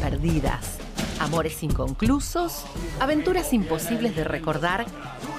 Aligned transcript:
Perdidas, 0.00 0.78
amores 1.18 1.64
inconclusos, 1.64 2.64
aventuras 3.00 3.52
imposibles 3.52 4.14
de 4.14 4.22
recordar 4.22 4.86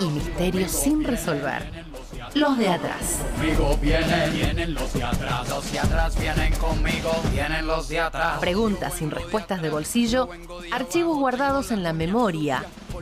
y 0.01 0.08
misterios 0.08 0.71
sin 0.71 1.05
resolver. 1.05 1.85
Los 2.33 2.58
de 2.58 2.67
atrás. 2.67 3.19
Conmigo 3.37 3.77
vienen, 3.82 4.33
vienen 4.33 4.74
los 4.74 4.92
de 4.92 5.06
atrás. 5.06 5.48
Los 5.48 5.71
de 5.71 5.79
atrás 5.79 6.19
vienen 6.19 6.53
conmigo, 6.56 7.11
vienen 7.32 7.66
los 7.66 7.87
de 7.87 8.02
atrás. 8.02 8.39
Preguntas 8.39 8.95
sin 8.95 9.09
respuestas 9.09 9.61
de 9.61 9.70
bolsillo, 9.70 10.27
archivos 10.70 11.17
guardados 11.17 11.71
en 11.71 11.81
la 11.81 11.93
memoria, 11.93 12.65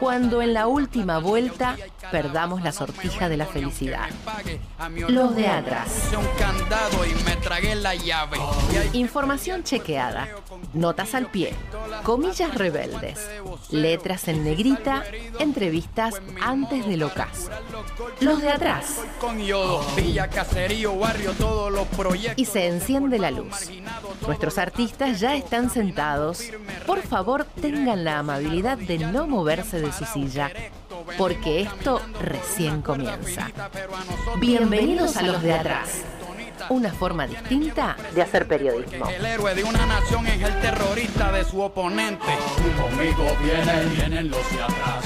cuando 0.00 0.40
en 0.40 0.54
la 0.54 0.66
última 0.66 1.18
vuelta 1.18 1.76
perdamos 2.10 2.62
la 2.62 2.72
sortija 2.72 3.28
de 3.28 3.36
la 3.36 3.44
felicidad. 3.44 4.08
Los 5.08 5.36
de 5.36 5.46
atrás. 5.46 6.10
Información 8.94 9.62
chequeada, 9.62 10.28
notas 10.72 11.14
al 11.14 11.26
pie, 11.26 11.52
comillas 12.02 12.54
rebeldes, 12.54 13.28
letras 13.70 14.26
en 14.28 14.42
negrita, 14.42 15.04
entrevistas 15.38 16.14
antes 16.40 16.86
del 16.86 17.02
ocaso. 17.02 17.50
Los 18.20 18.40
de 18.40 18.50
atrás. 18.50 19.02
Y 22.36 22.44
se 22.46 22.66
enciende 22.66 23.18
la 23.18 23.30
luz. 23.30 23.70
Nuestros 24.26 24.56
artistas 24.56 25.20
ya 25.20 25.34
están 25.34 25.68
sentados. 25.68 26.44
Por 26.86 27.02
favor, 27.02 27.44
tengan 27.60 28.04
la 28.04 28.18
amabilidad 28.18 28.78
de 28.78 28.98
no 28.98 29.26
moverse 29.26 29.80
de 29.80 29.89
su 29.92 30.04
silla, 30.04 30.50
porque 31.18 31.62
esto 31.62 32.00
recién 32.20 32.82
comienza. 32.82 33.50
Bienvenidos 34.38 35.16
a 35.16 35.22
los 35.22 35.42
de 35.42 35.52
atrás. 35.52 36.04
Una 36.68 36.92
forma 36.92 37.26
distinta 37.26 37.96
de 38.14 38.22
hacer 38.22 38.46
periodismo. 38.46 39.08
El 39.08 39.24
héroe 39.24 39.54
de 39.54 39.64
una 39.64 39.86
nación 39.86 40.26
es 40.26 40.42
el 40.42 40.60
terrorista 40.60 41.32
de 41.32 41.44
su 41.44 41.60
oponente. 41.60 42.26
Conmigo 42.80 43.36
vienen, 43.42 43.94
vienen 43.96 44.30
los 44.30 44.50
de 44.50 44.62
atrás. 44.62 45.04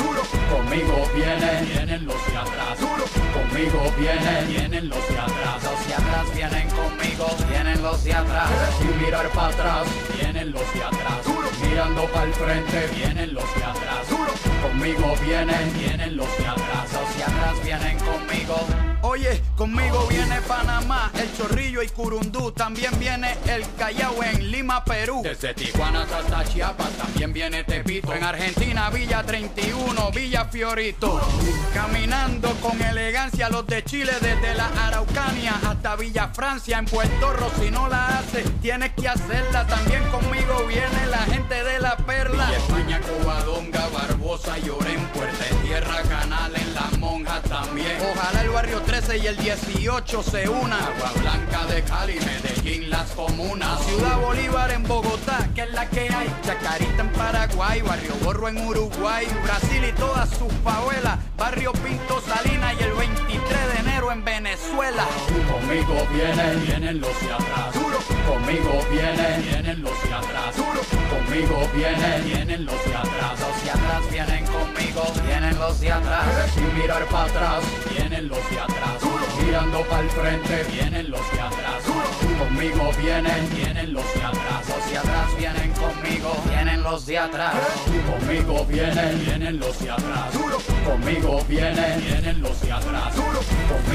Conmigo 0.51 1.09
vienen, 1.15 1.67
vienen 1.67 2.07
los 2.07 2.27
de 2.27 2.37
atrás. 2.37 2.79
Conmigo 2.79 3.93
vienen, 3.99 4.49
vienen 4.49 4.89
los 4.89 5.09
de 5.09 5.19
atrás. 5.19 5.63
Los 5.63 5.87
de 5.87 5.95
atrás 5.95 6.35
vienen 6.35 6.69
conmigo, 6.71 7.27
vienen 7.49 7.83
los 7.83 8.05
de 8.05 8.15
atrás. 8.15 8.51
Sin 8.79 9.03
mirar 9.03 9.29
para 9.31 9.49
atrás, 9.49 9.87
vienen 10.21 10.53
los 10.53 10.75
de 10.75 10.85
atrás. 10.85 11.21
Mirando 11.63 12.05
para 12.07 12.25
el 12.25 12.35
frente, 12.35 12.89
vienen 12.95 13.35
los. 13.35 13.54
Conmigo 14.85 15.15
vienen, 15.25 15.73
vienen 15.79 16.15
los 16.15 16.29
Panamá, 20.47 21.11
el 21.15 21.37
Chorrillo 21.37 21.83
y 21.83 21.89
Curundú. 21.89 22.53
También 22.53 22.99
viene 22.99 23.37
el 23.47 23.65
Callao 23.77 24.23
en 24.23 24.51
Lima, 24.51 24.85
Perú. 24.85 25.23
Desde 25.23 25.55
Tijuana 25.55 26.03
hasta 26.03 26.45
Chiapas 26.45 26.91
también 26.91 27.33
viene 27.33 27.65
Tepito. 27.65 28.13
En 28.15 28.25
Argentina, 28.25 28.91
Villa 28.91 29.23
31, 29.23 30.11
Villa 30.13 30.45
Fiorito. 30.47 31.21
Caminando 31.73 32.55
con 32.61 32.81
elegancia 32.81 33.49
los 33.49 33.67
de 33.67 33.85
Chile 33.85 34.13
desde 34.21 34.55
la 34.55 34.67
Araucanía 34.87 35.61
hasta 35.67 35.97
Villa 35.97 36.29
Francia 36.29 36.79
en 36.79 36.87
Puerto 36.87 37.33
Rico. 37.33 37.51
Si 37.61 37.71
no 37.71 37.89
la 37.89 38.19
haces, 38.19 38.45
tienes 38.61 38.93
que 38.95 39.09
hacerla. 39.09 39.67
También 39.67 40.03
conmigo 40.11 40.65
viene 40.67 41.07
la 41.11 41.19
gente 41.19 41.63
de 41.63 41.81
la 41.81 41.97
Perla. 41.97 42.47
Villa 42.47 42.59
España, 42.59 43.01
Covadonga, 43.01 43.89
Barbosa, 43.89 44.59
Llorén, 44.59 45.07
Puerta 45.09 45.45
de 45.45 45.51
Tierra, 45.67 46.03
Canal 46.03 46.53
en 46.55 46.75
La 46.75 46.91
También. 47.25 47.97
Ojalá 48.13 48.43
el 48.43 48.51
barrio 48.51 48.83
13 48.83 49.19
y 49.19 49.27
el 49.27 49.37
18 49.37 50.23
se 50.23 50.49
unan. 50.49 50.79
Agua 50.83 51.13
Blanca 51.21 51.65
de 51.67 51.83
Cali, 51.83 52.19
Medellín, 52.21 52.91
las 52.91 53.11
comunas. 53.13 53.83
Ciudad 53.85 54.21
Bolívar 54.21 54.71
en 54.73 54.83
Bogotá, 54.83 55.49
que 55.55 55.63
es 55.63 55.73
la 55.73 55.89
que 55.89 56.01
hay. 56.01 56.29
Chacarita 56.43 57.03
en 57.03 57.13
Paraguay, 57.13 57.81
Barrio 57.81 58.15
Borro 58.23 58.49
en 58.49 58.59
Uruguay, 58.59 59.27
Brasil 59.43 59.85
y 59.89 59.93
todas 59.93 60.29
sus 60.31 60.53
favelas. 60.63 61.19
Barrio 61.39 61.73
Pinto 61.73 62.21
Salina 62.21 62.75
y 62.75 62.83
el 62.83 62.93
23 62.93 63.73
de 63.73 63.81
enero 63.81 63.94
en 64.11 64.25
Venezuela. 64.25 65.07
Conmigo 65.51 66.07
vienen, 66.13 66.67
vienen 66.67 67.01
los 67.01 67.21
de 67.21 67.33
atrás. 67.33 67.75
Conmigo 68.27 68.81
vienen, 68.91 69.43
vienen 69.43 69.83
los 69.83 70.03
de 70.03 70.15
atrás. 70.15 70.55
Conmigo 71.11 71.69
vienen, 71.75 72.25
vienen 72.25 72.65
los 72.65 72.85
de 72.85 72.95
atrás. 72.95 73.41
Los 73.41 73.65
de 73.65 73.71
atrás 73.71 74.11
vienen 74.11 74.45
conmigo, 74.47 75.03
vienen 75.27 75.59
los 75.59 75.81
de 75.81 75.93
atrás. 75.93 76.25
Sin 76.55 76.75
mirar 76.79 77.05
para 77.07 77.25
atrás, 77.25 77.65
vienen 77.91 78.29
los 78.29 78.51
de 78.51 78.61
atrás. 78.61 79.03
Mirando 79.45 79.81
para 79.83 80.03
el 80.03 80.11
frente, 80.11 80.65
vienen 80.73 81.11
los 81.11 81.33
de 81.33 81.41
atrás. 81.41 81.83
Conmigo 82.39 82.91
vienen, 82.99 83.49
vienen 83.55 83.93
los 83.93 84.15
de 84.15 84.23
atrás. 84.23 84.69
Los 84.69 84.91
de 84.91 84.99
atrás 84.99 85.37
vienen 85.39 85.73
conmigo, 85.73 86.37
vienen 86.49 86.83
los 86.83 87.07
de 87.07 87.19
atrás. 87.19 87.55
Conmigo 88.11 88.65
vienen, 88.67 89.25
vienen 89.25 89.59
los 89.61 89.79
de 89.79 89.91
atrás. 89.91 90.35
Conmigo 90.85 91.45
vienen, 91.49 92.01
vienen 92.01 92.43
los 92.43 92.61
de 92.61 92.73
atrás. 92.73 93.15
Conmigo 93.15 93.81
vienen. 93.91 93.94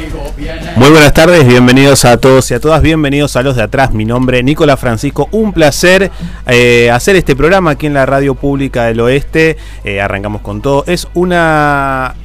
Muy 0.75 0.91
buenas 0.91 1.13
tardes, 1.13 1.45
bienvenidos 1.45 2.05
a 2.05 2.17
todos 2.17 2.49
y 2.51 2.53
a 2.53 2.59
todas, 2.59 2.81
bienvenidos 2.81 3.35
a 3.35 3.41
los 3.41 3.57
de 3.57 3.63
atrás. 3.63 3.91
Mi 3.93 4.05
nombre 4.05 4.39
es 4.39 4.43
Nicolás 4.45 4.79
Francisco, 4.79 5.27
un 5.31 5.51
placer 5.51 6.09
eh, 6.47 6.89
hacer 6.89 7.17
este 7.17 7.35
programa 7.35 7.71
aquí 7.71 7.87
en 7.87 7.93
la 7.93 8.05
Radio 8.05 8.33
Pública 8.35 8.85
del 8.85 9.01
Oeste. 9.01 9.57
Eh, 9.83 9.99
arrancamos 9.99 10.41
con 10.41 10.61
todo. 10.61 10.85
Es 10.87 11.07
una. 11.13 12.07
Ahí 12.07 12.15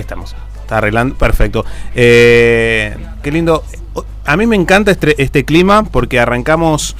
estamos, 0.00 0.34
está 0.62 0.78
arreglando, 0.78 1.14
perfecto. 1.14 1.64
Eh, 1.94 2.96
qué 3.22 3.30
lindo. 3.30 3.62
A 4.24 4.36
mí 4.36 4.46
me 4.46 4.56
encanta 4.56 4.90
este, 4.90 5.22
este 5.22 5.44
clima 5.44 5.84
porque 5.84 6.18
arrancamos. 6.18 6.96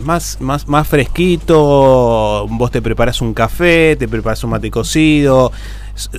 más, 0.00 0.38
más, 0.40 0.66
más 0.66 0.88
fresquito, 0.88 2.46
vos 2.48 2.70
te 2.70 2.80
preparas 2.80 3.20
un 3.20 3.34
café, 3.34 3.96
te 3.96 4.08
preparas 4.08 4.42
un 4.44 4.50
mate 4.50 4.70
cocido, 4.70 5.52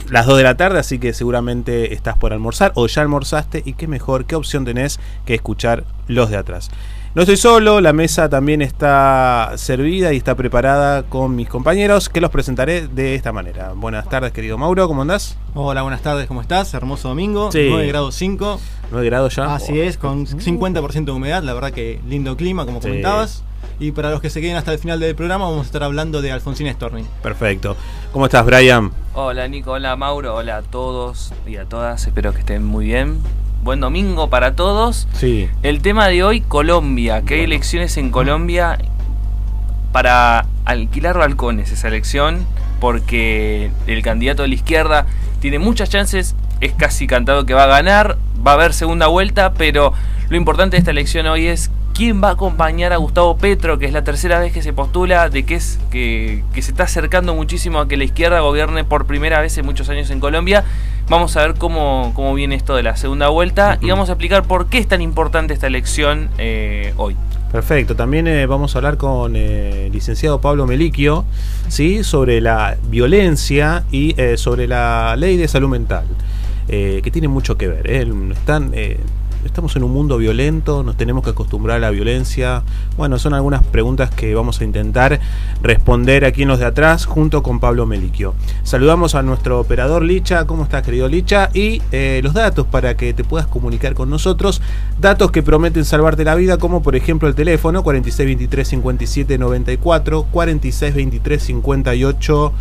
las 0.09 0.25
2 0.25 0.37
de 0.37 0.43
la 0.43 0.57
tarde, 0.57 0.79
así 0.79 0.99
que 0.99 1.13
seguramente 1.13 1.93
estás 1.93 2.17
por 2.17 2.33
almorzar 2.33 2.71
o 2.75 2.87
ya 2.87 3.01
almorzaste 3.01 3.61
y 3.65 3.73
qué 3.73 3.87
mejor, 3.87 4.25
qué 4.25 4.35
opción 4.35 4.65
tenés 4.65 4.99
que 5.25 5.35
escuchar 5.35 5.83
los 6.07 6.29
de 6.29 6.37
atrás. 6.37 6.69
No 7.15 7.23
estoy 7.23 7.37
solo, 7.37 7.81
la 7.81 7.93
mesa 7.93 8.29
también 8.29 8.61
está 8.61 9.53
servida 9.55 10.13
y 10.13 10.17
está 10.17 10.35
preparada 10.35 11.01
con 11.03 11.35
mis 11.35 11.49
compañeros 11.49 12.09
que 12.09 12.21
los 12.21 12.29
presentaré 12.29 12.87
de 12.87 13.15
esta 13.15 13.31
manera. 13.31 13.73
Buenas 13.75 14.07
tardes 14.07 14.31
querido 14.33 14.57
Mauro, 14.59 14.87
¿cómo 14.87 15.01
andás? 15.01 15.35
Hola, 15.55 15.81
buenas 15.81 16.01
tardes, 16.01 16.27
¿cómo 16.27 16.41
estás? 16.41 16.73
Hermoso 16.75 17.07
domingo, 17.09 17.51
Sí. 17.51 17.67
9 17.71 17.87
grados 17.87 18.13
5. 18.15 18.59
9 18.91 19.05
grados 19.07 19.35
ya. 19.35 19.55
Así 19.55 19.79
es, 19.79 19.97
con 19.97 20.27
50% 20.27 21.05
de 21.05 21.11
humedad, 21.11 21.41
la 21.41 21.53
verdad 21.55 21.71
que 21.71 21.99
lindo 22.07 22.37
clima, 22.37 22.65
como 22.65 22.81
Sí. 22.81 22.87
comentabas. 22.89 23.43
Y 23.79 23.91
para 23.91 24.09
los 24.09 24.21
que 24.21 24.31
se 24.31 24.41
queden 24.41 24.55
hasta 24.55 24.73
el 24.73 24.79
final 24.79 24.99
del 24.99 25.13
programa, 25.13 25.45
vamos 25.45 25.61
a 25.61 25.65
estar 25.65 25.83
hablando 25.83 26.23
de 26.23 26.31
Alfonsín 26.31 26.71
Storni. 26.73 27.05
Perfecto. 27.21 27.77
¿Cómo 28.11 28.25
estás, 28.25 28.43
Brian? 28.43 28.91
Hola 29.13 29.47
Nico, 29.47 29.71
hola 29.73 29.95
Mauro, 29.95 30.35
hola 30.35 30.57
a 30.57 30.61
todos 30.63 31.31
y 31.45 31.57
a 31.57 31.65
todas, 31.65 32.07
espero 32.07 32.33
que 32.33 32.39
estén 32.39 32.63
muy 32.63 32.85
bien. 32.85 33.19
Buen 33.61 33.79
domingo 33.79 34.31
para 34.31 34.55
todos. 34.55 35.07
Sí. 35.13 35.47
El 35.61 35.81
tema 35.81 36.07
de 36.07 36.23
hoy, 36.23 36.41
Colombia, 36.41 37.21
que 37.21 37.35
hay 37.35 37.41
elecciones 37.41 37.97
en 37.97 38.09
Colombia 38.09 38.79
para 39.91 40.47
alquilar 40.65 41.17
balcones 41.17 41.71
esa 41.71 41.87
elección, 41.87 42.47
porque 42.79 43.71
el 43.85 44.01
candidato 44.01 44.41
de 44.41 44.49
la 44.49 44.55
izquierda 44.55 45.05
tiene 45.39 45.59
muchas 45.59 45.89
chances, 45.89 46.35
es 46.61 46.73
casi 46.73 47.05
cantado 47.05 47.45
que 47.45 47.53
va 47.53 47.65
a 47.65 47.67
ganar, 47.67 48.17
va 48.45 48.51
a 48.51 48.53
haber 48.55 48.73
segunda 48.73 49.05
vuelta, 49.05 49.53
pero 49.53 49.93
lo 50.29 50.37
importante 50.37 50.75
de 50.75 50.79
esta 50.79 50.91
elección 50.91 51.27
hoy 51.27 51.45
es 51.45 51.69
quién 51.97 52.23
va 52.23 52.29
a 52.29 52.31
acompañar 52.33 52.93
a 52.93 52.97
Gustavo 52.97 53.37
Petro, 53.37 53.79
que 53.79 53.87
es 53.87 53.91
la 53.91 54.03
tercera 54.03 54.39
vez 54.39 54.53
que 54.53 54.61
se 54.61 54.71
postula, 54.71 55.29
de 55.29 55.43
que 55.45 55.55
es 55.55 55.79
que, 55.89 56.43
que 56.53 56.61
se 56.61 56.69
está 56.69 56.83
acercando 56.83 57.33
muchísimo 57.33 57.79
a 57.79 57.87
que 57.87 57.97
la 57.97 58.03
izquierda 58.03 58.39
gobierne 58.41 58.83
por 58.83 59.07
primera 59.07 59.41
vez 59.41 59.57
en 59.57 59.65
muchos 59.65 59.89
años 59.89 60.11
en 60.11 60.19
Colombia. 60.19 60.63
Vamos 61.09 61.35
a 61.37 61.41
ver 61.41 61.55
cómo, 61.55 62.11
cómo 62.13 62.35
viene 62.35 62.53
esto 62.53 62.75
de 62.75 62.83
la 62.83 62.95
segunda 62.97 63.29
vuelta 63.29 63.79
y 63.81 63.89
vamos 63.89 64.09
a 64.09 64.11
explicar 64.11 64.43
por 64.43 64.67
qué 64.67 64.77
es 64.77 64.87
tan 64.87 65.01
importante 65.01 65.55
esta 65.55 65.65
elección 65.65 66.29
eh, 66.37 66.93
hoy. 66.97 67.15
Perfecto, 67.51 67.95
también 67.95 68.27
eh, 68.27 68.45
vamos 68.45 68.75
a 68.75 68.77
hablar 68.77 68.97
con 68.97 69.35
eh, 69.35 69.87
el 69.87 69.91
licenciado 69.91 70.39
Pablo 70.39 70.67
Meliquio 70.67 71.25
¿sí? 71.67 72.03
sobre 72.03 72.41
la 72.41 72.77
violencia 72.89 73.85
y 73.91 74.15
sobre 74.35 74.67
la 74.67 75.15
ley 75.17 75.35
de 75.35 75.47
salud 75.47 75.69
mental, 75.69 76.05
que 76.67 77.09
tiene 77.11 77.27
mucho 77.27 77.57
que 77.57 77.67
ver. 77.67 77.89
Están, 77.89 78.71
estamos 79.47 79.75
en 79.75 79.83
un 79.83 79.91
mundo 79.91 80.17
violento, 80.17 80.83
nos 80.83 80.95
tenemos 80.97 81.23
que 81.23 81.31
acostumbrar 81.31 81.77
a 81.77 81.79
la 81.79 81.89
violencia. 81.89 82.63
Bueno, 82.97 83.17
son 83.17 83.33
algunas 83.33 83.63
preguntas 83.63 84.11
que 84.11 84.35
vamos 84.35 84.61
a 84.61 84.63
intentar 84.63 85.19
responder 85.63 86.25
aquí 86.25 86.43
en 86.43 86.49
los 86.49 86.59
de 86.59 86.65
atrás 86.65 87.05
junto 87.05 87.41
con 87.41 87.59
Pablo 87.59 87.85
Meliquio. 87.85 88.35
Saludamos 88.63 89.15
a 89.15 89.23
nuestro 89.23 89.59
operador 89.59 90.03
Licha, 90.03 90.45
¿cómo 90.45 90.63
estás 90.63 90.83
querido 90.83 91.07
Licha? 91.07 91.49
Y 91.53 91.81
eh, 91.91 92.19
los 92.23 92.33
datos 92.33 92.67
para 92.67 92.95
que 92.95 93.13
te 93.13 93.23
puedas 93.23 93.47
comunicar 93.47 93.93
con 93.93 94.09
nosotros, 94.09 94.61
datos 94.99 95.31
que 95.31 95.41
prometen 95.41 95.85
salvarte 95.85 96.23
la 96.23 96.35
vida, 96.35 96.57
como 96.57 96.83
por 96.83 96.95
ejemplo 96.95 97.27
el 97.27 97.35
teléfono 97.35 97.83
4623 97.83 98.67
57 98.67 99.37
94, 99.37 100.27
4623 100.31 101.43
58 101.43 102.53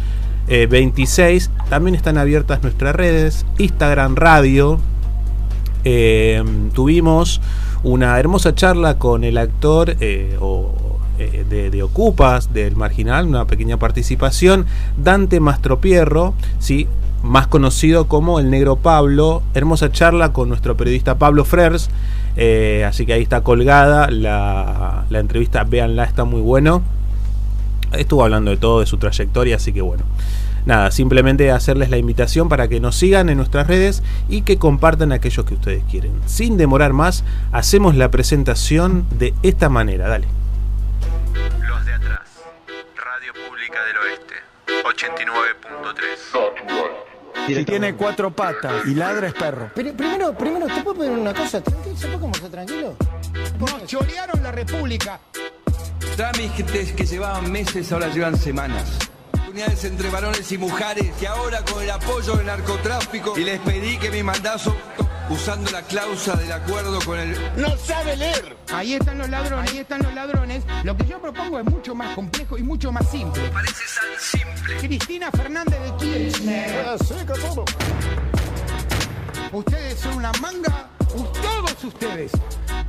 26. 0.46 1.50
También 1.68 1.96
están 1.96 2.18
abiertas 2.18 2.62
nuestras 2.62 2.94
redes, 2.94 3.44
Instagram 3.58 4.14
Radio, 4.14 4.80
eh, 5.88 6.42
tuvimos 6.74 7.40
una 7.84 8.18
hermosa 8.18 8.56
charla 8.56 8.98
con 8.98 9.22
el 9.22 9.38
actor 9.38 9.90
eh, 10.00 10.36
eh, 11.20 11.70
de, 11.70 11.82
Ocupas, 11.84 12.52
del 12.52 12.74
Marginal, 12.74 13.28
una 13.28 13.44
pequeña 13.44 13.76
participación, 13.76 14.66
Dante 14.96 15.38
Mastropierro, 15.38 16.34
¿sí? 16.58 16.88
más 17.22 17.46
conocido 17.46 18.08
como 18.08 18.40
el 18.40 18.50
Negro 18.50 18.74
Pablo. 18.74 19.44
Hermosa 19.54 19.92
charla 19.92 20.32
con 20.32 20.48
nuestro 20.48 20.76
periodista 20.76 21.18
Pablo 21.18 21.44
Frers. 21.44 21.88
así 22.84 23.06
que 23.06 23.12
ahí 23.12 23.22
está 23.22 23.42
colgada 23.42 24.10
la, 24.10 25.04
la 25.08 25.18
entrevista, 25.20 25.62
véanla, 25.62 26.02
está 26.02 26.24
muy 26.24 26.40
bueno. 26.40 26.82
Estuvo 27.92 28.24
hablando 28.24 28.50
de 28.50 28.56
todo, 28.56 28.80
de 28.80 28.86
su 28.86 28.96
trayectoria, 28.96 29.54
así 29.54 29.72
que 29.72 29.82
bueno 29.82 30.02
nada, 30.66 30.90
simplemente 30.90 31.50
hacerles 31.50 31.88
la 31.88 31.96
invitación 31.96 32.50
para 32.50 32.68
que 32.68 32.80
nos 32.80 32.96
sigan 32.96 33.30
en 33.30 33.38
nuestras 33.38 33.66
redes 33.66 34.02
y 34.28 34.42
que 34.42 34.58
compartan 34.58 35.12
aquellos 35.12 35.46
que 35.46 35.54
ustedes 35.54 35.82
quieren. 35.90 36.12
Sin 36.26 36.58
demorar 36.58 36.92
más, 36.92 37.24
hacemos 37.52 37.94
la 37.94 38.10
presentación 38.10 39.06
de 39.18 39.32
esta 39.42 39.70
manera. 39.70 40.08
Dale. 40.08 40.26
Los 41.66 41.86
de 41.86 41.94
atrás. 41.94 42.20
Radio 42.96 43.32
Pública 43.48 43.82
del 43.84 43.96
Oeste. 43.96 44.34
89.3. 44.84 47.46
Si 47.46 47.64
tiene 47.64 47.94
cuatro 47.94 48.32
patas 48.32 48.84
y 48.86 48.94
ladra 48.94 49.28
es 49.28 49.34
perro. 49.34 49.70
Pero 49.74 49.96
primero, 49.96 50.36
primero, 50.36 50.66
¿te 50.66 50.82
puedo 50.82 50.98
pedir 50.98 51.12
una 51.12 51.32
cosa? 51.32 51.62
¿Tranquilo? 51.62 51.96
¿Se 51.96 52.08
puede 52.08 52.20
conversar 52.20 52.50
tranquilo? 52.50 52.96
Nos 53.60 53.86
chorearon 53.86 54.42
la 54.42 54.50
República. 54.50 55.20
Trámites 56.16 56.90
que 56.92 57.06
llevaban 57.06 57.52
meses 57.52 57.92
ahora 57.92 58.08
llevan 58.08 58.36
semanas 58.36 58.98
entre 59.58 60.10
varones 60.10 60.52
y 60.52 60.58
mujeres 60.58 61.14
que 61.18 61.26
ahora 61.26 61.64
con 61.64 61.82
el 61.82 61.90
apoyo 61.90 62.36
del 62.36 62.44
narcotráfico 62.44 63.38
y 63.38 63.44
les 63.44 63.58
pedí 63.60 63.96
que 63.96 64.10
mi 64.10 64.22
mandazo 64.22 64.76
usando 65.30 65.70
la 65.70 65.80
cláusula 65.80 66.36
del 66.36 66.52
acuerdo 66.52 66.98
con 67.00 67.18
el 67.18 67.34
no 67.56 67.74
sabe 67.78 68.16
leer. 68.16 68.54
Ahí 68.74 68.94
están 68.94 69.16
los 69.16 69.30
ladrones, 69.30 69.70
ahí 69.70 69.78
están 69.78 70.02
los 70.02 70.12
ladrones. 70.12 70.62
Lo 70.84 70.94
que 70.94 71.06
yo 71.06 71.22
propongo 71.22 71.58
es 71.58 71.64
mucho 71.64 71.94
más 71.94 72.14
complejo 72.14 72.58
y 72.58 72.62
mucho 72.62 72.92
más 72.92 73.10
simple. 73.10 73.48
Parece 73.48 73.82
tan 73.98 74.44
simple. 74.44 74.76
Cristina 74.76 75.30
Fernández 75.30 75.80
de 75.80 75.96
Kirchner. 75.96 76.98
todo. 77.40 77.64
Ustedes 79.52 79.98
son 79.98 80.16
una 80.16 80.32
manga, 80.32 80.90
todos 81.08 81.82
ustedes, 81.82 82.32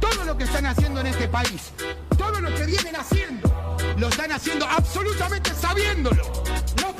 todo 0.01 0.25
lo 0.25 0.37
que 0.37 0.43
están 0.43 0.65
haciendo 0.65 0.99
en 0.99 1.07
este 1.07 1.29
país, 1.29 1.71
todo 2.17 2.41
lo 2.41 2.53
que 2.53 2.65
vienen 2.65 2.95
haciendo 2.97 3.57
lo 3.97 4.09
están 4.09 4.31
haciendo 4.31 4.67
absolutamente 4.67 5.51
sabiéndolo. 5.53 6.46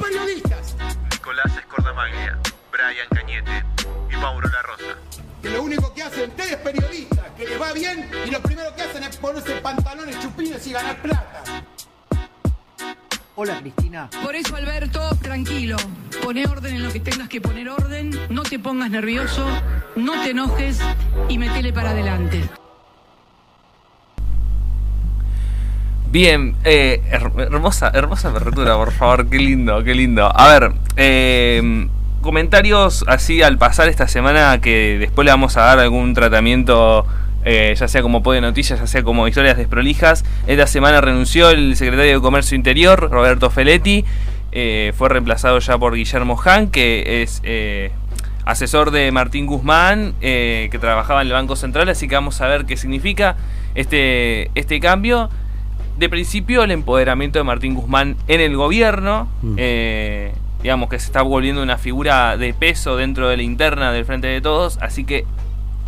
Periodistas. 0.07 0.73
Nicolás 1.11 1.57
Escordamaglia, 1.57 2.39
Brian 2.71 3.07
Cañete 3.13 3.65
y 4.09 4.15
Mauro 4.15 4.47
La 4.47 4.61
Rosa. 4.61 4.95
Que 5.41 5.49
lo 5.49 5.63
único 5.63 5.93
que 5.93 6.01
hacen 6.01 6.29
ustedes 6.29 6.55
periodistas, 6.55 7.25
que 7.35 7.45
les 7.45 7.61
va 7.61 7.73
bien 7.73 8.09
y 8.25 8.31
lo 8.31 8.41
primero 8.41 8.73
que 8.73 8.83
hacen 8.83 9.03
es 9.03 9.17
ponerse 9.17 9.55
pantalones 9.55 10.17
chupines 10.21 10.65
y 10.65 10.71
ganar 10.71 11.01
plata. 11.01 11.43
Hola 13.35 13.59
Cristina. 13.59 14.09
Por 14.23 14.33
eso 14.33 14.55
Alberto, 14.55 15.09
tranquilo, 15.21 15.75
pone 16.23 16.47
orden 16.47 16.75
en 16.75 16.83
lo 16.83 16.93
que 16.93 17.01
tengas 17.01 17.27
que 17.27 17.41
poner 17.41 17.67
orden, 17.67 18.17
no 18.29 18.43
te 18.43 18.59
pongas 18.59 18.89
nervioso, 18.89 19.45
no 19.97 20.13
te 20.23 20.29
enojes 20.29 20.79
y 21.27 21.37
metele 21.37 21.73
para 21.73 21.89
adelante. 21.89 22.49
Bien, 26.09 26.55
eh, 26.63 27.01
hermosa, 27.11 27.91
hermosa 27.93 28.29
apertura, 28.29 28.77
por 28.77 28.93
favor, 28.93 29.27
qué 29.29 29.39
lindo, 29.39 29.83
qué 29.83 29.93
lindo. 29.93 30.31
A 30.33 30.47
ver, 30.47 30.71
eh, 30.95 31.89
comentarios 32.21 33.03
así 33.07 33.41
al 33.41 33.57
pasar 33.57 33.89
esta 33.89 34.07
semana 34.07 34.61
que 34.61 34.97
después 34.99 35.25
le 35.25 35.31
vamos 35.31 35.57
a 35.57 35.63
dar 35.63 35.79
algún 35.79 36.13
tratamiento, 36.13 37.05
eh, 37.43 37.75
ya 37.77 37.89
sea 37.89 38.01
como 38.01 38.21
de 38.21 38.39
noticias, 38.39 38.79
ya 38.79 38.87
sea 38.87 39.03
como 39.03 39.27
historias 39.27 39.57
desprolijas. 39.57 40.23
Esta 40.47 40.65
semana 40.65 41.01
renunció 41.01 41.49
el 41.49 41.75
secretario 41.75 42.13
de 42.13 42.21
Comercio 42.21 42.55
Interior, 42.55 43.11
Roberto 43.11 43.49
Feletti, 43.49 44.05
fue 44.95 45.09
reemplazado 45.09 45.59
ya 45.59 45.77
por 45.77 45.93
Guillermo 45.93 46.39
Han, 46.45 46.69
que 46.69 47.21
es 47.21 47.41
asesor 48.45 48.91
de 48.91 49.11
Martín 49.11 49.45
Guzmán, 49.45 50.13
que 50.21 50.77
trabajaba 50.79 51.21
en 51.21 51.27
el 51.27 51.33
Banco 51.33 51.57
Central, 51.57 51.89
así 51.89 52.07
que 52.07 52.15
vamos 52.15 52.39
a 52.39 52.47
ver 52.47 52.65
qué 52.65 52.77
significa 52.77 53.35
este, 53.75 54.51
este 54.55 54.79
cambio 54.79 55.29
de 55.97 56.09
principio 56.09 56.63
el 56.63 56.71
empoderamiento 56.71 57.39
de 57.39 57.43
Martín 57.43 57.73
Guzmán 57.73 58.15
en 58.27 58.41
el 58.41 58.55
gobierno, 58.55 59.27
mm. 59.41 59.55
eh, 59.57 60.33
digamos 60.61 60.89
que 60.89 60.99
se 60.99 61.07
está 61.07 61.21
volviendo 61.21 61.61
una 61.61 61.77
figura 61.77 62.37
de 62.37 62.53
peso 62.53 62.95
dentro 62.95 63.29
de 63.29 63.37
la 63.37 63.43
interna 63.43 63.91
del 63.91 64.05
Frente 64.05 64.27
de 64.27 64.41
Todos, 64.41 64.77
así 64.81 65.03
que 65.03 65.25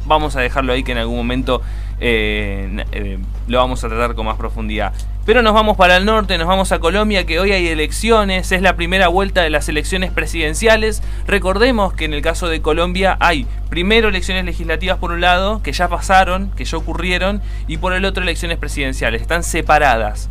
vamos 0.06 0.36
a 0.36 0.42
dejarlo 0.42 0.74
ahí 0.74 0.84
que 0.84 0.92
en 0.92 0.98
algún 0.98 1.18
momento 1.18 1.62
eh, 2.00 2.86
eh, 2.92 3.18
lo 3.48 3.58
vamos 3.58 3.84
a 3.84 3.90
tratar 3.90 4.16
con 4.16 4.26
más 4.26 4.38
profundidad. 4.38 4.94
Pero 5.26 5.42
nos 5.42 5.54
vamos 5.54 5.78
para 5.78 5.98
el 5.98 6.06
norte, 6.06 6.38
nos 6.38 6.48
vamos 6.48 6.72
a 6.72 6.80
Colombia, 6.80 7.26
que 7.26 7.40
hoy 7.40 7.52
hay 7.52 7.68
elecciones, 7.68 8.52
es 8.52 8.62
la 8.62 8.76
primera 8.76 9.10
vuelta 9.10 9.44
de 9.44 9.50
las 9.50 9.70
elecciones 9.70 10.12
presidenciales. 10.12 11.04
Recordemos 11.28 11.94
que 11.94 12.06
en 12.06 12.14
el 12.14 12.22
caso 12.22 12.48
de 12.48 12.62
Colombia 12.62 13.18
hay 13.20 13.46
primero 13.70 14.10
elecciones 14.10 14.46
legislativas 14.46 14.98
por 14.98 15.12
un 15.12 15.22
lado, 15.22 15.62
que 15.62 15.72
ya 15.72 15.88
pasaron, 15.88 16.52
que 16.52 16.66
ya 16.66 16.78
ocurrieron, 16.78 17.42
y 17.68 17.78
por 17.78 17.94
el 17.94 18.06
otro 18.06 18.24
elecciones 18.24 18.58
presidenciales, 18.58 19.22
están 19.22 19.44
separadas. 19.44 20.30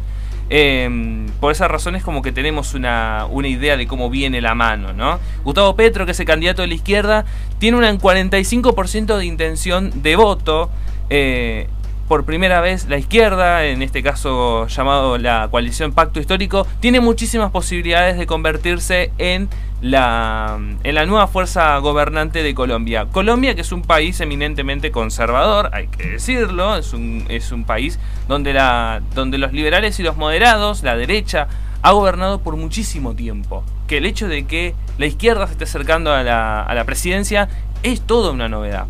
Em, 0.50 1.26
por 1.40 1.52
esas 1.52 1.70
razones 1.70 2.02
como 2.02 2.22
que 2.22 2.32
tenemos 2.32 2.72
una, 2.72 3.26
una, 3.30 3.48
idea 3.48 3.76
de 3.76 3.86
cómo 3.86 4.08
viene 4.08 4.40
la 4.40 4.54
mano, 4.54 4.94
¿no? 4.94 5.20
Gustavo 5.44 5.76
Petro, 5.76 6.06
que 6.06 6.12
es 6.12 6.20
el 6.20 6.26
candidato 6.26 6.62
de 6.62 6.68
la 6.68 6.74
izquierda, 6.74 7.26
tiene 7.58 7.76
un 7.76 7.84
45% 7.84 9.18
de 9.18 9.26
intención 9.26 10.02
de 10.02 10.16
voto. 10.16 10.70
Eh, 11.10 11.68
por 12.08 12.24
primera 12.24 12.62
vez 12.62 12.88
la 12.88 12.96
izquierda, 12.96 13.66
en 13.66 13.82
este 13.82 14.02
caso 14.02 14.66
llamado 14.66 15.18
la 15.18 15.48
coalición 15.50 15.92
Pacto 15.92 16.20
Histórico, 16.20 16.66
tiene 16.80 17.00
muchísimas 17.00 17.50
posibilidades 17.50 18.16
de 18.16 18.26
convertirse 18.26 19.12
en 19.18 19.50
la, 19.82 20.58
en 20.82 20.94
la 20.94 21.04
nueva 21.04 21.26
fuerza 21.26 21.76
gobernante 21.78 22.42
de 22.42 22.54
Colombia. 22.54 23.06
Colombia, 23.12 23.54
que 23.54 23.60
es 23.60 23.72
un 23.72 23.82
país 23.82 24.20
eminentemente 24.20 24.90
conservador, 24.90 25.68
hay 25.74 25.88
que 25.88 26.08
decirlo, 26.12 26.76
es 26.76 26.94
un, 26.94 27.26
es 27.28 27.52
un 27.52 27.64
país 27.64 27.98
donde, 28.26 28.54
la, 28.54 29.02
donde 29.14 29.36
los 29.36 29.52
liberales 29.52 30.00
y 30.00 30.02
los 30.02 30.16
moderados, 30.16 30.82
la 30.82 30.96
derecha, 30.96 31.46
ha 31.82 31.92
gobernado 31.92 32.40
por 32.40 32.56
muchísimo 32.56 33.14
tiempo. 33.14 33.64
Que 33.86 33.98
el 33.98 34.06
hecho 34.06 34.28
de 34.28 34.46
que 34.46 34.74
la 34.96 35.04
izquierda 35.04 35.46
se 35.46 35.52
esté 35.52 35.64
acercando 35.64 36.12
a 36.12 36.22
la, 36.22 36.62
a 36.62 36.74
la 36.74 36.84
presidencia 36.84 37.50
es 37.82 38.00
toda 38.00 38.32
una 38.32 38.48
novedad. 38.48 38.86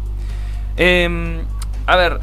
Em, 0.77 1.41
a 1.89 1.97
ver, 1.97 2.21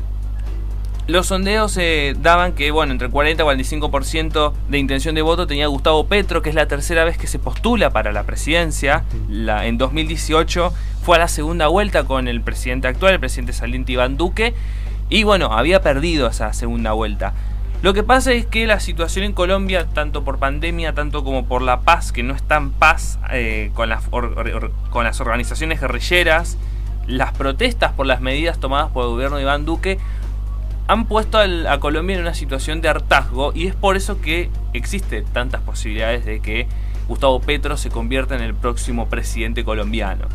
los 1.07 1.25
sondeos 1.25 1.75
eh, 1.77 2.15
daban 2.21 2.53
que, 2.53 2.69
bueno, 2.69 2.91
entre 2.91 3.09
40 3.09 3.41
y 3.41 3.45
45% 3.47 4.53
de 4.69 4.77
intención 4.77 5.15
de 5.15 5.23
voto 5.23 5.47
tenía 5.47 5.65
Gustavo 5.65 6.05
Petro, 6.05 6.43
que 6.43 6.49
es 6.49 6.55
la 6.55 6.67
tercera 6.67 7.03
vez 7.03 7.17
que 7.17 7.25
se 7.25 7.39
postula 7.39 7.89
para 7.89 8.11
la 8.11 8.25
presidencia. 8.25 9.05
La, 9.27 9.65
en 9.65 9.79
2018 9.79 10.71
fue 11.01 11.15
a 11.15 11.19
la 11.19 11.27
segunda 11.27 11.65
vuelta 11.65 12.03
con 12.03 12.27
el 12.27 12.41
presidente 12.41 12.87
actual, 12.87 13.13
el 13.13 13.19
presidente 13.19 13.53
saliente 13.53 13.93
Iván 13.93 14.17
Duque, 14.17 14.53
y 15.09 15.23
bueno, 15.23 15.47
había 15.51 15.81
perdido 15.81 16.27
esa 16.27 16.53
segunda 16.53 16.91
vuelta. 16.91 17.33
Lo 17.81 17.95
que 17.95 18.03
pasa 18.03 18.33
es 18.33 18.45
que 18.45 18.67
la 18.67 18.79
situación 18.79 19.25
en 19.25 19.33
Colombia, 19.33 19.87
tanto 19.95 20.23
por 20.23 20.37
pandemia, 20.37 20.93
tanto 20.93 21.23
como 21.23 21.45
por 21.45 21.63
la 21.63 21.81
paz, 21.81 22.11
que 22.11 22.21
no 22.21 22.35
está 22.35 22.57
en 22.57 22.69
paz 22.69 23.17
eh, 23.31 23.71
con, 23.73 23.89
las 23.89 24.03
con 24.91 25.03
las 25.03 25.19
organizaciones 25.21 25.81
guerrilleras, 25.81 26.59
las 27.07 27.33
protestas 27.33 27.93
por 27.93 28.05
las 28.05 28.21
medidas 28.21 28.59
tomadas 28.59 28.91
por 28.91 29.05
el 29.05 29.11
gobierno 29.11 29.37
de 29.37 29.43
Iván 29.43 29.65
Duque, 29.65 29.99
han 30.87 31.05
puesto 31.05 31.39
a 31.39 31.79
Colombia 31.79 32.15
en 32.15 32.21
una 32.21 32.33
situación 32.33 32.81
de 32.81 32.89
hartazgo 32.89 33.51
y 33.55 33.67
es 33.67 33.75
por 33.75 33.95
eso 33.97 34.21
que 34.21 34.49
existe 34.73 35.23
tantas 35.23 35.61
posibilidades 35.61 36.25
de 36.25 36.39
que 36.41 36.67
Gustavo 37.07 37.39
Petro 37.39 37.77
se 37.77 37.89
convierta 37.89 38.35
en 38.35 38.41
el 38.41 38.53
próximo 38.53 39.07
presidente 39.07 39.63
colombiano. 39.63 40.27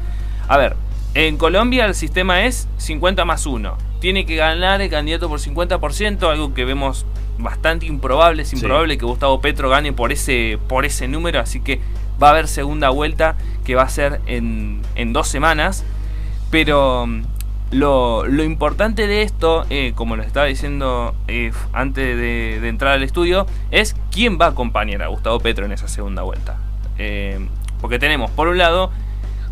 A 0.48 0.56
ver, 0.56 0.76
en 1.14 1.36
Colombia 1.36 1.86
el 1.86 1.94
sistema 1.94 2.44
es 2.44 2.68
50 2.78 3.24
más 3.24 3.46
1. 3.46 3.76
Tiene 4.00 4.26
que 4.26 4.36
ganar 4.36 4.80
el 4.80 4.90
candidato 4.90 5.28
por 5.28 5.38
50%, 5.38 6.30
algo 6.30 6.54
que 6.54 6.64
vemos 6.64 7.04
bastante 7.38 7.86
improbable. 7.86 8.42
Es 8.42 8.52
improbable 8.52 8.98
que 8.98 9.04
Gustavo 9.04 9.40
Petro 9.40 9.68
gane 9.68 9.92
por 9.92 10.12
ese, 10.12 10.58
por 10.68 10.84
ese 10.84 11.06
número, 11.08 11.40
así 11.40 11.60
que 11.60 11.80
va 12.22 12.28
a 12.28 12.30
haber 12.30 12.48
segunda 12.48 12.90
vuelta 12.90 13.36
que 13.64 13.74
va 13.74 13.82
a 13.82 13.88
ser 13.88 14.20
en, 14.26 14.82
en 14.94 15.12
dos 15.12 15.28
semanas. 15.28 15.84
Pero 16.50 17.06
Lo, 17.70 18.26
lo 18.26 18.42
importante 18.42 19.06
de 19.06 19.22
esto, 19.22 19.64
eh, 19.70 19.92
como 19.94 20.16
lo 20.16 20.24
estaba 20.24 20.46
diciendo 20.46 21.14
eh, 21.28 21.52
antes 21.72 22.16
de, 22.16 22.58
de 22.60 22.68
entrar 22.68 22.94
al 22.94 23.04
estudio, 23.04 23.46
es 23.70 23.94
quién 24.10 24.38
va 24.40 24.46
a 24.46 24.48
acompañar 24.48 25.02
a 25.02 25.06
Gustavo 25.06 25.38
Petro 25.38 25.66
en 25.66 25.72
esa 25.72 25.86
segunda 25.86 26.22
vuelta. 26.22 26.56
Eh, 26.98 27.38
porque 27.80 28.00
tenemos, 28.00 28.28
por 28.32 28.48
un 28.48 28.58
lado, 28.58 28.90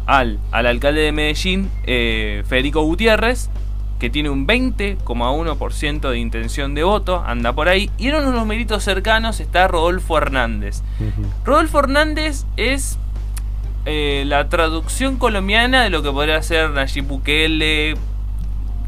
al, 0.07 0.41
al 0.51 0.67
alcalde 0.67 1.01
de 1.03 1.13
Medellín, 1.13 1.71
Federico 1.85 2.83
Gutiérrez, 2.83 3.51
que 4.01 4.11
tiene 4.11 4.31
un 4.31 4.47
20,1% 4.47 6.11
de 6.11 6.19
intención 6.19 6.75
de 6.75 6.83
voto, 6.83 7.23
anda 7.25 7.53
por 7.53 7.69
ahí. 7.69 7.89
Y 7.99 8.09
en 8.09 8.17
uno 8.17 8.31
de 8.31 8.37
los 8.37 8.47
méritos 8.47 8.83
cercanos 8.83 9.39
está 9.39 9.69
Rodolfo 9.69 10.19
Hernández. 10.19 10.83
Rodolfo 11.45 11.79
Hernández 11.79 12.47
es 12.57 12.99
eh, 13.89 14.25
la 14.27 14.49
traducción 14.49 15.17
colombiana 15.17 15.83
de 15.83 15.91
lo 15.91 16.03
que 16.03 16.11
podría 16.13 16.43
ser 16.43 16.71
Nayib 16.71 17.07
Bukele, 17.07 17.95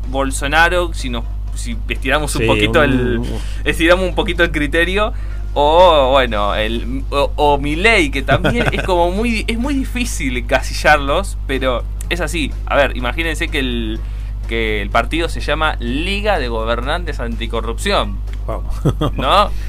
Bolsonaro, 0.09 0.93
si 0.95 1.09
nos 1.09 1.25
si 1.55 1.77
estiramos 1.89 2.35
un 2.37 2.47
poquito 2.47 2.83
el 2.83 3.21
estiramos 3.65 4.05
un 4.07 4.15
poquito 4.15 4.43
el 4.45 4.51
criterio 4.51 5.13
o 5.53 6.11
bueno, 6.13 6.55
el 6.55 7.03
o, 7.11 7.33
o 7.37 7.59
Milei 7.59 8.11
que 8.11 8.23
también 8.23 8.67
es 8.73 8.83
como 8.85 9.11
muy 9.13 9.45
es 9.47 9.59
muy 9.59 9.75
difícil 9.75 10.47
casillarlos, 10.47 11.37
pero 11.47 11.83
es 12.09 12.21
así. 12.21 12.51
A 12.67 12.77
ver, 12.77 12.97
imagínense 12.97 13.49
que 13.49 13.59
el 13.59 14.01
que 14.49 14.83
el 14.83 14.91
partido 14.91 15.29
se 15.29 15.41
llama 15.41 15.77
Liga 15.81 16.39
de 16.39 16.49
Gobernantes 16.49 17.21
Anticorrupción, 17.21 18.19
Wow. 18.47 19.13
¿no? 19.17 19.51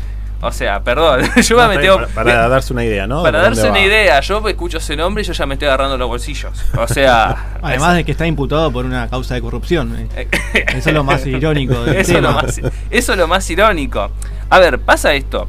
O 0.41 0.51
sea, 0.51 0.83
perdón, 0.83 1.21
yo 1.43 1.55
No, 1.57 1.67
me 1.67 1.75
meteo 1.75 1.95
para, 1.97 2.13
para 2.13 2.47
darse 2.49 2.73
una 2.73 2.83
idea, 2.83 3.05
¿no? 3.07 3.21
para 3.23 3.37
¿De 3.39 3.43
dónde 3.45 3.61
darse 3.61 3.71
una 3.71 3.79
va? 3.79 3.85
idea, 3.85 4.19
yo 4.21 4.47
escucho 4.47 4.77
ese 4.79 4.95
nombre 4.95 5.21
y 5.23 5.25
yo 5.25 5.33
ya 5.33 5.45
me 5.45 5.53
estoy 5.53 5.67
agarrando 5.67 5.97
los 5.97 6.07
bolsillos. 6.07 6.51
O 6.77 6.87
sea, 6.87 7.57
Además 7.61 7.95
de 7.95 8.03
que 8.03 8.11
está 8.11 8.25
imputado 8.25 8.71
por 8.71 8.85
una 8.85 9.07
causa 9.07 9.35
de 9.35 9.41
corrupción. 9.41 10.09
eh. 10.15 10.27
Eso 10.75 10.89
es 10.89 10.95
lo 10.95 11.03
más 11.03 11.25
irónico 11.27 11.83
del 11.83 11.97
eso, 11.97 12.13
es 12.17 12.21
lo 12.21 12.29
tema. 12.29 12.41
más, 12.41 12.61
eso 12.89 13.11
es 13.13 13.17
lo 13.17 13.27
más 13.27 13.49
irónico. 13.49 14.09
A 14.49 14.59
ver, 14.59 14.79
pasa 14.79 15.13
esto. 15.13 15.47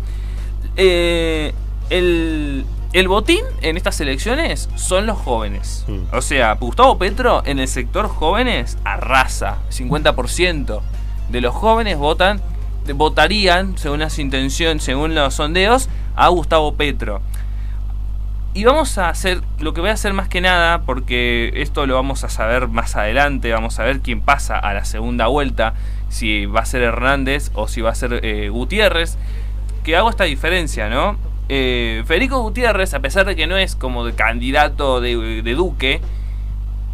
Eh, 0.77 1.53
el, 1.91 2.65
el 2.93 3.09
botín 3.09 3.41
en 3.63 3.77
estas 3.77 4.01
elecciones 4.01 4.69
son 4.77 5.07
los 5.07 5.19
jóvenes. 5.19 5.85
Mm. 5.89 6.15
O 6.15 6.23
sea, 6.23 6.53
Gustavo 6.55 6.99
Petro 6.99 7.43
en 7.45 7.59
el 7.59 7.69
sector 7.69 8.09
jóvenes 8.09 8.79
arrasa. 8.85 9.59
50% 9.71 10.81
de 11.31 11.41
los 11.41 11.55
jóvenes 11.55 11.99
votan, 11.99 12.41
votarían, 12.95 13.79
según 13.79 14.01
las 14.01 14.19
intenciones, 14.19 14.83
según 14.83 15.15
los 15.15 15.35
sondeos, 15.35 15.89
a 16.17 16.29
Gustavo 16.29 16.75
Petro. 16.75 17.21
Y 18.55 18.65
vamos 18.65 18.99
a 18.99 19.09
hacer, 19.09 19.41
lo 19.61 19.73
que 19.73 19.81
voy 19.81 19.91
a 19.91 19.95
hacer 19.95 20.13
más 20.13 20.29
que 20.29 20.43
nada, 20.43 20.83
porque 20.83 21.53
esto 21.57 21.87
lo 21.87 21.95
vamos 21.95 22.23
a 22.25 22.29
saber 22.29 22.69
más 22.69 22.97
adelante, 22.97 23.51
vamos 23.51 23.79
a 23.79 23.85
ver 23.85 24.01
quién 24.01 24.21
pasa 24.21 24.59
a 24.59 24.75
la 24.75 24.85
segunda 24.85 25.27
vuelta, 25.29 25.73
si 26.11 26.45
va 26.45 26.61
a 26.61 26.67
ser 26.67 26.83
Hernández 26.83 27.51
o 27.55 27.67
si 27.67 27.81
va 27.81 27.91
a 27.91 27.95
ser 27.95 28.21
eh, 28.23 28.51
Gutiérrez, 28.51 29.17
que 29.85 29.97
hago 29.97 30.11
esta 30.11 30.25
diferencia, 30.25 30.91
¿no? 30.91 31.17
Eh, 31.49 32.03
Federico 32.07 32.43
Gutiérrez, 32.43 32.93
a 32.93 33.01
pesar 33.01 33.25
de 33.25 33.37
que 33.37 33.47
no 33.47 33.57
es 33.57 33.75
como 33.75 34.05
de 34.05 34.15
candidato 34.15 35.01
de, 35.01 35.43
de 35.43 35.55
Duque, 35.55 36.03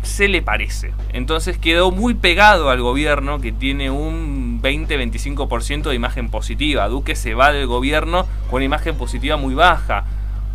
se 0.02 0.28
le 0.28 0.42
parece. 0.42 0.92
Entonces 1.12 1.58
quedó 1.58 1.90
muy 1.90 2.14
pegado 2.14 2.70
al 2.70 2.80
gobierno 2.80 3.40
que 3.40 3.52
tiene 3.52 3.90
un 3.90 4.60
20-25% 4.62 5.88
de 5.88 5.94
imagen 5.94 6.30
positiva. 6.30 6.88
Duque 6.88 7.14
se 7.14 7.34
va 7.34 7.52
del 7.52 7.66
gobierno 7.66 8.26
con 8.50 8.56
una 8.56 8.64
imagen 8.64 8.96
positiva 8.96 9.36
muy 9.36 9.54
baja. 9.54 10.04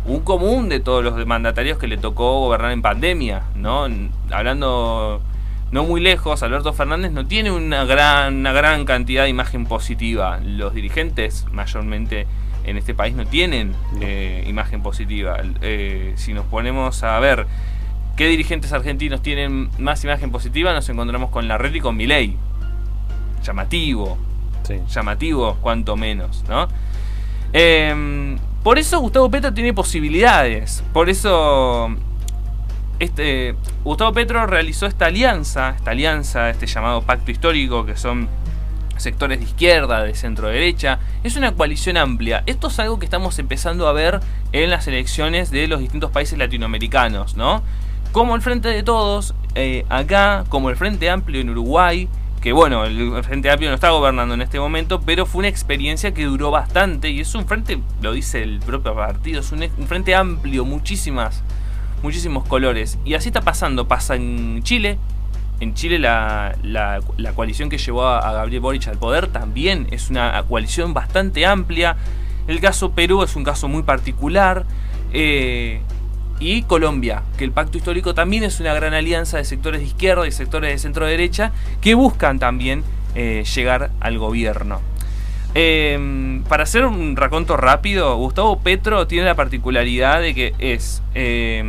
Un 0.06 0.20
común 0.20 0.68
de 0.68 0.80
todos 0.80 1.02
los 1.02 1.26
mandatarios 1.26 1.78
que 1.78 1.86
le 1.86 1.96
tocó 1.96 2.40
gobernar 2.40 2.72
en 2.72 2.82
pandemia, 2.82 3.44
¿no? 3.54 3.86
Hablando 4.30 5.22
no 5.70 5.84
muy 5.84 6.00
lejos, 6.00 6.42
Alberto 6.42 6.72
Fernández 6.72 7.10
no 7.10 7.26
tiene 7.26 7.50
una 7.50 7.84
gran, 7.84 8.36
una 8.36 8.52
gran 8.52 8.84
cantidad 8.84 9.24
de 9.24 9.30
imagen 9.30 9.66
positiva. 9.66 10.38
Los 10.44 10.74
dirigentes 10.74 11.46
mayormente 11.50 12.26
en 12.64 12.76
este 12.76 12.94
país 12.94 13.14
no 13.14 13.26
tienen 13.26 13.74
eh, 14.00 14.44
imagen 14.46 14.82
positiva. 14.82 15.38
Eh, 15.62 16.12
si 16.16 16.32
nos 16.32 16.46
ponemos 16.46 17.02
a 17.02 17.18
ver 17.18 17.46
qué 18.16 18.28
dirigentes 18.28 18.72
argentinos 18.72 19.22
tienen 19.22 19.70
más 19.78 20.04
imagen 20.04 20.30
positiva, 20.30 20.72
nos 20.72 20.88
encontramos 20.88 21.30
con 21.30 21.48
Larreta 21.48 21.76
y 21.76 21.80
con 21.80 21.96
Milei. 21.96 22.36
Llamativo, 23.42 24.16
Sí. 24.62 24.80
llamativo, 24.88 25.56
cuanto 25.60 25.96
menos, 25.96 26.44
¿no? 26.48 26.68
Eh, 27.52 28.36
por 28.62 28.78
eso 28.78 28.98
Gustavo 29.00 29.30
Petro 29.30 29.52
tiene 29.52 29.74
posibilidades. 29.74 30.82
Por 30.92 31.10
eso 31.10 31.90
este, 32.98 33.54
Gustavo 33.82 34.12
Petro 34.12 34.46
realizó 34.46 34.86
esta 34.86 35.06
alianza, 35.06 35.74
esta 35.76 35.90
alianza, 35.90 36.50
este 36.50 36.66
llamado 36.66 37.02
pacto 37.02 37.30
histórico, 37.30 37.84
que 37.84 37.96
son 37.96 38.28
sectores 38.96 39.40
de 39.40 39.44
izquierda, 39.44 40.02
de 40.04 40.14
centro 40.14 40.48
derecha. 40.48 41.00
Es 41.24 41.36
una 41.36 41.52
coalición 41.52 41.96
amplia. 41.96 42.44
Esto 42.46 42.68
es 42.68 42.78
algo 42.78 42.98
que 42.98 43.04
estamos 43.04 43.38
empezando 43.38 43.88
a 43.88 43.92
ver 43.92 44.20
en 44.52 44.70
las 44.70 44.86
elecciones 44.86 45.50
de 45.50 45.66
los 45.66 45.80
distintos 45.80 46.10
países 46.12 46.38
latinoamericanos, 46.38 47.36
¿no? 47.36 47.62
Como 48.14 48.36
el 48.36 48.42
Frente 48.42 48.68
de 48.68 48.84
Todos, 48.84 49.34
eh, 49.56 49.84
acá, 49.88 50.44
como 50.48 50.70
el 50.70 50.76
Frente 50.76 51.10
Amplio 51.10 51.40
en 51.40 51.50
Uruguay, 51.50 52.08
que 52.40 52.52
bueno, 52.52 52.84
el 52.84 53.24
Frente 53.24 53.50
Amplio 53.50 53.70
no 53.70 53.74
está 53.74 53.90
gobernando 53.90 54.34
en 54.34 54.40
este 54.40 54.60
momento, 54.60 55.00
pero 55.00 55.26
fue 55.26 55.40
una 55.40 55.48
experiencia 55.48 56.14
que 56.14 56.24
duró 56.24 56.52
bastante 56.52 57.10
y 57.10 57.18
es 57.18 57.34
un 57.34 57.44
frente, 57.48 57.80
lo 58.02 58.12
dice 58.12 58.44
el 58.44 58.60
propio 58.60 58.94
partido, 58.94 59.40
es 59.40 59.50
un, 59.50 59.68
frente 59.88 60.14
amplio, 60.14 60.64
muchísimas, 60.64 61.42
muchísimos 62.04 62.44
colores. 62.46 63.00
Y 63.04 63.14
así 63.14 63.30
está 63.30 63.40
pasando, 63.40 63.88
pasa 63.88 64.14
en 64.14 64.62
Chile, 64.62 64.96
en 65.58 65.74
Chile 65.74 65.98
la, 65.98 66.54
la- 66.62 67.00
la 67.16 67.32
coalición 67.32 67.68
que 67.68 67.78
llevó 67.78 68.04
a, 68.06 68.20
a 68.20 68.32
Gabriel 68.32 68.60
Boric 68.60 68.86
al 68.86 68.96
poder 68.96 69.26
también 69.26 69.88
es 69.90 70.08
una 70.08 70.40
coalición 70.48 70.94
bastante 70.94 71.46
amplia. 71.46 71.96
El 72.46 72.60
caso 72.60 72.92
Perú 72.92 73.24
es 73.24 73.34
un 73.34 73.42
caso 73.42 73.66
muy 73.66 73.82
particular. 73.82 74.66
eh, 75.12 75.80
y 76.52 76.62
Colombia, 76.62 77.22
que 77.38 77.44
el 77.44 77.52
pacto 77.52 77.78
histórico 77.78 78.14
también 78.14 78.44
es 78.44 78.60
una 78.60 78.74
gran 78.74 78.94
alianza 78.94 79.38
de 79.38 79.44
sectores 79.44 79.80
de 79.80 79.86
izquierda 79.86 80.26
y 80.26 80.32
sectores 80.32 80.70
de 80.70 80.78
centro 80.78 81.06
derecha 81.06 81.52
que 81.80 81.94
buscan 81.94 82.38
también 82.38 82.84
eh, 83.14 83.44
llegar 83.54 83.90
al 84.00 84.18
gobierno. 84.18 84.80
Eh, 85.54 86.42
para 86.48 86.64
hacer 86.64 86.84
un 86.84 87.16
raconto 87.16 87.56
rápido, 87.56 88.16
Gustavo 88.16 88.58
Petro 88.58 89.06
tiene 89.06 89.24
la 89.24 89.36
particularidad 89.36 90.20
de 90.20 90.34
que 90.34 90.54
es 90.58 91.02
eh, 91.14 91.62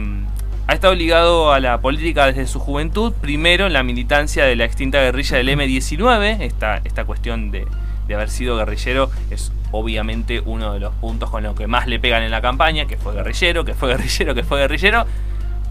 ha 0.68 0.74
estado 0.74 0.96
ligado 0.96 1.54
a 1.54 1.60
la 1.60 1.80
política 1.80 2.26
desde 2.26 2.48
su 2.48 2.60
juventud, 2.60 3.14
primero 3.14 3.68
en 3.68 3.74
la 3.74 3.84
militancia 3.84 4.46
de 4.46 4.56
la 4.56 4.66
extinta 4.66 5.00
guerrilla 5.00 5.38
del 5.38 5.50
M19, 5.50 6.42
esta, 6.42 6.82
esta 6.84 7.06
cuestión 7.06 7.52
de, 7.52 7.68
de 8.08 8.16
haber 8.16 8.30
sido 8.30 8.58
guerrillero 8.58 9.10
es 9.30 9.52
obviamente 9.72 10.42
uno 10.46 10.74
de 10.74 10.80
los 10.80 10.94
puntos 10.96 11.30
con 11.30 11.44
los 11.44 11.56
que 11.56 11.68
más 11.68 11.88
le 11.88 12.00
pegan 12.00 12.24
en 12.24 12.32
la 12.32 12.42
campaña, 12.42 12.86
que 12.86 12.98
fue 12.98 13.14
guerrillero, 13.14 13.66
que 13.66 13.74
fue 13.74 13.90
guerrillero, 13.96 14.36
que 14.36 14.44
fue 14.44 14.60
guerrillero, 14.60 15.06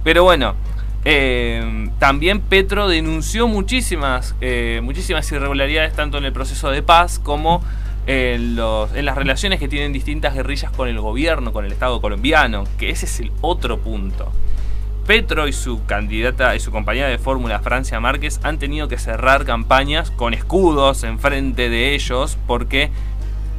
pero 0.03 0.25
bueno, 0.25 0.55
eh, 1.05 1.91
también 1.99 2.41
Petro 2.41 2.89
denunció 2.89 3.47
muchísimas, 3.47 4.35
eh, 4.41 4.81
muchísimas 4.83 5.31
irregularidades 5.33 5.95
tanto 5.95 6.19
en 6.19 6.25
el 6.25 6.33
proceso 6.33 6.71
de 6.71 6.83
paz 6.83 7.19
como 7.19 7.63
en, 8.07 8.57
los, 8.57 8.95
en 8.95 9.05
las 9.05 9.17
relaciones 9.17 9.59
que 9.59 9.69
tienen 9.69 9.93
distintas 9.93 10.35
guerrillas 10.35 10.71
con 10.73 10.89
el 10.89 10.99
gobierno, 11.01 11.53
con 11.53 11.65
el 11.65 11.73
Estado 11.73 12.01
colombiano, 12.01 12.65
que 12.79 12.91
ese 12.91 13.07
es 13.07 13.21
el 13.21 13.33
otro 13.41 13.79
punto. 13.79 14.31
Petro 15.07 15.47
y 15.49 15.53
su 15.53 15.85
candidata 15.85 16.57
y 16.57 16.61
su 16.61 16.71
compañera 16.71 17.09
de 17.09 17.19
fórmula 17.19 17.61
Francia 17.61 18.01
Márquez 18.01 18.41
han 18.43 18.59
tenido 18.59 18.89
que 18.89 18.97
cerrar 18.97 19.45
campañas 19.45 20.11
con 20.11 20.33
escudos 20.33 21.05
enfrente 21.05 21.69
de 21.69 21.95
ellos 21.95 22.39
porque 22.47 22.91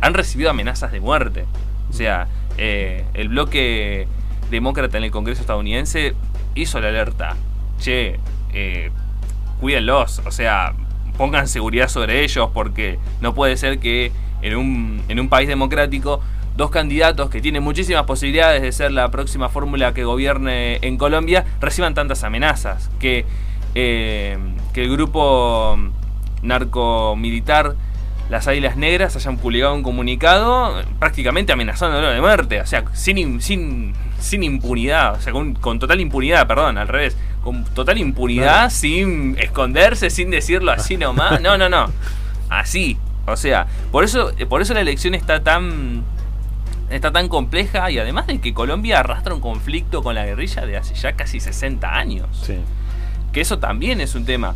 han 0.01 0.15
recibido 0.15 0.49
amenazas 0.49 0.91
de 0.91 0.99
muerte. 0.99 1.45
O 1.89 1.93
sea, 1.93 2.27
eh, 2.57 3.05
el 3.13 3.29
bloque 3.29 4.07
demócrata 4.49 4.97
en 4.97 5.03
el 5.03 5.11
Congreso 5.11 5.41
estadounidense 5.41 6.15
hizo 6.55 6.79
la 6.79 6.87
alerta. 6.87 7.35
Che, 7.79 8.19
eh, 8.53 8.89
cuídenlos, 9.59 10.23
o 10.25 10.31
sea, 10.31 10.73
pongan 11.15 11.47
seguridad 11.47 11.89
sobre 11.89 12.23
ellos 12.23 12.49
porque 12.53 12.97
no 13.21 13.35
puede 13.35 13.55
ser 13.57 13.79
que 13.79 14.11
en 14.41 14.55
un, 14.55 15.03
en 15.07 15.19
un 15.19 15.29
país 15.29 15.47
democrático 15.47 16.21
dos 16.55 16.71
candidatos 16.71 17.29
que 17.29 17.41
tienen 17.41 17.63
muchísimas 17.63 18.05
posibilidades 18.05 18.61
de 18.61 18.71
ser 18.71 18.91
la 18.91 19.11
próxima 19.11 19.49
fórmula 19.49 19.93
que 19.93 20.03
gobierne 20.03 20.79
en 20.81 20.97
Colombia 20.97 21.45
reciban 21.59 21.93
tantas 21.93 22.23
amenazas. 22.23 22.89
Que, 22.99 23.25
eh, 23.75 24.37
que 24.73 24.83
el 24.83 24.91
grupo 24.91 25.77
narcomilitar 26.41 27.75
las 28.29 28.47
Águilas 28.47 28.75
Negras 28.75 29.15
hayan 29.15 29.37
publicado 29.37 29.75
un 29.75 29.83
comunicado 29.83 30.81
prácticamente 30.99 31.53
amenazándolo 31.53 32.09
de 32.09 32.21
muerte, 32.21 32.59
o 32.61 32.65
sea, 32.65 32.85
sin, 32.93 33.41
sin, 33.41 33.93
sin 34.19 34.43
impunidad, 34.43 35.15
o 35.15 35.21
sea, 35.21 35.31
con, 35.31 35.53
con 35.53 35.77
total 35.77 36.01
impunidad, 36.01 36.47
perdón, 36.47 36.77
al 36.77 36.87
revés, 36.87 37.15
con 37.43 37.63
total 37.65 37.99
impunidad, 37.99 38.71
sin 38.71 39.37
esconderse, 39.39 40.09
sin 40.09 40.31
decirlo 40.31 40.71
así 40.71 40.97
nomás, 40.97 41.39
no, 41.41 41.57
no, 41.57 41.69
no, 41.69 41.91
así, 42.49 42.97
o 43.27 43.37
sea, 43.37 43.67
por 43.91 44.03
eso, 44.03 44.31
por 44.49 44.61
eso 44.61 44.73
la 44.73 44.81
elección 44.81 45.13
está 45.13 45.43
tan, 45.43 46.03
está 46.89 47.11
tan 47.11 47.27
compleja 47.29 47.89
y 47.91 47.97
además 47.99 48.27
de 48.27 48.39
que 48.39 48.53
Colombia 48.53 48.99
arrastra 48.99 49.33
un 49.33 49.41
conflicto 49.41 50.03
con 50.03 50.15
la 50.15 50.25
guerrilla 50.25 50.65
de 50.65 50.77
hace 50.77 50.93
ya 50.95 51.13
casi 51.13 51.39
60 51.39 51.95
años 51.95 52.27
Sí. 52.43 52.57
que 53.31 53.41
eso 53.41 53.59
también 53.59 54.01
es 54.01 54.15
un 54.15 54.25
tema. 54.25 54.55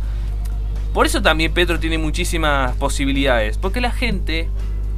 Por 0.94 1.06
eso 1.06 1.22
también 1.22 1.52
Petro 1.52 1.78
tiene 1.78 1.98
muchísimas 1.98 2.74
posibilidades, 2.76 3.58
porque 3.58 3.80
la 3.80 3.92
gente 3.92 4.48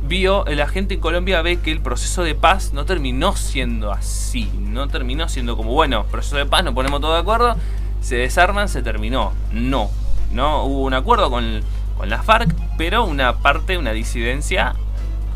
vio, 0.09 0.45
la 0.47 0.67
gente 0.67 0.95
en 0.95 1.01
Colombia 1.01 1.43
ve 1.43 1.59
que 1.61 1.71
el 1.71 1.81
proceso 1.81 2.23
de 2.23 2.35
paz 2.35 2.73
no 2.73 2.85
terminó 2.87 3.37
siendo 3.37 3.93
así, 3.93 4.51
no 4.59 4.89
terminó 4.89 5.29
siendo 5.29 5.57
como, 5.57 5.73
bueno, 5.73 6.05
proceso 6.07 6.37
de 6.37 6.47
paz, 6.47 6.65
nos 6.65 6.75
ponemos 6.75 7.01
todos 7.01 7.15
de 7.15 7.21
acuerdo, 7.21 7.57
se 8.01 8.17
desarman, 8.17 8.69
se 8.69 8.83
terminó. 8.83 9.33
No, 9.53 9.91
no 10.33 10.65
hubo 10.65 10.83
un 10.85 10.95
acuerdo 10.95 11.31
con, 11.31 11.61
con 11.97 12.09
la 12.09 12.23
FARC, 12.23 12.55
pero 12.79 13.05
una 13.05 13.35
parte, 13.39 13.77
una 13.77 13.93
disidencia 13.93 14.75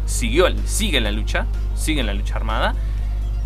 siguió, 0.06 0.46
sigue 0.64 0.98
en 0.98 1.04
la 1.04 1.12
lucha, 1.12 1.46
sigue 1.76 2.00
en 2.00 2.06
la 2.06 2.14
lucha 2.14 2.36
armada 2.36 2.74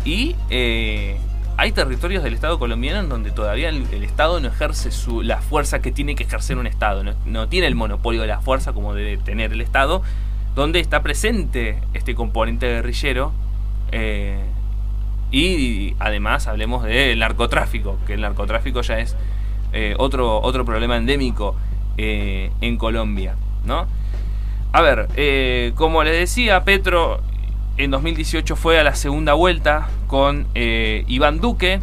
y 0.03 0.35
eh, 0.49 1.17
hay 1.57 1.71
territorios 1.71 2.23
del 2.23 2.33
Estado 2.33 2.57
colombiano 2.57 2.99
en 2.99 3.09
donde 3.09 3.31
todavía 3.31 3.69
el, 3.69 4.03
Estado 4.03 4.39
no 4.39 4.47
ejerce 4.47 4.91
su, 4.91 5.21
la 5.21 5.37
fuerza 5.41 5.81
que 5.81 5.91
tiene 5.91 6.15
que 6.15 6.23
ejercer 6.23 6.57
un 6.57 6.65
Estado, 6.65 7.03
no, 7.25 7.47
tiene 7.47 7.67
el 7.67 7.75
monopolio 7.75 8.21
de 8.21 8.27
la 8.27 8.41
fuerza 8.41 8.73
como 8.73 8.93
debe 8.93 9.17
tener 9.17 9.51
el 9.51 9.61
Estado, 9.61 10.01
donde 10.55 10.79
está 10.79 11.03
presente 11.03 11.79
este 11.93 12.15
componente 12.15 12.67
guerrillero. 12.67 13.31
eh, 13.91 14.39
y 15.33 15.95
además 15.99 16.47
hablemos 16.47 16.83
del 16.83 17.19
narcotráfico, 17.19 17.97
que 18.05 18.15
el 18.15 18.21
narcotráfico 18.21 18.81
ya 18.81 18.99
es 18.99 19.15
eh, 19.71 19.95
otro, 19.97 20.41
otro 20.41 20.65
problema 20.65 20.97
endémico 20.97 21.55
en 21.95 22.77
Colombia, 22.77 23.35
¿no? 23.63 23.85
A 24.73 24.81
ver, 24.81 25.73
como 25.75 26.03
les 26.03 26.17
decía, 26.17 26.65
Petro 26.65 27.21
en 27.83 27.91
2018 27.91 28.55
fue 28.55 28.79
a 28.79 28.83
la 28.83 28.95
segunda 28.95 29.33
vuelta 29.33 29.89
con 30.07 30.47
eh, 30.55 31.03
Iván 31.07 31.39
Duque. 31.39 31.79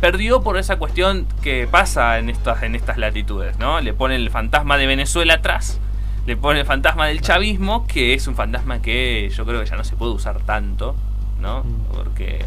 Perdió 0.00 0.42
por 0.42 0.58
esa 0.58 0.76
cuestión 0.76 1.26
que 1.42 1.66
pasa 1.68 2.18
en 2.18 2.30
estas, 2.30 2.62
en 2.62 2.74
estas 2.74 2.98
latitudes, 2.98 3.58
¿no? 3.58 3.80
Le 3.80 3.92
ponen 3.92 4.20
el 4.20 4.30
fantasma 4.30 4.76
de 4.76 4.86
Venezuela 4.86 5.34
atrás, 5.34 5.80
le 6.26 6.36
ponen 6.36 6.60
el 6.60 6.66
fantasma 6.66 7.06
del 7.06 7.20
chavismo, 7.20 7.86
que 7.86 8.14
es 8.14 8.28
un 8.28 8.36
fantasma 8.36 8.80
que 8.80 9.28
yo 9.30 9.44
creo 9.44 9.60
que 9.60 9.66
ya 9.66 9.76
no 9.76 9.84
se 9.84 9.96
puede 9.96 10.12
usar 10.12 10.40
tanto, 10.42 10.94
¿no? 11.40 11.64
Porque 11.92 12.44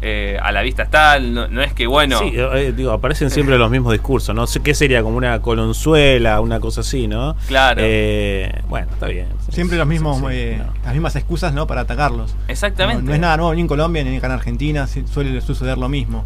eh, 0.00 0.38
a 0.42 0.52
la 0.52 0.62
vista 0.62 0.84
está, 0.84 1.18
no, 1.18 1.48
no 1.48 1.62
es 1.62 1.72
que 1.72 1.86
bueno... 1.86 2.18
Sí, 2.18 2.32
eh, 2.34 2.72
digo, 2.76 2.92
aparecen 2.92 3.30
siempre 3.30 3.58
los 3.58 3.70
mismos 3.70 3.92
discursos, 3.92 4.34
¿no? 4.34 4.46
sé 4.46 4.60
¿Qué 4.60 4.74
sería? 4.74 5.02
Como 5.02 5.16
una 5.16 5.40
colonzuela, 5.40 6.40
una 6.40 6.60
cosa 6.60 6.82
así, 6.82 7.08
¿no? 7.08 7.36
Claro. 7.46 7.80
Eh, 7.84 8.52
bueno, 8.68 8.88
está 8.92 9.06
bien. 9.08 9.26
Siempre 9.50 9.76
los 9.76 9.86
mismos, 9.86 10.18
Sí, 10.18 10.24
eh, 10.30 10.56
no. 10.58 10.72
las 10.84 10.92
mismas 10.92 11.16
excusas 11.16 11.52
¿no? 11.52 11.66
para 11.66 11.82
atacarlos. 11.82 12.34
Exactamente. 12.48 13.02
No, 13.02 13.08
no 13.08 13.14
es 13.14 13.20
nada 13.20 13.36
nuevo 13.36 13.54
ni 13.54 13.60
en 13.62 13.66
Colombia 13.66 14.04
ni 14.04 14.16
acá 14.16 14.26
en 14.26 14.32
Argentina, 14.32 14.86
suele 14.86 15.40
suceder 15.40 15.78
lo 15.78 15.88
mismo. 15.88 16.24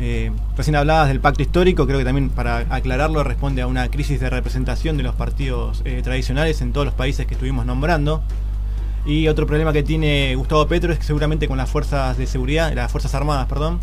Eh, 0.00 0.32
recién 0.56 0.74
hablabas 0.74 1.08
del 1.08 1.20
pacto 1.20 1.42
histórico, 1.42 1.86
creo 1.86 1.98
que 1.98 2.04
también 2.04 2.28
para 2.30 2.58
aclararlo 2.70 3.22
responde 3.22 3.62
a 3.62 3.68
una 3.68 3.88
crisis 3.88 4.18
de 4.18 4.28
representación 4.28 4.96
de 4.96 5.04
los 5.04 5.14
partidos 5.14 5.82
eh, 5.84 6.00
tradicionales 6.02 6.60
en 6.62 6.72
todos 6.72 6.84
los 6.84 6.94
países 6.94 7.26
que 7.26 7.34
estuvimos 7.34 7.64
nombrando. 7.64 8.22
Y 9.06 9.28
otro 9.28 9.46
problema 9.46 9.72
que 9.72 9.82
tiene 9.82 10.34
Gustavo 10.34 10.66
Petro 10.66 10.92
es 10.92 10.98
que 10.98 11.04
seguramente 11.04 11.46
con 11.48 11.58
las 11.58 11.70
fuerzas 11.70 12.16
de 12.16 12.26
seguridad, 12.26 12.72
las 12.74 12.90
fuerzas 12.90 13.14
armadas, 13.14 13.46
perdón, 13.46 13.78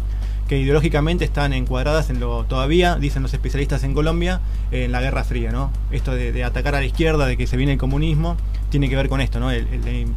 que 0.47 0.57
ideológicamente 0.57 1.23
están 1.23 1.53
encuadradas 1.53 2.09
en 2.09 2.19
lo 2.19 2.43
todavía, 2.45 2.95
dicen 2.95 3.21
los 3.21 3.33
especialistas 3.33 3.83
en 3.83 3.93
Colombia, 3.93 4.41
en 4.71 4.91
la 4.91 4.99
Guerra 4.99 5.23
Fría, 5.23 5.51
¿no? 5.51 5.71
Esto 5.91 6.13
de, 6.13 6.43
atacar 6.43 6.75
a 6.75 6.79
la 6.79 6.85
izquierda, 6.85 7.25
de 7.27 7.37
que 7.37 7.47
se 7.47 7.55
viene 7.55 7.73
el 7.73 7.77
comunismo, 7.77 8.35
tiene 8.69 8.89
que 8.89 8.95
ver 8.95 9.07
con 9.09 9.21
esto, 9.21 9.39
¿no? 9.39 9.51
El- 9.51 9.67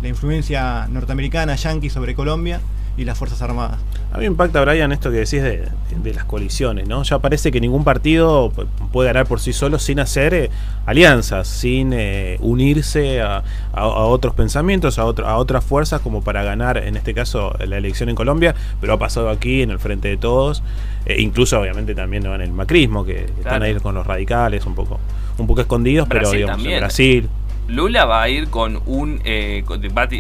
la 0.03 0.09
influencia 0.09 0.89
norteamericana, 0.89 1.55
yanqui 1.55 1.91
sobre 1.91 2.15
Colombia 2.15 2.61
y 2.97 3.05
las 3.05 3.19
fuerzas 3.19 3.43
armadas. 3.43 3.79
A 4.13 4.19
mí 4.19 4.21
me 4.21 4.27
impacta, 4.27 4.61
Brian, 4.65 4.93
esto 4.93 5.11
que 5.11 5.17
decís 5.17 5.43
de, 5.43 5.69
de 6.03 6.15
las 6.15 6.25
coaliciones, 6.25 6.87
¿no? 6.87 7.03
Ya 7.03 7.19
parece 7.19 7.51
que 7.51 7.61
ningún 7.61 7.83
partido 7.83 8.53
pu- 8.53 8.67
puede 8.93 9.09
ganar 9.09 9.27
por 9.27 9.41
sí 9.41 9.53
solo 9.53 9.81
sin 9.81 9.99
hacer 9.99 10.33
eh, 10.35 10.51
alianzas, 10.87 11.49
sin 11.49 11.93
eh, 11.93 12.37
unirse 12.41 13.21
a, 13.21 13.39
a- 13.39 13.43
a 13.81 13.87
otros 14.05 14.35
pensamientos, 14.35 14.99
a, 15.01 15.05
otro- 15.07 15.27
a 15.27 15.37
otras 15.37 15.65
fuerzas, 15.65 16.01
como 16.01 16.23
para 16.23 16.45
ganar, 16.45 16.77
en 16.79 16.97
este 16.97 17.15
caso, 17.15 17.57
la 17.67 17.77
elección 17.79 18.09
en 18.09 18.15
Colombia, 18.15 18.55
pero 18.81 18.93
ha 18.93 18.99
pasado 18.99 19.29
aquí, 19.31 19.63
en 19.63 19.71
el 19.71 19.81
frente 19.81 20.07
de 20.09 20.17
todos, 20.17 20.63
eh, 21.07 21.17
incluso 21.21 21.59
obviamente 21.61 21.95
también 21.97 22.23
¿no? 22.23 22.35
en 22.35 22.43
el 22.43 22.53
macrismo, 22.53 23.05
que 23.05 23.25
están 23.25 23.43
Claro. 23.43 23.65
ahí 23.65 23.75
con 23.77 23.95
los 23.97 24.07
radicales, 24.07 24.65
un 24.67 24.77
poco, 24.77 25.01
un 25.39 25.47
poco 25.49 25.63
escondidos, 25.63 26.07
pero 26.09 26.31
digamos, 26.31 26.65
en. 26.65 26.79
Brasil. 26.79 27.29
Lula 27.69 28.05
va 28.05 28.23
a 28.23 28.29
ir 28.29 28.49
con 28.51 28.81
un 28.87 29.21
eh, 29.25 29.65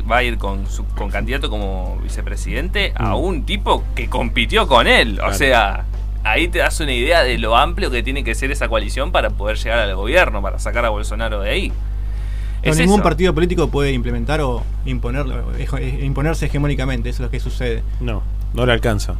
va 0.09 0.17
a 0.17 0.23
ir 0.23 0.39
con 0.39 0.67
su 0.67 0.85
con 0.87 1.11
candidato 1.11 1.51
como 1.51 1.99
vicepresidente 2.03 2.93
a 2.97 3.11
Mm. 3.11 3.19
un 3.21 3.45
tipo 3.45 3.85
que 3.95 4.09
compitió 4.09 4.67
con 4.67 4.87
él. 4.87 5.21
O 5.21 5.33
sea, 5.33 5.85
ahí 6.25 6.49
te 6.49 6.61
das 6.61 6.81
una 6.81 6.93
idea 6.95 7.23
de 7.23 7.37
lo 7.39 7.57
amplio 7.57 7.91
que 7.91 8.03
tiene 8.03 8.25
que 8.25 8.35
ser 8.35 8.51
esa 8.51 8.69
coalición 8.69 9.13
para 9.13 9.31
poder 9.31 9.59
llegar 9.59 9.79
al 9.81 9.95
gobierno, 9.95 10.41
para 10.41 10.59
sacar 10.59 10.85
a 10.87 10.89
Bolsonaro 10.89 11.41
de 11.43 11.51
ahí. 11.51 11.69
No, 11.69 12.71
Es 12.71 12.79
ningún 12.79 12.95
eso. 13.01 13.03
partido 13.03 13.35
político 13.35 13.69
puede 13.69 13.93
implementar 13.93 14.41
o 14.41 14.63
imponerlo, 14.87 15.53
eh, 15.59 16.01
imponerse 16.03 16.47
hegemónicamente, 16.47 17.11
eso 17.11 17.17
es 17.23 17.27
lo 17.27 17.31
que 17.31 17.41
sucede. 17.41 17.83
No, 18.01 18.23
no 18.55 18.65
le 18.65 18.73
alcanza. 18.73 19.17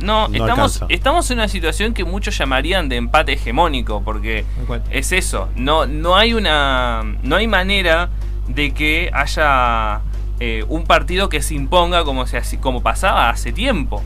No, 0.00 0.28
No 0.28 0.34
estamos, 0.34 0.74
alcanza. 0.76 0.86
estamos 0.88 1.30
en 1.30 1.38
una 1.38 1.48
situación 1.48 1.94
que 1.94 2.04
muchos 2.04 2.36
llamarían 2.36 2.88
de 2.88 2.96
empate 2.96 3.32
hegemónico, 3.34 4.02
porque 4.02 4.44
es 4.90 5.12
eso. 5.12 5.48
No, 5.56 5.86
no 5.86 6.16
hay 6.16 6.34
una. 6.34 7.02
No 7.22 7.36
hay 7.36 7.46
manera 7.46 8.10
de 8.48 8.72
que 8.72 9.10
haya 9.12 10.00
eh, 10.40 10.64
un 10.68 10.84
partido 10.84 11.28
que 11.28 11.40
se 11.40 11.54
imponga 11.54 12.04
como 12.04 12.26
se 12.26 12.42
como 12.60 12.82
pasaba 12.82 13.30
hace 13.30 13.52
tiempo. 13.52 14.02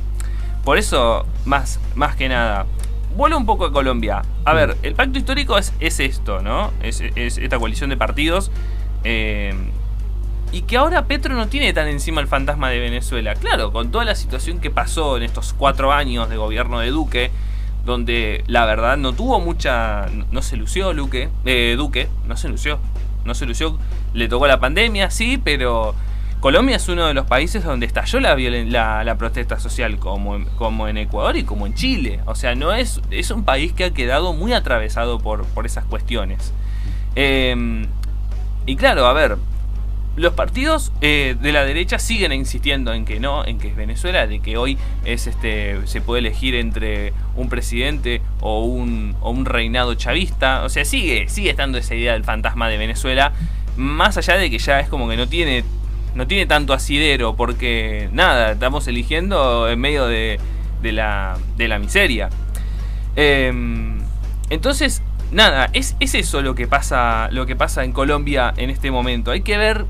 Por 0.64 0.78
eso, 0.78 1.26
más, 1.44 1.80
más 1.94 2.14
que 2.16 2.28
nada. 2.28 2.66
Vuelvo 3.16 3.38
un 3.38 3.46
poco 3.46 3.64
a 3.64 3.72
Colombia. 3.72 4.22
A 4.44 4.52
ver, 4.52 4.76
el 4.82 4.94
pacto 4.94 5.18
histórico 5.18 5.58
es, 5.58 5.72
es 5.80 5.98
esto, 5.98 6.40
¿no? 6.42 6.70
Es, 6.82 7.00
es 7.00 7.38
esta 7.38 7.58
coalición 7.58 7.90
de 7.90 7.96
partidos. 7.96 8.50
eh, 9.04 9.54
y 10.52 10.62
que 10.62 10.76
ahora 10.76 11.04
Petro 11.06 11.34
no 11.34 11.48
tiene 11.48 11.72
tan 11.72 11.88
encima 11.88 12.20
el 12.20 12.26
fantasma 12.26 12.70
de 12.70 12.78
Venezuela. 12.78 13.34
Claro, 13.34 13.72
con 13.72 13.90
toda 13.90 14.04
la 14.04 14.14
situación 14.14 14.60
que 14.60 14.70
pasó 14.70 15.16
en 15.16 15.22
estos 15.24 15.52
cuatro 15.52 15.92
años 15.92 16.28
de 16.28 16.36
gobierno 16.36 16.80
de 16.80 16.90
Duque, 16.90 17.30
donde 17.84 18.44
la 18.46 18.64
verdad 18.66 18.96
no 18.96 19.12
tuvo 19.12 19.40
mucha. 19.40 20.06
no- 20.12 20.26
No 20.30 20.42
se 20.42 20.56
lució 20.56 20.92
Luque, 20.92 21.28
eh, 21.44 21.74
Duque, 21.76 22.08
no 22.26 22.36
se 22.36 22.48
lució. 22.48 22.78
No 23.24 23.34
se 23.34 23.46
lució. 23.46 23.78
Le 24.14 24.28
tocó 24.28 24.46
la 24.46 24.58
pandemia, 24.60 25.10
sí, 25.10 25.38
pero 25.42 25.94
Colombia 26.40 26.76
es 26.76 26.88
uno 26.88 27.06
de 27.06 27.14
los 27.14 27.26
países 27.26 27.64
donde 27.64 27.84
estalló 27.86 28.20
la, 28.20 28.34
violen- 28.36 28.70
la, 28.70 29.04
la 29.04 29.18
protesta 29.18 29.58
social, 29.58 29.98
como 29.98 30.36
en, 30.36 30.44
como 30.56 30.88
en 30.88 30.96
Ecuador 30.96 31.36
y 31.36 31.44
como 31.44 31.66
en 31.66 31.74
Chile. 31.74 32.20
O 32.26 32.34
sea, 32.34 32.54
no 32.54 32.72
es, 32.72 33.00
es 33.10 33.30
un 33.30 33.44
país 33.44 33.72
que 33.72 33.84
ha 33.84 33.90
quedado 33.92 34.32
muy 34.32 34.52
atravesado 34.54 35.18
por, 35.18 35.44
por 35.46 35.66
esas 35.66 35.84
cuestiones. 35.84 36.52
Eh, 37.16 37.86
y 38.66 38.76
claro, 38.76 39.06
a 39.06 39.12
ver, 39.14 39.36
los 40.18 40.34
partidos 40.34 40.92
eh, 41.00 41.36
de 41.40 41.52
la 41.52 41.64
derecha 41.64 41.98
siguen 41.98 42.32
insistiendo 42.32 42.92
en 42.92 43.04
que 43.04 43.20
no, 43.20 43.44
en 43.44 43.58
que 43.58 43.68
es 43.68 43.76
Venezuela, 43.76 44.26
de 44.26 44.40
que 44.40 44.56
hoy 44.56 44.76
es 45.04 45.28
este 45.28 45.86
se 45.86 46.00
puede 46.00 46.20
elegir 46.20 46.56
entre 46.56 47.12
un 47.36 47.48
presidente 47.48 48.20
o 48.40 48.64
un, 48.64 49.14
o 49.20 49.30
un 49.30 49.44
reinado 49.44 49.94
chavista. 49.94 50.64
O 50.64 50.68
sea, 50.68 50.84
sigue, 50.84 51.28
sigue 51.28 51.50
estando 51.50 51.78
esa 51.78 51.94
idea 51.94 52.14
del 52.14 52.24
fantasma 52.24 52.68
de 52.68 52.78
Venezuela. 52.78 53.32
Más 53.76 54.16
allá 54.16 54.36
de 54.36 54.50
que 54.50 54.58
ya 54.58 54.80
es 54.80 54.88
como 54.88 55.08
que 55.08 55.16
no 55.16 55.28
tiene. 55.28 55.64
No 56.14 56.26
tiene 56.26 56.46
tanto 56.46 56.72
asidero. 56.72 57.36
Porque 57.36 58.08
nada, 58.12 58.52
estamos 58.52 58.88
eligiendo 58.88 59.68
en 59.68 59.78
medio 59.78 60.06
de, 60.06 60.40
de 60.82 60.92
la, 60.92 61.38
de 61.56 61.68
la 61.68 61.78
miseria. 61.78 62.28
Em, 63.14 63.98
entonces, 64.50 65.02
nada, 65.30 65.70
es, 65.74 65.94
es 66.00 66.16
eso 66.16 66.42
lo 66.42 66.56
que 66.56 66.66
pasa. 66.66 67.28
Lo 67.30 67.46
que 67.46 67.54
pasa 67.54 67.84
en 67.84 67.92
Colombia 67.92 68.52
en 68.56 68.70
este 68.70 68.90
momento. 68.90 69.30
Hay 69.30 69.42
que 69.42 69.56
ver 69.58 69.86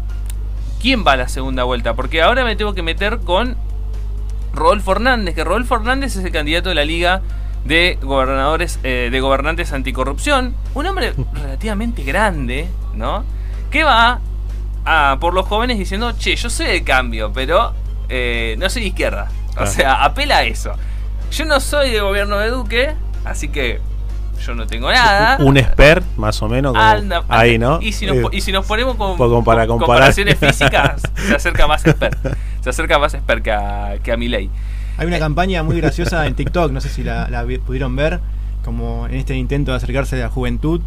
quién 0.80 1.04
va 1.06 1.12
a 1.12 1.16
la 1.16 1.28
segunda 1.28 1.64
vuelta. 1.64 1.94
Porque 1.94 2.22
ahora 2.22 2.44
me 2.44 2.56
tengo 2.56 2.74
que 2.74 2.82
meter 2.82 3.18
con 3.20 3.56
Rodolfo 4.52 4.92
Hernández. 4.92 5.34
Que 5.34 5.44
Rodolfo 5.44 5.76
Hernández 5.76 6.16
es 6.16 6.24
el 6.24 6.32
candidato 6.32 6.68
de 6.68 6.74
la 6.74 6.84
Liga 6.84 7.22
de 7.64 7.98
gobernadores, 8.02 8.78
eh, 8.82 9.08
de 9.10 9.20
gobernantes 9.20 9.72
anticorrupción. 9.72 10.54
Un 10.74 10.86
hombre 10.86 11.12
relativamente 11.34 12.02
grande, 12.02 12.68
¿no? 12.94 13.24
Que 13.70 13.84
va 13.84 14.20
a, 14.84 15.18
por 15.20 15.34
los 15.34 15.46
jóvenes 15.46 15.78
diciendo, 15.78 16.12
che, 16.16 16.34
yo 16.36 16.48
soy 16.48 16.66
de 16.66 16.82
cambio, 16.82 17.32
pero 17.32 17.74
eh, 18.08 18.56
no 18.58 18.70
soy 18.70 18.82
de 18.82 18.88
izquierda. 18.88 19.28
O 19.58 19.66
sea, 19.66 20.04
apela 20.04 20.38
a 20.38 20.44
eso. 20.44 20.72
Yo 21.30 21.44
no 21.44 21.60
soy 21.60 21.90
de 21.90 22.00
gobierno 22.00 22.38
de 22.38 22.48
Duque, 22.48 22.94
así 23.24 23.48
que 23.48 23.80
yo 24.44 24.55
no 24.55 24.66
tengo 24.66 24.90
nada. 24.90 25.38
Un 25.40 25.57
expert, 25.57 26.05
más 26.16 26.40
o 26.42 26.48
menos, 26.48 26.72
como 26.72 26.85
Anda, 26.85 27.24
ahí, 27.29 27.59
¿no? 27.59 27.81
Y 27.81 27.92
si 27.92 28.07
nos, 28.07 28.16
Eh, 28.16 28.22
y 28.33 28.40
si 28.40 28.53
nos 28.53 28.66
ponemos 28.66 28.96
con, 28.96 29.16
Como 29.16 29.44
para 29.44 29.66
con 29.66 29.79
comparaciones 29.79 30.38
físicas, 30.40 31.03
se 31.14 31.35
acerca 31.35 31.66
más 31.66 31.85
expert. 31.87 32.18
Se 32.61 32.70
acerca 32.70 32.98
más 32.98 33.14
expert 33.14 33.42
que 33.42 33.53
a, 33.53 33.98
que 34.03 34.12
a 34.12 34.16
Milei. 34.16 34.51
Hay 34.96 35.07
una 35.07 35.18
campaña 35.18 35.62
muy 35.62 35.77
graciosa 35.81 36.27
en 36.27 36.35
TikTok, 36.37 36.72
no 36.72 36.81
sé 36.81 36.88
si 36.88 37.05
la, 37.05 37.46
pudieron 37.64 37.94
ver, 37.96 38.20
como 38.64 39.07
en 39.07 39.14
este 39.14 39.37
intento 39.37 39.70
de 39.70 39.77
acercarse 39.77 40.16
a 40.16 40.27
la 40.27 40.29
juventud, 40.29 40.81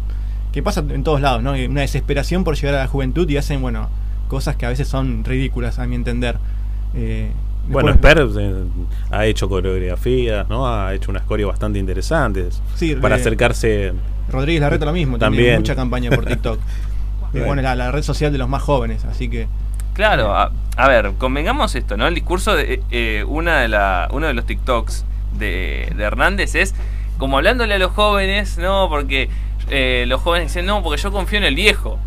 que 0.52 0.62
pasa 0.62 0.84
en 0.88 1.02
todos 1.02 1.20
lados, 1.20 1.42
¿no? 1.42 1.52
Una 1.52 1.80
desesperación 1.80 2.44
por 2.44 2.56
llegar 2.56 2.74
a 2.74 2.78
la 2.78 2.88
juventud 2.88 3.28
y 3.28 3.36
hacen, 3.38 3.62
bueno, 3.62 3.88
cosas 4.28 4.56
que 4.56 4.66
a 4.66 4.68
veces 4.68 4.88
son 4.88 5.24
ridículas, 5.24 5.78
a 5.78 5.86
mi 5.86 5.96
entender. 5.96 6.36
Eh, 6.94 7.30
Bueno, 7.68 7.90
Esper 7.90 8.26
eh, 8.38 8.64
ha 9.10 9.24
hecho 9.26 9.48
coreografías, 9.48 10.48
¿no? 10.48 10.66
Ha 10.66 10.92
hecho 10.94 11.10
unas 11.10 11.22
coreos 11.22 11.48
bastante 11.50 11.78
interesantes 11.78 12.60
Sí, 12.74 12.94
para 12.96 13.14
acercarse 13.16 13.92
Rodríguez 14.30 14.60
Larreta 14.62 14.84
lo 14.84 14.92
mismo, 14.92 15.18
También. 15.18 15.44
tiene 15.44 15.58
mucha 15.58 15.74
campaña 15.76 16.10
por 16.10 16.24
TikTok. 16.24 16.58
Eh, 17.34 17.38
Bueno. 17.38 17.46
bueno, 17.46 17.62
la, 17.62 17.74
la 17.74 17.90
red 17.90 18.02
social 18.02 18.30
de 18.30 18.36
los 18.36 18.46
más 18.46 18.60
jóvenes, 18.60 19.06
así 19.06 19.30
que 19.30 19.48
Claro, 19.94 20.34
a, 20.36 20.52
a 20.76 20.88
ver, 20.88 21.12
convengamos 21.16 21.74
esto, 21.74 21.96
¿no? 21.96 22.06
El 22.06 22.14
discurso 22.14 22.54
de 22.54 22.82
eh, 22.90 23.24
una 23.26 23.60
de 23.60 23.68
la, 23.68 24.08
uno 24.12 24.26
de 24.26 24.34
los 24.34 24.44
TikToks 24.44 25.06
de, 25.38 25.90
de 25.96 26.04
Hernández 26.04 26.54
es 26.54 26.74
como 27.16 27.38
hablándole 27.38 27.72
a 27.74 27.78
los 27.78 27.92
jóvenes, 27.92 28.58
¿no? 28.58 28.88
Porque 28.90 29.30
eh, 29.70 30.04
los 30.08 30.20
jóvenes 30.20 30.48
dicen, 30.48 30.66
no, 30.66 30.82
porque 30.82 31.00
yo 31.00 31.10
confío 31.10 31.38
en 31.38 31.44
el 31.44 31.54
viejo. 31.54 31.98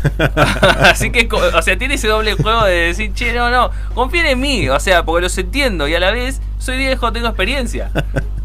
Así 0.80 1.10
que, 1.10 1.28
o 1.32 1.62
sea, 1.62 1.76
tiene 1.78 1.94
ese 1.94 2.08
doble 2.08 2.34
juego 2.34 2.64
de 2.64 2.74
decir, 2.74 3.12
che, 3.14 3.32
no, 3.32 3.50
no, 3.50 3.70
confíen 3.94 4.26
en 4.26 4.40
mí, 4.40 4.68
o 4.68 4.80
sea, 4.80 5.04
porque 5.04 5.22
los 5.22 5.36
entiendo 5.38 5.88
y 5.88 5.94
a 5.94 6.00
la 6.00 6.10
vez 6.10 6.40
soy 6.58 6.78
viejo, 6.78 7.12
tengo 7.12 7.28
experiencia. 7.28 7.90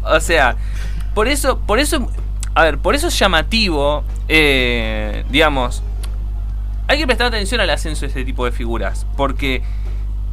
O 0.02 0.20
sea, 0.20 0.56
por 1.14 1.28
eso, 1.28 1.58
por 1.60 1.78
eso, 1.78 2.10
a 2.54 2.64
ver, 2.64 2.78
por 2.78 2.94
eso 2.94 3.08
es 3.08 3.18
llamativo, 3.18 4.04
eh, 4.28 5.24
digamos, 5.30 5.82
hay 6.86 6.98
que 6.98 7.06
prestar 7.06 7.26
atención 7.26 7.60
al 7.60 7.70
ascenso 7.70 8.02
de 8.02 8.06
este 8.08 8.24
tipo 8.24 8.44
de 8.44 8.52
figuras, 8.52 9.06
porque 9.16 9.62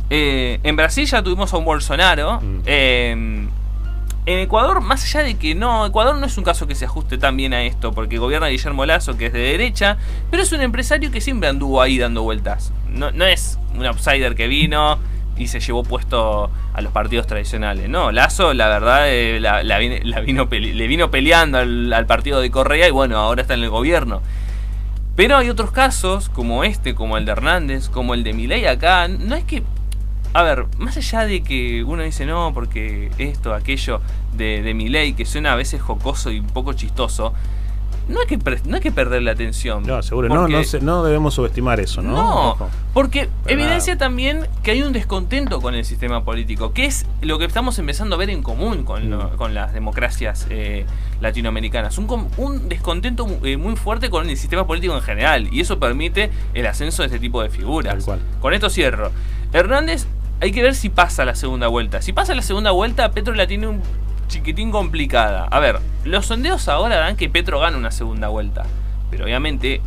eh, 0.10 0.60
en 0.64 0.76
Brasil 0.76 1.06
ya 1.06 1.22
tuvimos 1.22 1.54
a 1.54 1.58
un 1.58 1.66
Bolsonaro, 1.66 2.42
eh, 2.66 3.48
en 4.26 4.40
Ecuador, 4.40 4.82
más 4.82 5.04
allá 5.04 5.24
de 5.24 5.36
que 5.36 5.56
no, 5.56 5.86
Ecuador 5.86 6.18
no 6.18 6.26
es 6.26 6.38
un 6.38 6.44
caso 6.44 6.68
que 6.68 6.76
se 6.76 6.86
ajuste 6.86 7.18
tan 7.18 7.38
bien 7.38 7.54
a 7.54 7.64
esto, 7.64 7.92
porque 7.92 8.18
gobierna 8.18 8.48
Guillermo 8.48 8.86
Lazo, 8.86 9.18
que 9.18 9.28
es 9.28 9.34
de 9.34 9.40
derecha, 9.40 9.98
pero 10.32 10.42
es 10.42 10.52
un 10.52 10.62
empresario 10.62 11.12
que 11.12 11.22
siempre 11.22 11.50
anduvo 11.50 11.82
ahí 11.82 11.98
dando 11.98 12.24
vueltas. 12.24 12.74
No, 12.90 13.12
no 13.12 13.26
es 13.26 13.60
un 13.76 13.86
outsider 13.86 14.36
que 14.36 14.48
vino 14.48 14.98
y 15.38 15.48
se 15.48 15.60
llevó 15.60 15.84
puesto 15.84 16.50
a 16.74 16.82
los 16.82 16.92
partidos 16.92 17.28
tradicionales. 17.28 17.90
No, 17.90 18.12
Lazo, 18.12 18.54
la 18.54 18.68
verdad, 18.68 19.10
eh, 19.10 19.40
le 19.40 20.88
vino 20.88 21.12
peleando 21.12 21.58
al, 21.60 21.94
al 21.94 22.06
partido 22.06 22.42
de 22.42 22.50
Correa 22.50 22.88
y 22.88 22.92
bueno, 22.92 23.18
ahora 23.18 23.42
está 23.42 23.54
en 23.54 23.64
el 23.64 23.70
gobierno. 23.70 24.22
Pero 25.16 25.38
hay 25.38 25.50
otros 25.50 25.72
casos, 25.72 26.28
como 26.30 26.64
este, 26.66 26.94
como 26.94 27.18
el 27.18 27.26
de 27.26 27.32
Hernández, 27.32 27.88
como 27.88 28.14
el 28.14 28.24
de 28.24 28.34
Milei 28.34 28.66
acá. 28.66 29.08
No 29.08 29.36
es 29.36 29.46
que. 29.46 29.64
A 30.36 30.44
ver, 30.44 30.66
más 30.78 30.98
allá 30.98 31.26
de 31.26 31.42
que 31.44 31.84
uno 31.86 32.04
dice 32.04 32.26
no, 32.26 32.52
porque 32.54 33.10
esto, 33.18 33.54
aquello 33.54 34.02
de, 34.34 34.62
de 34.62 34.74
Milei, 34.74 35.14
que 35.14 35.26
suena 35.26 35.54
a 35.54 35.56
veces 35.56 35.82
jocoso 35.82 36.30
y 36.30 36.40
un 36.42 36.48
poco 36.48 36.74
chistoso, 36.74 37.34
no 38.10 38.20
hay 38.20 38.28
que, 38.28 38.38
no 38.66 38.76
hay 38.76 38.82
que 38.82 38.92
perder 38.92 39.22
la 39.22 39.32
atención. 39.32 39.84
No, 39.88 40.04
seguro, 40.04 40.28
no, 40.28 40.48
no, 40.50 40.64
se- 40.66 40.82
no 40.82 41.04
debemos 41.06 41.34
subestimar 41.36 41.80
eso, 41.80 42.02
¿no? 42.02 42.12
no, 42.12 42.50
Ojo. 42.52 42.70
porque 42.94 43.30
evidencia 43.48 43.98
también 43.98 44.46
que 44.62 44.72
hay 44.72 44.82
un 44.84 44.92
descontento 44.92 45.62
con 45.62 45.74
el 45.74 45.86
sistema 45.86 46.26
político, 46.26 46.74
que 46.74 46.86
es 46.86 47.06
lo 47.22 47.40
que 47.40 47.46
estamos 47.46 47.80
empezando 47.80 48.16
a 48.16 48.20
ver 48.20 48.30
en 48.30 48.44
común 48.44 48.84
con, 48.84 49.10
lo- 49.10 49.30
Mm. 49.32 49.38
con 49.38 49.54
las 49.54 49.74
democracias 49.74 50.48
eh, 50.50 50.86
latinoamericanas. 51.22 51.98
Un, 51.98 52.28
un 52.36 52.68
descontento 52.68 53.26
eh, 53.44 53.56
muy 53.56 53.78
fuerte 53.78 54.10
con 54.10 54.30
el 54.30 54.36
sistema 54.36 54.68
político 54.68 54.94
en 54.96 55.02
general, 55.02 55.48
y 55.52 55.62
eso 55.62 55.80
permite 55.80 56.30
el 56.54 56.68
ascenso 56.68 57.04
de 57.04 57.08
este 57.08 57.20
tipo 57.20 57.42
de 57.42 57.50
figuras. 57.50 57.94
Tal 57.96 58.04
cual. 58.04 58.20
Con 58.42 58.54
esto 58.54 58.70
cierro. 58.70 59.12
Hernández, 59.54 60.06
hay 60.42 60.52
que 60.52 60.62
ver 60.62 60.76
si 60.76 60.90
pasa 60.90 61.26
la 61.26 61.36
segunda 61.36 61.68
vuelta. 61.68 62.02
Si 62.02 62.14
pasa 62.14 62.36
la 62.36 62.42
segunda 62.42 62.72
vuelta, 62.72 63.12
Petro 63.12 63.34
la 63.34 63.48
tiene 63.48 63.68
un 63.68 63.82
chiquitín 64.28 64.72
complicada. 64.72 65.46
A 65.46 65.60
ver, 65.60 65.80
los 66.04 66.26
sondeos 66.26 66.68
ahora 66.68 66.98
dan 66.98 67.16
que 67.16 67.30
Petro 67.30 67.60
gana 67.60 67.78
una 67.78 67.92
segunda 67.92 68.28
vuelta. 68.28 68.66
Pero 69.10 69.26
obviamente 69.26 69.82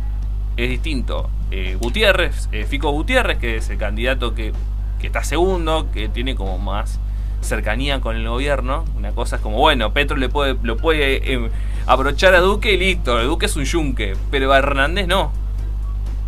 es 0.57 0.69
distinto. 0.69 1.29
Eh, 1.51 1.77
Gutiérrez, 1.79 2.49
eh, 2.51 2.65
Fico 2.65 2.91
Gutiérrez, 2.91 3.37
que 3.37 3.57
es 3.57 3.69
el 3.69 3.77
candidato 3.77 4.33
que, 4.35 4.53
que 4.99 5.07
está 5.07 5.23
segundo, 5.23 5.87
que 5.91 6.09
tiene 6.09 6.35
como 6.35 6.57
más 6.57 6.99
cercanía 7.41 8.01
con 8.01 8.15
el 8.15 8.27
gobierno. 8.27 8.85
Una 8.95 9.11
cosa 9.11 9.37
es 9.37 9.41
como, 9.41 9.57
bueno, 9.57 9.93
Petro 9.93 10.17
le 10.17 10.29
puede, 10.29 10.55
lo 10.61 10.77
puede 10.77 11.33
eh, 11.33 11.51
abrochar 11.85 12.33
a 12.35 12.39
Duque 12.39 12.73
y 12.73 12.77
listo, 12.77 13.21
Duque 13.23 13.45
es 13.45 13.55
un 13.55 13.65
yunque, 13.65 14.15
pero 14.31 14.51
a 14.51 14.57
Hernández 14.57 15.07
no. 15.07 15.31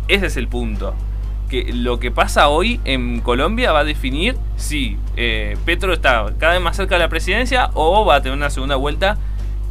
Ese 0.08 0.26
es 0.26 0.36
el 0.36 0.48
punto. 0.48 0.94
Que 1.52 1.70
lo 1.70 2.00
que 2.00 2.10
pasa 2.10 2.48
hoy 2.48 2.80
en 2.86 3.20
Colombia 3.20 3.72
va 3.72 3.80
a 3.80 3.84
definir 3.84 4.38
si 4.56 4.96
eh, 5.18 5.58
Petro 5.66 5.92
está 5.92 6.32
cada 6.38 6.54
vez 6.54 6.62
más 6.62 6.76
cerca 6.78 6.94
de 6.94 7.00
la 7.00 7.10
presidencia 7.10 7.68
o 7.74 8.06
va 8.06 8.14
a 8.14 8.22
tener 8.22 8.38
una 8.38 8.48
segunda 8.48 8.76
vuelta 8.76 9.18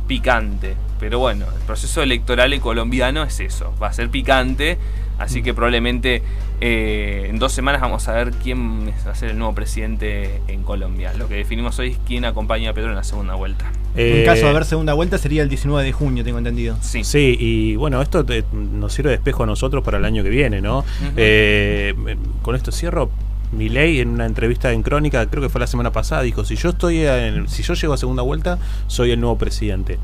picante. 0.06 0.76
Pero 1.00 1.18
bueno, 1.18 1.48
el 1.52 1.62
proceso 1.64 2.04
electoral 2.04 2.60
colombiano 2.60 3.24
es 3.24 3.40
eso, 3.40 3.74
va 3.82 3.88
a 3.88 3.94
ser 3.94 4.12
picante, 4.12 4.78
así 5.18 5.42
que 5.42 5.56
probablemente 5.56 6.22
eh, 6.62 7.26
en 7.30 7.40
dos 7.40 7.52
semanas 7.52 7.82
vamos 7.82 8.08
a 8.08 8.14
ver 8.14 8.32
quién 8.32 8.88
va 9.08 9.12
a 9.12 9.16
ser 9.16 9.32
el 9.32 9.38
nuevo 9.38 9.54
presidente 9.56 10.42
en 10.48 10.64
Colombia. 10.64 11.12
Lo 11.18 11.28
que 11.28 11.36
definimos 11.36 11.78
hoy 11.80 11.90
es 11.92 11.98
quién 12.06 12.24
acompaña 12.24 12.70
a 12.70 12.74
Pedro 12.74 12.90
en 12.90 12.96
la 12.96 13.04
segunda 13.04 13.36
vuelta. 13.36 13.72
en 13.96 14.22
Eh, 14.22 14.24
caso 14.24 14.44
de 14.44 14.50
haber 14.52 14.66
segunda 14.66 14.94
vuelta 14.94 15.18
sería 15.18 15.42
el 15.44 15.50
19 15.50 15.84
de 15.84 15.92
junio, 15.92 16.24
tengo 16.24 16.38
entendido. 16.38 16.78
Sí. 16.82 17.04
Sí, 17.04 17.36
y 17.40 17.76
bueno, 17.76 18.02
esto 18.02 18.24
te- 18.24 18.46
nos 18.54 18.94
sirve 18.94 19.10
de 19.10 19.16
espejo 19.16 19.44
a 19.44 19.46
nosotros 19.48 19.84
para 19.84 19.98
el 19.98 20.06
año 20.06 20.24
que 20.24 20.30
viene, 20.30 20.62
¿no? 20.62 20.86
Eh, 21.18 21.94
con 22.42 22.56
esto 22.56 22.72
cierro. 22.72 23.10
Milei 23.52 24.00
en 24.00 24.10
una 24.10 24.26
entrevista 24.28 24.72
en 24.72 24.82
Crónica, 24.82 25.26
creo 25.26 25.44
que 25.44 25.50
fue 25.50 25.60
la 25.60 25.68
semana 25.68 25.92
pasada, 25.92 26.22
dijo, 26.22 26.46
si 26.46 26.56
yo 26.56 26.70
estoy 26.70 27.00
en- 27.06 27.50
si 27.50 27.64
yo 27.64 27.74
llego 27.74 27.94
a 27.94 27.98
segunda 27.98 28.22
vuelta, 28.24 28.60
soy 28.88 29.12
el 29.12 29.20
nuevo 29.20 29.38
presidente. 29.38 29.98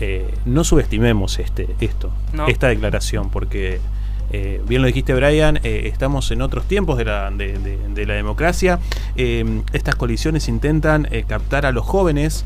Eh, 0.00 0.26
no 0.46 0.64
subestimemos 0.64 1.38
este, 1.38 1.68
esto, 1.80 2.10
No. 2.32 2.48
esta 2.48 2.68
declaración, 2.68 3.30
porque 3.30 3.78
eh, 4.30 4.62
bien 4.66 4.82
lo 4.82 4.88
dijiste 4.88 5.14
Brian, 5.14 5.58
eh, 5.62 5.82
estamos 5.84 6.30
en 6.30 6.42
otros 6.42 6.66
tiempos 6.66 6.98
de 6.98 7.04
la, 7.04 7.30
de, 7.30 8.06
la 8.06 8.14
democracia. 8.14 8.78
Eh, 9.16 9.62
estas 9.72 9.94
colisiones 9.94 10.48
intentan 10.48 11.08
captar 11.26 11.66
a 11.66 11.72
los 11.72 11.84
jóvenes 11.84 12.44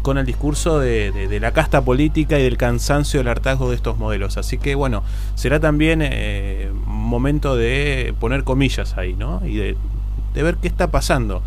con 0.00 0.16
el 0.16 0.24
discurso 0.24 0.78
de, 0.78 1.38
la 1.40 1.52
casta 1.52 1.82
política 1.82 2.38
y 2.38 2.42
del 2.42 2.56
cansancio 2.56 3.20
del 3.20 3.28
hartazgo 3.28 3.68
de 3.68 3.76
estos 3.76 3.98
modelos. 3.98 4.38
Así 4.38 4.56
que 4.56 4.74
bueno, 4.74 5.02
será 5.34 5.60
también 5.60 6.02
momento 6.86 7.56
de 7.56 8.14
poner 8.18 8.44
comillas 8.44 8.96
ahí, 8.96 9.14
¿no? 9.14 9.42
Y 9.44 9.56
de, 9.56 9.76
de 10.32 10.42
ver 10.42 10.56
qué 10.56 10.68
está 10.68 10.90
pasando. 10.90 11.42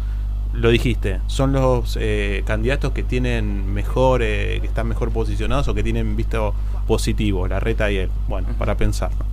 Lo 0.54 0.70
dijiste, 0.70 1.22
son 1.28 1.54
los 1.54 1.98
eh, 2.00 2.44
candidatos 2.46 2.92
que 2.92 3.04
tienen 3.04 3.74
mejor, 3.74 4.22
eh, 4.22 4.58
que 4.60 4.68
están 4.68 4.88
mejor 4.88 5.12
posicionados 5.12 5.68
o 5.70 5.74
que 5.74 5.82
tienen 5.82 6.16
visto 6.18 6.54
positivo, 6.88 7.48
la 7.48 7.60
reta 7.60 7.90
y 7.90 7.98
él. 7.98 8.10
Bueno, 8.28 8.50
para 8.58 8.76
pensarlo. 8.76 9.26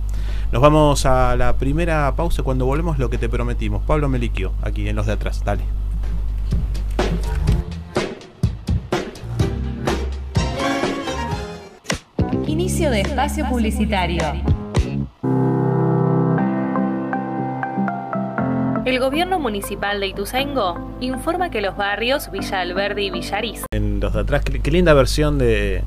Nos 0.51 0.61
vamos 0.61 1.05
a 1.05 1.35
la 1.35 1.57
primera 1.57 2.13
pausa 2.15 2.41
cuando 2.41 2.65
volvemos 2.65 2.97
lo 2.99 3.09
que 3.09 3.17
te 3.17 3.27
prometimos. 3.27 3.83
Pablo 3.83 4.07
Meliquio, 4.07 4.53
aquí 4.61 4.87
en 4.87 4.95
los 4.95 5.05
de 5.05 5.13
atrás. 5.13 5.43
Dale. 5.43 5.63
Inicio 12.47 12.89
de 12.89 13.01
espacio 13.01 13.47
publicitario. 13.47 14.23
El 18.89 18.99
gobierno 18.99 19.37
municipal 19.37 19.99
de 19.99 20.07
Ituzaingó 20.07 20.95
informa 20.99 21.51
que 21.51 21.61
los 21.61 21.77
barrios 21.77 22.31
Villa 22.31 22.61
Alberdi 22.61 23.05
y 23.05 23.09
Villariz 23.11 23.61
en 23.69 23.99
los 23.99 24.13
de 24.13 24.21
atrás. 24.21 24.43
Qué, 24.43 24.71
linda 24.71 24.95
versión 24.95 25.37
de, 25.37 25.83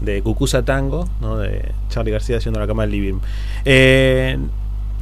de 0.00 0.22
Cucusa 0.22 0.64
Tango, 0.64 1.06
¿no? 1.20 1.36
de 1.36 1.72
Charlie 1.90 2.10
García 2.10 2.38
haciendo 2.38 2.58
la 2.58 2.66
cama 2.66 2.84
del 2.84 2.92
living. 2.92 3.18
Eh, 3.66 4.38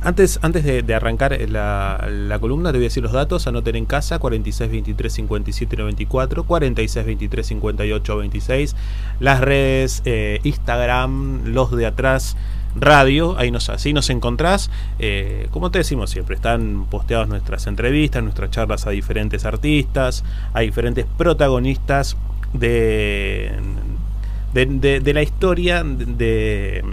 antes, 0.03 0.41
antes 0.43 0.65
de, 0.65 0.93
arrancar 0.93 1.39
la, 1.49 2.37
columna, 2.41 2.73
te 2.73 2.79
voy 2.79 2.87
a 2.87 2.89
decir 2.89 3.05
los 3.05 3.13
datos. 3.13 3.47
Anoten 3.47 3.77
en 3.77 3.87
casa: 3.87 4.19
46 4.19 4.69
23 4.69 5.13
57 5.13 5.77
94, 5.77 6.43
46 6.43 7.07
23 7.07 7.47
58 7.47 8.17
26. 8.17 8.77
Las 9.21 9.41
redes 9.41 10.03
eh, 10.05 10.41
Instagram, 10.43 11.45
los 11.45 11.71
de 11.71 11.87
atrás. 11.87 12.37
Radio, 12.79 13.39
ahí 13.39 13.51
nos, 13.51 13.69
así 13.69 13.93
nos 13.93 14.11
encontrás. 14.11 14.71
Eh, 14.99 15.49
como 15.51 15.71
te 15.71 15.79
decimos 15.79 16.11
siempre, 16.11 16.37
están 16.37 16.87
posteadas 16.91 17.29
nuestras 17.29 17.67
entrevistas, 17.67 18.23
nuestras 18.23 18.51
charlas 18.51 18.87
a 18.87 18.91
diferentes 18.91 19.45
artistas, 19.45 20.25
a 20.53 20.61
diferentes 20.61 21.07
protagonistas 21.17 22.17
de, 22.53 23.53
de, 24.53 25.13
la 25.13 25.23
historia 25.23 25.83
de, 25.85 26.85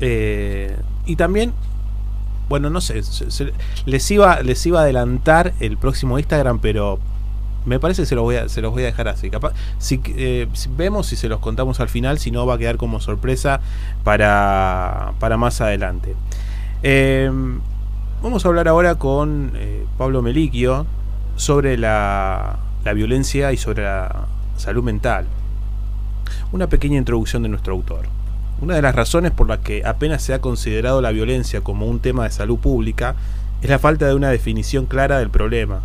eh, 0.00 0.76
y 1.06 1.16
también 1.16 1.52
bueno 2.48 2.68
no 2.68 2.80
sé 2.80 3.00
les 3.86 4.10
iba 4.10 4.42
les 4.42 4.66
iba 4.66 4.80
a 4.80 4.82
adelantar 4.82 5.52
el 5.60 5.76
próximo 5.76 6.18
Instagram 6.18 6.58
pero 6.58 6.98
me 7.66 7.78
parece 7.78 8.02
que 8.02 8.06
se 8.06 8.14
los 8.14 8.24
voy 8.24 8.36
a, 8.36 8.48
se 8.48 8.62
los 8.62 8.72
voy 8.72 8.82
a 8.82 8.86
dejar 8.86 9.08
así 9.08 9.30
capaz 9.30 9.52
si, 9.78 10.00
eh, 10.16 10.48
vemos 10.76 11.06
si 11.06 11.16
se 11.16 11.28
los 11.28 11.40
contamos 11.40 11.80
al 11.80 11.88
final 11.88 12.18
si 12.18 12.30
no 12.30 12.46
va 12.46 12.54
a 12.54 12.58
quedar 12.58 12.76
como 12.76 13.00
sorpresa 13.00 13.60
para 14.04 15.12
para 15.18 15.36
más 15.36 15.60
adelante 15.60 16.14
Eh, 16.82 17.30
vamos 18.22 18.44
a 18.44 18.48
hablar 18.48 18.66
ahora 18.68 18.94
con 18.94 19.52
eh, 19.54 19.84
Pablo 19.98 20.22
Meliquio 20.22 20.86
sobre 21.36 21.76
la, 21.76 22.58
la 22.84 22.92
violencia 22.94 23.52
y 23.52 23.56
sobre 23.56 23.82
la 23.84 24.26
salud 24.56 24.82
mental. 24.82 25.26
Una 26.52 26.66
pequeña 26.68 26.96
introducción 26.98 27.42
de 27.42 27.48
nuestro 27.48 27.74
autor. 27.74 28.06
Una 28.60 28.74
de 28.74 28.82
las 28.82 28.94
razones 28.94 29.32
por 29.32 29.48
las 29.48 29.60
que 29.60 29.82
apenas 29.84 30.22
se 30.22 30.34
ha 30.34 30.40
considerado 30.40 31.00
la 31.00 31.10
violencia 31.12 31.60
como 31.62 31.86
un 31.86 32.00
tema 32.00 32.24
de 32.24 32.30
salud 32.30 32.58
pública 32.58 33.14
es 33.62 33.70
la 33.70 33.78
falta 33.78 34.06
de 34.06 34.14
una 34.14 34.30
definición 34.30 34.86
clara 34.86 35.18
del 35.18 35.30
problema. 35.30 35.80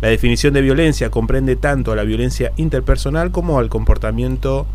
La 0.00 0.08
definición 0.08 0.54
de 0.54 0.60
violencia 0.60 1.10
comprende 1.10 1.56
tanto 1.56 1.92
a 1.92 1.96
la 1.96 2.04
violencia 2.04 2.52
interpersonal 2.56 3.30
como 3.30 3.58
al 3.58 3.68
comportamiento 3.68 4.66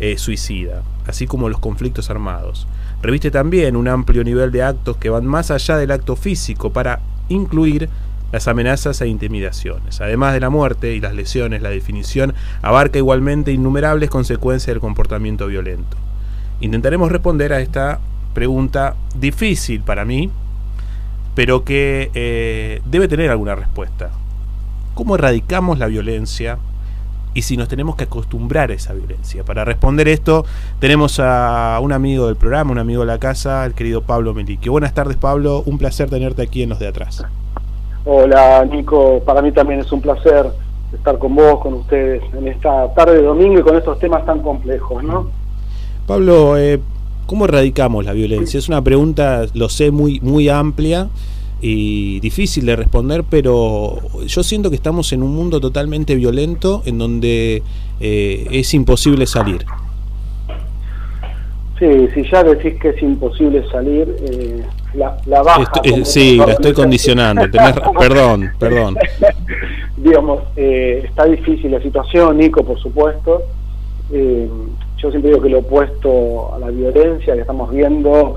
eh, 0.00 0.18
suicida, 0.18 0.82
así 1.06 1.26
como 1.26 1.48
los 1.48 1.60
conflictos 1.60 2.10
armados. 2.10 2.66
Reviste 3.02 3.30
también 3.30 3.76
un 3.76 3.88
amplio 3.88 4.24
nivel 4.24 4.50
de 4.50 4.62
actos 4.62 4.96
que 4.96 5.10
van 5.10 5.26
más 5.26 5.50
allá 5.50 5.76
del 5.76 5.90
acto 5.90 6.16
físico 6.16 6.72
para 6.72 7.00
incluir 7.28 7.88
las 8.32 8.48
amenazas 8.48 9.00
e 9.00 9.06
intimidaciones. 9.06 10.00
Además 10.00 10.32
de 10.32 10.40
la 10.40 10.50
muerte 10.50 10.94
y 10.94 11.00
las 11.00 11.14
lesiones, 11.14 11.62
la 11.62 11.68
definición 11.68 12.34
abarca 12.62 12.98
igualmente 12.98 13.52
innumerables 13.52 14.10
consecuencias 14.10 14.68
del 14.68 14.80
comportamiento 14.80 15.46
violento. 15.46 15.96
Intentaremos 16.60 17.12
responder 17.12 17.52
a 17.52 17.60
esta 17.60 18.00
pregunta 18.34 18.96
difícil 19.14 19.82
para 19.82 20.04
mí, 20.04 20.30
pero 21.34 21.64
que 21.64 22.10
eh, 22.14 22.80
debe 22.86 23.08
tener 23.08 23.30
alguna 23.30 23.54
respuesta. 23.54 24.10
¿Cómo 24.94 25.14
erradicamos 25.14 25.78
la 25.78 25.86
violencia 25.86 26.58
y 27.32 27.42
si 27.42 27.56
nos 27.56 27.66
tenemos 27.66 27.96
que 27.96 28.04
acostumbrar 28.04 28.70
a 28.70 28.74
esa 28.74 28.92
violencia? 28.92 29.42
Para 29.42 29.64
responder 29.64 30.06
esto 30.06 30.44
tenemos 30.80 31.18
a 31.18 31.78
un 31.80 31.92
amigo 31.92 32.26
del 32.26 32.36
programa, 32.36 32.72
un 32.72 32.78
amigo 32.78 33.00
de 33.00 33.06
la 33.06 33.18
casa, 33.18 33.64
el 33.64 33.72
querido 33.72 34.02
Pablo 34.02 34.34
Melique. 34.34 34.68
Buenas 34.68 34.92
tardes 34.92 35.16
Pablo, 35.16 35.62
un 35.64 35.78
placer 35.78 36.10
tenerte 36.10 36.42
aquí 36.42 36.62
en 36.62 36.68
los 36.68 36.78
de 36.78 36.88
atrás. 36.88 37.24
Hola 38.04 38.66
Nico, 38.66 39.22
para 39.24 39.40
mí 39.40 39.50
también 39.52 39.80
es 39.80 39.90
un 39.92 40.02
placer 40.02 40.52
estar 40.92 41.18
con 41.18 41.34
vos, 41.34 41.60
con 41.60 41.72
ustedes, 41.72 42.22
en 42.34 42.48
esta 42.48 42.92
tarde 42.92 43.14
de 43.14 43.22
domingo 43.22 43.60
y 43.60 43.62
con 43.62 43.76
estos 43.76 43.98
temas 43.98 44.26
tan 44.26 44.42
complejos, 44.42 45.02
¿no? 45.02 45.28
Pablo, 46.06 46.58
eh, 46.58 46.80
¿cómo 47.24 47.46
erradicamos 47.46 48.04
la 48.04 48.12
violencia? 48.12 48.58
Es 48.58 48.68
una 48.68 48.82
pregunta, 48.82 49.46
lo 49.54 49.70
sé, 49.70 49.90
muy, 49.90 50.20
muy 50.20 50.50
amplia 50.50 51.08
y 51.62 52.18
difícil 52.20 52.66
de 52.66 52.74
responder, 52.76 53.24
pero 53.28 53.98
yo 54.26 54.42
siento 54.42 54.68
que 54.68 54.76
estamos 54.76 55.12
en 55.12 55.22
un 55.22 55.34
mundo 55.34 55.60
totalmente 55.60 56.16
violento 56.16 56.82
en 56.84 56.98
donde 56.98 57.62
eh, 58.00 58.46
es 58.50 58.74
imposible 58.74 59.26
salir. 59.26 59.64
Sí, 61.78 62.08
si 62.14 62.30
ya 62.30 62.44
decís 62.44 62.74
que 62.80 62.90
es 62.90 63.02
imposible 63.02 63.64
salir, 63.70 64.14
eh, 64.20 64.62
la, 64.94 65.16
la 65.26 65.42
baja. 65.42 65.72
eh, 65.84 66.04
sí, 66.04 66.36
la 66.36 66.52
estoy 66.52 66.72
condicionando. 66.72 67.48
Tenés, 67.50 67.74
perdón, 67.98 68.50
perdón. 68.58 68.96
Digamos, 69.96 70.42
eh, 70.56 71.02
está 71.04 71.24
difícil 71.26 71.70
la 71.70 71.80
situación, 71.80 72.38
Nico, 72.38 72.64
por 72.64 72.78
supuesto. 72.80 73.42
Eh, 74.12 74.48
yo 74.98 75.10
siempre 75.10 75.30
digo 75.30 75.42
que 75.42 75.48
lo 75.48 75.60
opuesto 75.60 76.54
a 76.54 76.58
la 76.58 76.68
violencia 76.70 77.34
que 77.34 77.40
estamos 77.40 77.70
viendo 77.72 78.36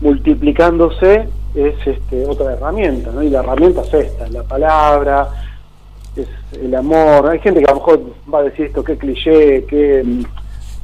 multiplicándose 0.00 1.28
es 1.54 1.74
este, 1.86 2.26
otra 2.26 2.52
herramienta, 2.52 3.10
¿no? 3.10 3.22
Y 3.22 3.30
la 3.30 3.40
herramienta 3.40 3.82
es 3.82 3.94
esta, 3.94 4.26
es 4.26 4.32
la 4.32 4.42
palabra, 4.42 5.28
es 6.16 6.28
el 6.60 6.74
amor. 6.74 7.28
Hay 7.28 7.38
gente 7.40 7.60
que 7.60 7.66
a 7.66 7.74
lo 7.74 7.80
mejor 7.80 8.00
va 8.32 8.40
a 8.40 8.42
decir 8.44 8.66
esto, 8.66 8.84
qué 8.84 8.96
cliché, 8.96 9.64
qué, 9.66 10.22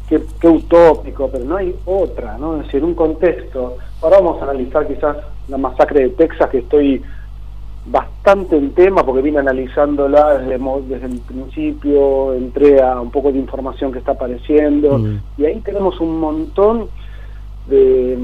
qué, 0.09 0.23
qué 0.41 0.49
utópico, 0.49 1.29
pero 1.29 1.45
no 1.45 1.57
hay 1.57 1.75
otra, 1.85 2.39
¿no? 2.39 2.57
Es 2.57 2.67
decir, 2.67 2.85
un 2.85 2.95
contexto. 2.95 3.77
Ahora 4.03 4.19
vamos 4.19 4.41
a 4.41 4.45
analizar 4.45 4.87
quizás 4.87 5.17
la 5.49 5.59
masacre 5.59 6.01
de 6.01 6.09
Texas, 6.11 6.51
que 6.51 6.59
estoy 6.59 7.03
bastante 7.87 8.57
en 8.57 8.73
tema 8.73 9.05
porque 9.05 9.21
vine 9.21 9.39
analizándola 9.39 10.39
desde, 10.39 10.59
desde 10.89 11.07
el 11.07 11.21
principio, 11.21 12.33
entré 12.33 12.83
a 12.83 13.01
un 13.01 13.11
poco 13.11 13.31
de 13.31 13.39
información 13.39 13.93
que 13.93 13.99
está 13.99 14.13
apareciendo 14.13 14.99
mm. 14.99 15.21
y 15.39 15.45
ahí 15.45 15.61
tenemos 15.61 16.01
un 16.01 16.19
montón 16.19 16.89
de, 17.67 18.17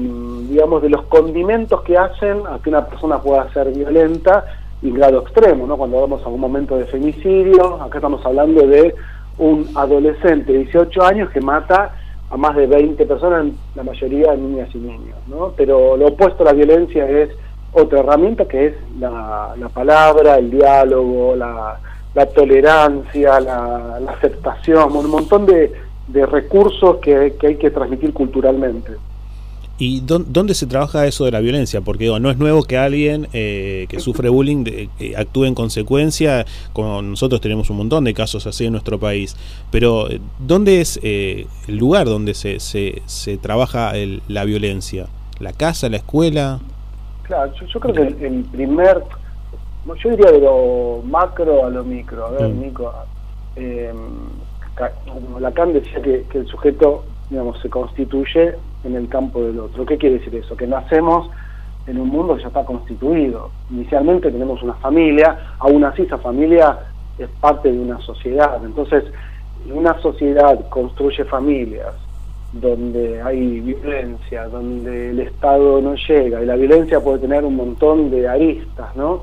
digamos, 0.49 0.81
de 0.81 0.89
los 0.89 1.03
condimentos 1.03 1.81
que 1.81 1.97
hacen 1.97 2.41
a 2.47 2.59
que 2.59 2.69
una 2.69 2.85
persona 2.85 3.19
pueda 3.19 3.51
ser 3.53 3.71
violenta 3.71 4.45
y 4.81 4.91
grado 4.91 5.21
extremo, 5.21 5.67
¿no? 5.67 5.77
Cuando 5.77 5.97
hablamos 5.97 6.23
a 6.23 6.29
un 6.29 6.39
momento 6.39 6.77
de 6.77 6.85
femicidio, 6.85 7.81
acá 7.81 7.97
estamos 7.97 8.25
hablando 8.25 8.65
de 8.65 8.95
un 9.37 9.67
adolescente 9.75 10.51
de 10.51 10.59
18 10.59 11.03
años 11.03 11.29
que 11.29 11.41
mata 11.41 11.95
a 12.29 12.37
más 12.37 12.55
de 12.55 12.67
20 12.67 13.05
personas, 13.05 13.47
la 13.75 13.83
mayoría 13.83 14.35
niñas 14.35 14.69
y 14.73 14.77
niños, 14.77 15.17
¿no? 15.27 15.53
Pero 15.55 15.97
lo 15.97 16.07
opuesto 16.07 16.43
a 16.43 16.47
la 16.47 16.53
violencia 16.53 17.07
es 17.09 17.29
otra 17.73 17.99
herramienta 17.99 18.45
que 18.45 18.67
es 18.67 18.73
la, 18.99 19.53
la 19.57 19.69
palabra, 19.69 20.35
el 20.35 20.49
diálogo, 20.49 21.35
la, 21.35 21.79
la 22.13 22.25
tolerancia, 22.27 23.39
la, 23.39 23.99
la, 23.99 24.11
aceptación, 24.11 24.95
un 24.95 25.09
montón 25.09 25.45
de, 25.45 25.71
de 26.07 26.25
recursos 26.25 26.97
que, 26.97 27.35
que 27.39 27.47
hay 27.47 27.55
que 27.55 27.71
transmitir 27.71 28.13
culturalmente. 28.13 28.91
¿Y 29.83 30.01
dónde 30.01 30.53
se 30.53 30.67
trabaja 30.67 31.07
eso 31.07 31.25
de 31.25 31.31
la 31.31 31.39
violencia? 31.39 31.81
Porque 31.81 32.03
digo, 32.03 32.19
no 32.19 32.29
es 32.29 32.37
nuevo 32.37 32.61
que 32.61 32.77
alguien 32.77 33.27
eh, 33.33 33.87
que 33.89 33.99
sufre 33.99 34.29
bullying 34.29 34.63
de, 34.63 34.89
eh, 34.99 35.15
actúe 35.17 35.45
en 35.45 35.55
consecuencia. 35.55 36.45
Con 36.71 37.09
nosotros 37.09 37.41
tenemos 37.41 37.67
un 37.71 37.77
montón 37.77 38.03
de 38.03 38.13
casos 38.13 38.45
así 38.45 38.67
en 38.67 38.73
nuestro 38.73 38.99
país. 38.99 39.35
Pero 39.71 40.07
eh, 40.07 40.21
¿dónde 40.37 40.81
es 40.81 40.99
eh, 41.01 41.47
el 41.67 41.77
lugar 41.77 42.05
donde 42.05 42.35
se, 42.35 42.59
se, 42.59 43.01
se 43.07 43.37
trabaja 43.37 43.97
el, 43.97 44.21
la 44.27 44.45
violencia? 44.45 45.07
¿La 45.39 45.51
casa, 45.51 45.89
la 45.89 45.97
escuela? 45.97 46.59
Claro, 47.23 47.51
yo, 47.59 47.65
yo 47.65 47.79
creo 47.79 47.95
que 47.95 48.01
el, 48.03 48.23
el, 48.23 48.43
primer, 48.51 49.01
yo 49.87 50.09
diría 50.11 50.31
de 50.31 50.41
lo 50.41 51.01
macro 51.07 51.65
a 51.65 51.71
lo 51.71 51.83
micro. 51.83 52.27
A 52.27 52.29
ver, 52.29 52.49
mm. 52.49 52.61
Nico, 52.61 52.93
eh, 53.55 53.91
Lacan 55.39 55.73
decía 55.73 55.99
que, 56.03 56.23
que 56.29 56.37
el 56.37 56.45
sujeto 56.45 57.03
digamos, 57.31 57.59
se 57.61 57.69
constituye 57.69 58.53
en 58.83 58.95
el 58.95 59.07
campo 59.07 59.43
del 59.43 59.59
otro. 59.59 59.85
¿Qué 59.85 59.97
quiere 59.97 60.17
decir 60.19 60.35
eso? 60.35 60.55
Que 60.55 60.67
nacemos 60.67 61.29
en 61.87 61.99
un 61.99 62.09
mundo 62.09 62.35
que 62.35 62.41
ya 62.41 62.47
está 62.47 62.65
constituido. 62.65 63.49
Inicialmente 63.71 64.31
tenemos 64.31 64.61
una 64.63 64.73
familia, 64.75 65.55
aún 65.59 65.83
así 65.83 66.03
esa 66.03 66.17
familia 66.17 66.77
es 67.17 67.29
parte 67.39 67.71
de 67.71 67.79
una 67.79 67.99
sociedad. 67.99 68.63
Entonces, 68.63 69.03
una 69.71 69.99
sociedad 70.01 70.67
construye 70.69 71.23
familias 71.25 71.93
donde 72.53 73.21
hay 73.21 73.61
violencia, 73.61 74.47
donde 74.47 75.11
el 75.11 75.19
Estado 75.21 75.81
no 75.81 75.95
llega, 75.95 76.41
y 76.41 76.45
la 76.45 76.55
violencia 76.55 76.99
puede 76.99 77.19
tener 77.19 77.45
un 77.45 77.55
montón 77.55 78.11
de 78.11 78.27
aristas, 78.27 78.93
¿no? 78.95 79.21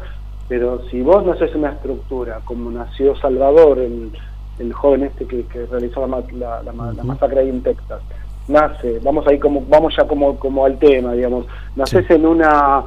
Pero 0.48 0.82
si 0.90 1.02
vos 1.02 1.26
no 1.26 1.32
haces 1.32 1.54
una 1.54 1.72
estructura, 1.72 2.40
como 2.44 2.70
nació 2.70 3.14
Salvador, 3.16 3.78
el, 3.80 4.10
el 4.58 4.72
joven 4.72 5.04
este 5.04 5.26
que, 5.26 5.44
que 5.44 5.66
realizó 5.66 6.06
la, 6.06 6.22
la, 6.32 6.62
la, 6.62 6.92
la 6.92 7.04
masacre 7.04 7.40
ahí 7.40 7.50
en 7.50 7.62
Texas, 7.62 8.00
nace, 8.48 8.98
vamos 9.02 9.26
ahí 9.26 9.38
como, 9.38 9.62
vamos 9.68 9.94
ya 9.96 10.06
como, 10.06 10.38
como 10.38 10.64
al 10.64 10.78
tema, 10.78 11.12
digamos, 11.12 11.46
naces 11.76 12.06
sí. 12.06 12.14
en 12.14 12.26
una 12.26 12.84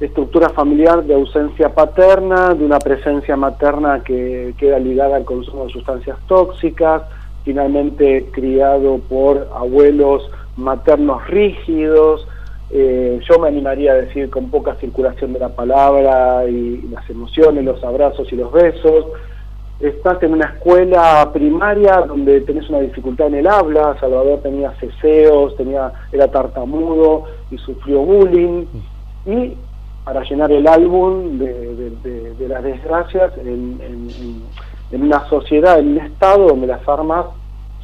estructura 0.00 0.48
familiar 0.48 1.04
de 1.04 1.14
ausencia 1.14 1.68
paterna, 1.74 2.54
de 2.54 2.64
una 2.64 2.78
presencia 2.78 3.36
materna 3.36 4.02
que 4.02 4.54
queda 4.58 4.78
ligada 4.78 5.16
al 5.16 5.24
consumo 5.24 5.66
de 5.66 5.72
sustancias 5.72 6.16
tóxicas, 6.26 7.02
finalmente 7.44 8.28
criado 8.32 8.98
por 9.08 9.48
abuelos 9.54 10.30
maternos 10.56 11.26
rígidos, 11.28 12.26
eh, 12.72 13.18
yo 13.28 13.38
me 13.40 13.48
animaría 13.48 13.92
a 13.92 13.96
decir 13.96 14.30
con 14.30 14.48
poca 14.48 14.76
circulación 14.76 15.32
de 15.32 15.40
la 15.40 15.48
palabra 15.48 16.48
y 16.48 16.82
las 16.90 17.08
emociones, 17.10 17.64
los 17.64 17.82
abrazos 17.82 18.32
y 18.32 18.36
los 18.36 18.52
besos, 18.52 19.06
estás 19.80 20.22
en 20.22 20.34
una 20.34 20.46
escuela 20.46 21.30
primaria 21.32 22.02
donde 22.06 22.42
tenés 22.42 22.68
una 22.68 22.80
dificultad 22.80 23.28
en 23.28 23.36
el 23.36 23.46
habla, 23.46 23.96
Salvador 23.98 24.40
tenía 24.42 24.72
ceseos, 24.72 25.56
tenía, 25.56 25.92
era 26.12 26.28
tartamudo 26.28 27.24
y 27.50 27.56
sufrió 27.58 28.00
bullying, 28.00 28.66
y 29.26 29.56
para 30.04 30.22
llenar 30.22 30.52
el 30.52 30.66
álbum 30.66 31.38
de, 31.38 31.92
de, 32.38 32.48
las 32.48 32.62
desgracias 32.62 33.36
en, 33.38 33.80
en, 33.80 34.42
en, 34.90 35.02
una 35.02 35.26
sociedad, 35.28 35.78
en 35.78 35.92
un 35.92 35.98
estado 35.98 36.48
donde 36.48 36.66
las 36.66 36.86
armas 36.88 37.26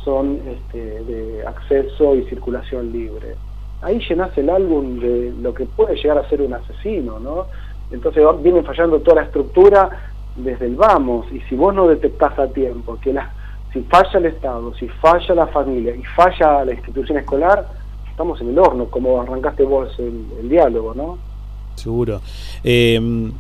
son 0.05 0.41
este, 0.49 1.03
de 1.05 1.47
acceso 1.47 2.15
y 2.15 2.25
circulación 2.25 2.93
libre. 2.93 3.37
Ahí 3.83 4.01
llenás 4.09 4.37
el 4.39 4.51
álbum 4.51 4.99
de 4.99 5.33
lo 5.41 5.53
que 5.55 5.67
puede 5.67 5.97
llegar 5.97 6.19
a 6.19 6.29
ser 6.29 6.43
un 6.43 6.55
asesino, 6.55 7.21
¿no? 7.21 7.47
Entonces 7.91 8.25
viene 8.43 8.63
fallando 8.63 8.99
toda 9.01 9.17
la 9.17 9.27
estructura 9.27 9.91
desde 10.37 10.67
el 10.67 10.77
vamos, 10.77 11.27
y 11.33 11.41
si 11.49 11.55
vos 11.55 11.75
no 11.75 11.89
detectás 11.89 12.39
a 12.39 12.49
tiempo 12.49 12.99
que 13.01 13.13
la, 13.13 13.33
si 13.73 13.83
falla 13.83 14.19
el 14.19 14.27
Estado, 14.27 14.75
si 14.75 14.89
falla 14.89 15.35
la 15.35 15.47
familia 15.49 15.95
y 15.95 16.03
falla 16.03 16.65
la 16.65 16.73
institución 16.73 17.19
escolar, 17.19 17.69
estamos 18.11 18.41
en 18.41 18.51
el 18.51 18.59
horno, 18.59 18.87
como 18.87 19.21
arrancaste 19.21 19.63
vos 19.65 19.95
el, 19.99 20.49
diálogo, 20.49 20.95
¿no? 20.95 21.19
Seguro. 21.75 22.21
Eh, 22.65 23.31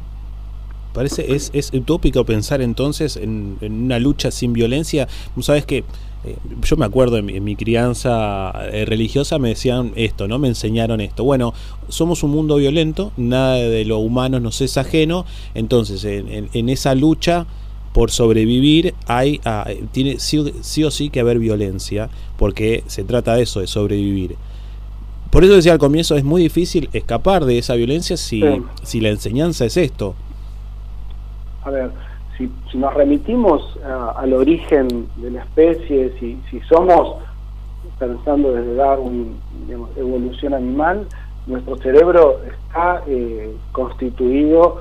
parece, 0.92 1.34
es, 1.34 1.50
es 1.54 1.72
utópico 1.72 2.24
pensar 2.24 2.60
entonces 2.60 3.16
en, 3.16 3.56
en, 3.60 3.84
una 3.84 3.98
lucha 3.98 4.30
sin 4.30 4.52
violencia. 4.52 5.08
Sabes 5.40 5.64
que 5.64 5.84
eh, 6.26 6.36
yo 6.62 6.76
me 6.76 6.84
acuerdo 6.84 7.16
en 7.18 7.26
mi, 7.26 7.36
en 7.36 7.44
mi 7.44 7.56
crianza 7.56 8.52
eh, 8.72 8.84
religiosa 8.84 9.38
me 9.38 9.50
decían 9.50 9.92
esto, 9.96 10.28
¿no? 10.28 10.38
Me 10.38 10.48
enseñaron 10.48 11.00
esto. 11.00 11.24
Bueno, 11.24 11.54
somos 11.88 12.22
un 12.22 12.32
mundo 12.32 12.56
violento, 12.56 13.12
nada 13.16 13.54
de 13.54 13.84
lo 13.84 13.98
humano 13.98 14.40
nos 14.40 14.60
es 14.60 14.76
ajeno, 14.76 15.24
entonces 15.54 16.04
en, 16.04 16.28
en, 16.28 16.48
en 16.52 16.68
esa 16.68 16.94
lucha 16.94 17.46
por 17.92 18.10
sobrevivir 18.10 18.94
hay 19.06 19.40
ah, 19.46 19.66
tiene 19.90 20.18
sí, 20.18 20.52
sí, 20.60 20.84
o 20.84 20.90
sí 20.90 21.08
que 21.08 21.20
haber 21.20 21.38
violencia, 21.38 22.10
porque 22.36 22.84
se 22.88 23.04
trata 23.04 23.34
de 23.34 23.44
eso, 23.44 23.60
de 23.60 23.66
sobrevivir. 23.66 24.36
Por 25.30 25.44
eso 25.44 25.54
decía 25.54 25.72
al 25.72 25.78
comienzo, 25.78 26.16
es 26.16 26.24
muy 26.24 26.42
difícil 26.42 26.90
escapar 26.92 27.46
de 27.46 27.56
esa 27.56 27.74
violencia 27.74 28.16
si, 28.16 28.42
sí. 28.42 28.62
si 28.82 29.00
la 29.00 29.08
enseñanza 29.08 29.64
es 29.64 29.76
esto. 29.78 30.14
A 31.62 31.70
ver, 31.70 31.90
si, 32.36 32.50
nos 32.74 32.94
remitimos 32.94 33.76
uh, 33.76 34.18
al 34.18 34.32
origen 34.32 35.08
de 35.16 35.30
la 35.30 35.40
especie, 35.40 36.12
si, 36.18 36.40
si 36.50 36.60
somos 36.60 37.16
pensando 37.98 38.52
desde 38.52 38.74
Darwin, 38.74 39.40
digamos, 39.66 39.90
evolución 39.96 40.54
animal, 40.54 41.06
nuestro 41.46 41.76
cerebro 41.76 42.40
está 42.44 43.02
eh, 43.06 43.54
constituido 43.72 44.80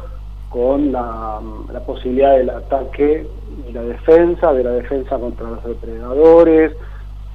con 0.49 0.91
la, 0.91 1.39
posibilidad 1.85 2.37
del 2.37 2.49
ataque 2.49 3.27
y 3.67 3.71
la 3.71 3.83
defensa, 3.83 4.53
de 4.53 4.63
la 4.63 4.71
defensa 4.71 5.17
contra 5.19 5.49
los 5.49 5.63
depredadores. 5.63 6.71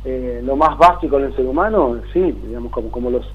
Eh, 0.05 0.41
lo 0.43 0.57
más 0.57 0.77
básico 0.79 1.19
en 1.19 1.27
el 1.27 1.37
ser 1.37 1.47
humano, 1.47 2.01
sí, 2.13 2.33
digamos, 2.47 2.73
como, 2.73 2.91
como 2.91 3.11
los, 3.11 3.31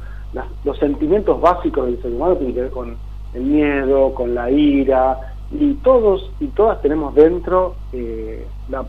los 0.64 0.78
sentimientos 0.80 1.40
básicos 1.40 1.86
del 1.86 2.02
ser 2.02 2.12
humano 2.12 2.36
tienen 2.36 2.56
que 2.56 2.62
ver 2.62 2.72
con 2.72 2.98
el 3.34 3.42
miedo, 3.44 4.14
con 4.14 4.34
la 4.34 4.50
ira, 4.50 5.35
y 5.52 5.74
todos 5.76 6.32
y 6.40 6.48
todas 6.48 6.82
tenemos 6.82 7.14
dentro 7.16 7.76
eh, 7.94 8.46
la, 8.70 8.86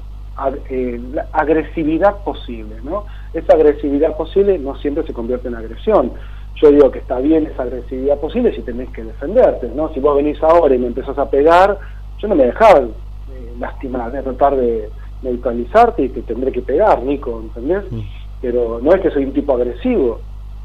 eh, 0.70 1.00
la, 1.12 1.26
agresividad 1.32 2.22
posible, 2.24 2.76
¿no? 2.82 3.04
Esa 3.34 3.54
agresividad 3.54 4.16
posible 4.16 4.58
no 4.58 4.76
siempre 4.76 5.04
se 5.04 5.12
convierte 5.12 5.48
en 5.48 5.54
agresión. 5.54 6.12
Yo 6.56 6.70
digo 6.70 6.90
que 6.90 7.00
está 7.00 7.18
bien 7.18 7.46
esa 7.46 7.64
agresividad 7.64 8.18
posible 8.18 8.54
si 8.54 8.62
tenés 8.62 8.88
que 8.90 9.04
defenderte, 9.04 9.68
¿no? 9.74 9.92
Si 9.92 10.00
vos 10.00 10.16
venís 10.16 10.42
ahora 10.42 10.74
y 10.74 10.78
me 10.78 10.86
empezás 10.86 11.18
a 11.18 11.28
pegar, 11.28 11.78
yo 12.18 12.28
no 12.28 12.34
me 12.34 12.46
dejaba 12.46 12.80
eh, 12.80 13.54
lastimar, 13.58 14.10
de 14.12 14.22
tratar 14.22 14.56
de 14.56 14.88
neutralizarte 15.22 16.04
y 16.04 16.08
te 16.08 16.22
tendré 16.22 16.52
que 16.52 16.62
pegar, 16.62 17.02
Nico, 17.02 17.40
¿entendés? 17.40 17.84
Mm. 17.90 18.00
Pero 18.40 18.80
no 18.82 18.92
es 18.92 19.00
que 19.02 19.10
soy 19.10 19.24
un 19.24 19.32
tipo 19.32 19.54
agresivo. 19.54 20.20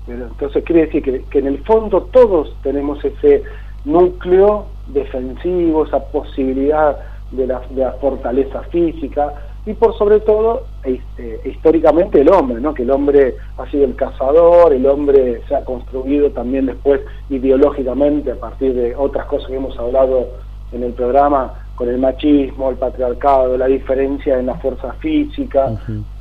Pero 0.08 0.28
entonces 0.28 0.64
quiere 0.64 0.86
decir 0.86 1.04
que, 1.04 1.24
que 1.24 1.40
en 1.40 1.48
el 1.48 1.60
fondo 1.64 2.04
todos 2.12 2.56
tenemos 2.64 3.04
ese 3.04 3.44
núcleo 3.86 4.66
defensivo, 4.88 5.86
esa 5.86 6.00
posibilidad 6.00 6.98
de 7.32 7.48
la, 7.48 7.62
de 7.70 7.82
la 7.82 7.94
fortaleza 7.94 8.62
física 8.64 9.34
y 9.66 9.74
por 9.74 9.96
sobre 9.98 10.20
todo 10.22 10.64
este, 10.84 11.40
históricamente 11.46 12.22
el 12.22 12.30
hombre, 12.30 12.60
¿no? 12.60 12.74
que 12.74 12.84
el 12.84 12.92
hombre 12.92 13.36
ha 13.58 13.70
sido 13.70 13.86
el 13.86 13.96
cazador, 13.96 14.74
el 14.74 14.86
hombre 14.88 15.42
se 15.48 15.56
ha 15.56 15.64
construido 15.64 16.32
también 16.32 16.66
después 16.66 17.02
ideológicamente 17.30 18.32
a 18.32 18.36
partir 18.36 18.74
de 18.74 18.96
otras 18.96 19.28
cosas 19.28 19.50
que 19.50 19.56
hemos 19.56 19.78
hablado 19.78 20.28
en 20.72 20.84
el 20.84 20.94
programa 20.94 21.54
con 21.76 21.90
el 21.90 22.00
machismo, 22.00 22.70
el 22.70 22.78
patriarcado, 22.78 23.58
la 23.58 23.68
diferencia 23.68 24.40
en 24.40 24.48
la 24.48 24.56
fuerza 24.56 24.94
física. 24.94 25.72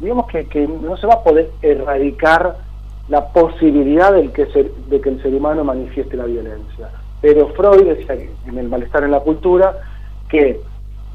Digamos 0.00 0.26
que, 0.26 0.46
que, 0.46 0.66
no 0.66 0.96
se 0.96 1.06
va 1.06 1.14
a 1.14 1.22
poder 1.22 1.50
erradicar 1.62 2.56
la 3.08 3.26
posibilidad 3.28 4.12
del 4.12 4.32
que 4.32 4.46
de 4.46 5.00
que 5.00 5.08
el 5.08 5.22
ser 5.22 5.34
humano 5.34 5.64
manifieste 5.64 6.16
la 6.16 6.24
violencia. 6.24 6.88
Pero 7.20 7.48
Freud 7.48 7.84
decía 7.84 8.14
en 8.46 8.58
el 8.58 8.68
malestar 8.68 9.04
en 9.04 9.10
la 9.10 9.20
cultura 9.20 9.76
que 10.28 10.60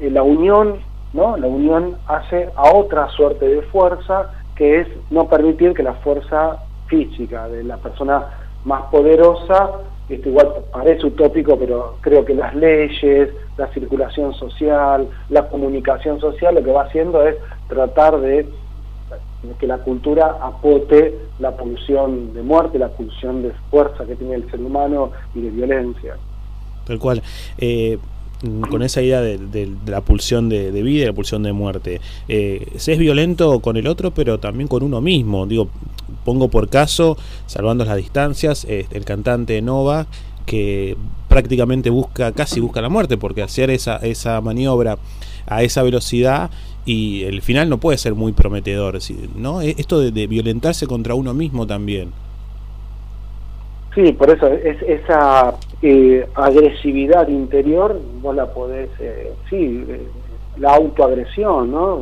eh, 0.00 0.10
la 0.10 0.22
unión, 0.22 0.78
¿no? 1.12 1.36
La 1.36 1.46
unión 1.46 1.96
hace 2.06 2.48
a 2.54 2.74
otra 2.74 3.08
suerte 3.10 3.46
de 3.48 3.62
fuerza 3.62 4.30
que 4.54 4.80
es 4.80 4.88
no 5.10 5.28
permitir 5.28 5.74
que 5.74 5.82
la 5.82 5.94
fuerza 5.94 6.58
física 6.86 7.48
de 7.48 7.62
la 7.64 7.76
persona 7.76 8.26
más 8.64 8.82
poderosa, 8.90 9.70
esto 10.08 10.28
igual 10.28 10.52
parece 10.72 11.06
utópico, 11.06 11.58
pero 11.58 11.96
creo 12.00 12.24
que 12.24 12.34
las 12.34 12.54
leyes, 12.54 13.30
la 13.56 13.66
circulación 13.68 14.34
social, 14.34 15.08
la 15.28 15.48
comunicación 15.48 16.20
social, 16.20 16.54
lo 16.54 16.62
que 16.62 16.72
va 16.72 16.82
haciendo 16.82 17.26
es 17.26 17.36
tratar 17.68 18.20
de 18.20 18.46
que 19.58 19.66
la 19.66 19.78
cultura 19.78 20.38
apote 20.40 21.18
la 21.38 21.56
pulsión 21.56 22.34
de 22.34 22.42
muerte, 22.42 22.78
la 22.78 22.88
pulsión 22.88 23.42
de 23.42 23.52
fuerza 23.70 24.04
que 24.04 24.16
tiene 24.16 24.34
el 24.34 24.50
ser 24.50 24.60
humano 24.60 25.12
y 25.34 25.40
de 25.40 25.50
violencia. 25.50 26.16
Tal 26.84 26.98
cual. 26.98 27.22
Eh, 27.58 27.98
con 28.70 28.82
esa 28.82 29.00
idea 29.00 29.20
de, 29.20 29.72
la 29.86 30.02
pulsión 30.02 30.48
de, 30.48 30.70
vida 30.82 31.04
y 31.04 31.06
la 31.06 31.12
pulsión 31.12 31.42
de 31.42 31.52
muerte. 31.52 32.00
Eh, 32.28 32.66
se 32.76 32.92
es 32.92 32.98
violento 32.98 33.60
con 33.60 33.76
el 33.76 33.86
otro, 33.86 34.10
pero 34.10 34.38
también 34.38 34.68
con 34.68 34.82
uno 34.82 35.00
mismo. 35.00 35.46
Digo, 35.46 35.68
pongo 36.24 36.48
por 36.48 36.68
caso, 36.68 37.16
salvando 37.46 37.84
las 37.84 37.96
distancias, 37.96 38.66
eh, 38.68 38.86
el 38.90 39.04
cantante 39.04 39.60
Nova, 39.62 40.06
que 40.44 40.96
prácticamente 41.36 41.90
busca, 41.90 42.32
casi 42.32 42.60
busca 42.60 42.80
la 42.80 42.88
muerte, 42.88 43.18
porque 43.18 43.42
hacer 43.42 43.68
esa, 43.68 43.96
esa 43.98 44.40
maniobra 44.40 44.96
a 45.46 45.62
esa 45.62 45.82
velocidad 45.82 46.50
y 46.86 47.24
el 47.24 47.42
final 47.42 47.68
no 47.68 47.76
puede 47.76 47.98
ser 47.98 48.14
muy 48.14 48.32
prometedor, 48.32 48.98
¿no? 49.36 49.60
E, 49.60 49.74
esto 49.76 50.00
de, 50.00 50.26
violentarse 50.26 50.86
contra 50.86 51.14
uno 51.14 51.34
mismo 51.34 51.66
también. 51.66 52.12
Sí, 53.94 54.12
por 54.12 54.30
eso 54.30 54.46
es, 54.46 54.80
esa 54.80 55.56
eh, 55.82 56.26
agresividad 56.34 57.28
interior 57.28 58.00
vos 58.22 58.34
la 58.34 58.46
podés, 58.46 58.88
eh, 58.98 59.34
sí, 59.50 59.84
eh, 59.86 60.08
la 60.56 60.74
autoagresión, 60.74 61.70
¿no? 61.70 62.00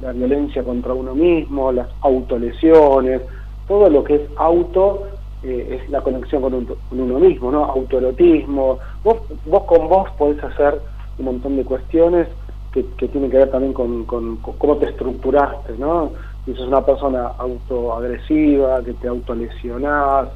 La, 0.00 0.12
violencia 0.12 0.62
contra 0.62 0.94
uno 0.94 1.12
mismo, 1.12 1.72
las 1.72 1.88
autolesiones, 2.02 3.20
todo 3.66 3.90
lo 3.90 4.04
que 4.04 4.14
es 4.14 4.22
auto 4.36 5.08
es 5.48 5.88
la 5.90 6.00
conexión 6.00 6.42
con, 6.42 6.66
uno 6.90 7.18
mismo, 7.18 7.50
¿no? 7.50 7.64
Autoerotismo, 7.64 8.78
vos, 9.04 9.18
vos 9.46 9.62
con 9.64 9.88
vos 9.88 10.10
podés 10.18 10.42
hacer 10.42 10.80
un 11.18 11.24
montón 11.24 11.56
de 11.56 11.64
cuestiones 11.64 12.28
que, 12.72 13.08
tiene 13.08 13.30
que 13.30 13.38
ver 13.38 13.50
también 13.50 13.72
con, 13.72 14.04
cómo 14.04 14.76
te 14.76 14.86
estructuraste, 14.86 15.74
¿no? 15.78 16.12
Si 16.44 16.54
sos 16.54 16.68
una 16.68 16.84
persona 16.84 17.28
autoagresiva, 17.38 18.82
que 18.82 18.92
te 18.94 19.08
autolesionás, 19.08 20.28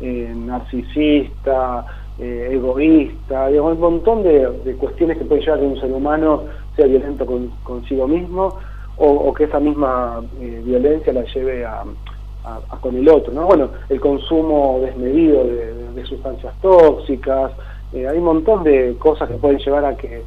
eh, 0.00 0.32
narcisista, 0.34 1.86
eh, 2.18 2.50
egoísta, 2.52 3.48
digamos, 3.48 3.74
un 3.74 3.80
montón 3.80 4.22
de, 4.22 4.76
cuestiones 4.78 5.18
que 5.18 5.24
pueden 5.24 5.44
llevar 5.44 5.58
a 5.58 5.62
que 5.62 5.68
un 5.68 5.80
ser 5.80 5.92
humano 5.92 6.42
sea 6.76 6.86
violento 6.86 7.26
consigo 7.62 8.08
mismo 8.08 8.58
o, 8.96 9.32
que 9.34 9.44
esa 9.44 9.58
misma 9.58 10.20
eh, 10.40 10.62
violencia 10.64 11.12
la 11.12 11.24
lleve 11.24 11.64
a, 11.64 11.84
con 12.80 12.96
el 12.96 13.08
otro, 13.08 13.32
¿no? 13.32 13.46
Bueno, 13.46 13.70
el 13.88 14.00
consumo 14.00 14.80
desmedido 14.82 15.44
de, 15.44 16.04
sustancias 16.04 16.52
tóxicas, 16.60 17.52
hay 17.94 18.18
un 18.18 18.24
montón 18.24 18.62
de 18.62 18.94
cosas 18.98 19.28
que 19.28 19.36
pueden 19.36 19.58
llevar 19.58 19.84
a 19.86 19.96
que 19.96 20.22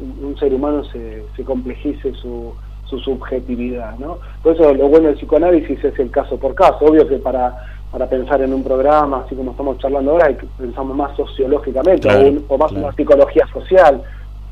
un 0.00 0.34
ser 0.38 0.54
humano 0.54 0.82
se, 0.84 1.24
se 1.36 1.44
complejice 1.44 2.14
su, 2.14 2.54
su 2.88 2.98
subjetividad, 3.00 3.98
¿no? 3.98 4.18
Por 4.42 4.54
eso 4.54 4.72
lo 4.72 4.88
bueno 4.88 5.08
del 5.08 5.16
psicoanálisis 5.16 5.84
es 5.84 5.98
el 5.98 6.10
caso 6.10 6.38
por 6.38 6.54
caso. 6.54 6.78
Obvio 6.80 7.06
que 7.06 7.18
para, 7.18 7.54
para 7.90 8.08
pensar 8.08 8.40
en 8.40 8.54
un 8.54 8.64
programa, 8.64 9.24
así 9.24 9.34
como 9.34 9.50
estamos 9.50 9.78
charlando 9.78 10.12
ahora, 10.12 10.34
pensamos 10.56 10.96
más 10.96 11.14
sociológicamente 11.16 12.08
o, 12.48 12.58
más 12.58 12.72
una 12.72 12.92
psicología 12.92 13.46
social. 13.52 14.02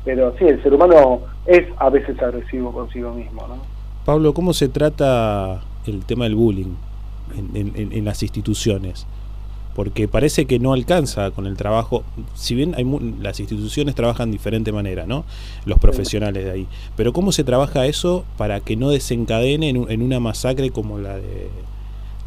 Pero 0.05 0.33
sí, 0.37 0.45
el 0.45 0.61
ser 0.61 0.73
humano 0.73 1.21
es 1.45 1.67
a 1.77 1.89
veces 1.89 2.21
agresivo 2.21 2.71
consigo 2.71 3.11
mismo, 3.11 3.41
¿no? 3.47 3.55
Pablo, 4.05 4.33
¿cómo 4.33 4.53
se 4.53 4.69
trata 4.69 5.61
el 5.85 6.05
tema 6.05 6.25
del 6.25 6.35
bullying 6.35 6.75
en, 7.35 7.73
en, 7.75 7.93
en 7.93 8.05
las 8.05 8.23
instituciones? 8.23 9.05
porque 9.77 10.07
parece 10.07 10.47
que 10.47 10.57
no 10.57 10.73
alcanza 10.73 11.29
con 11.29 11.45
el 11.45 11.55
trabajo, 11.55 12.03
si 12.33 12.55
bien 12.55 12.73
hay 12.75 12.83
las 13.21 13.39
instituciones 13.39 13.93
trabajan 13.93 14.31
de 14.31 14.37
diferente 14.37 14.71
manera, 14.71 15.05
¿no? 15.05 15.23
Los 15.67 15.77
profesionales 15.77 16.45
de 16.45 16.49
ahí, 16.49 16.67
pero 16.95 17.13
¿cómo 17.13 17.31
se 17.31 17.43
trabaja 17.43 17.85
eso 17.85 18.25
para 18.39 18.59
que 18.59 18.75
no 18.75 18.89
desencadene 18.89 19.69
en, 19.69 20.01
una 20.01 20.19
masacre 20.19 20.71
como 20.71 20.97
la 20.97 21.17
de 21.17 21.49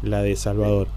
la 0.01 0.21
de 0.21 0.37
Salvador? 0.37 0.87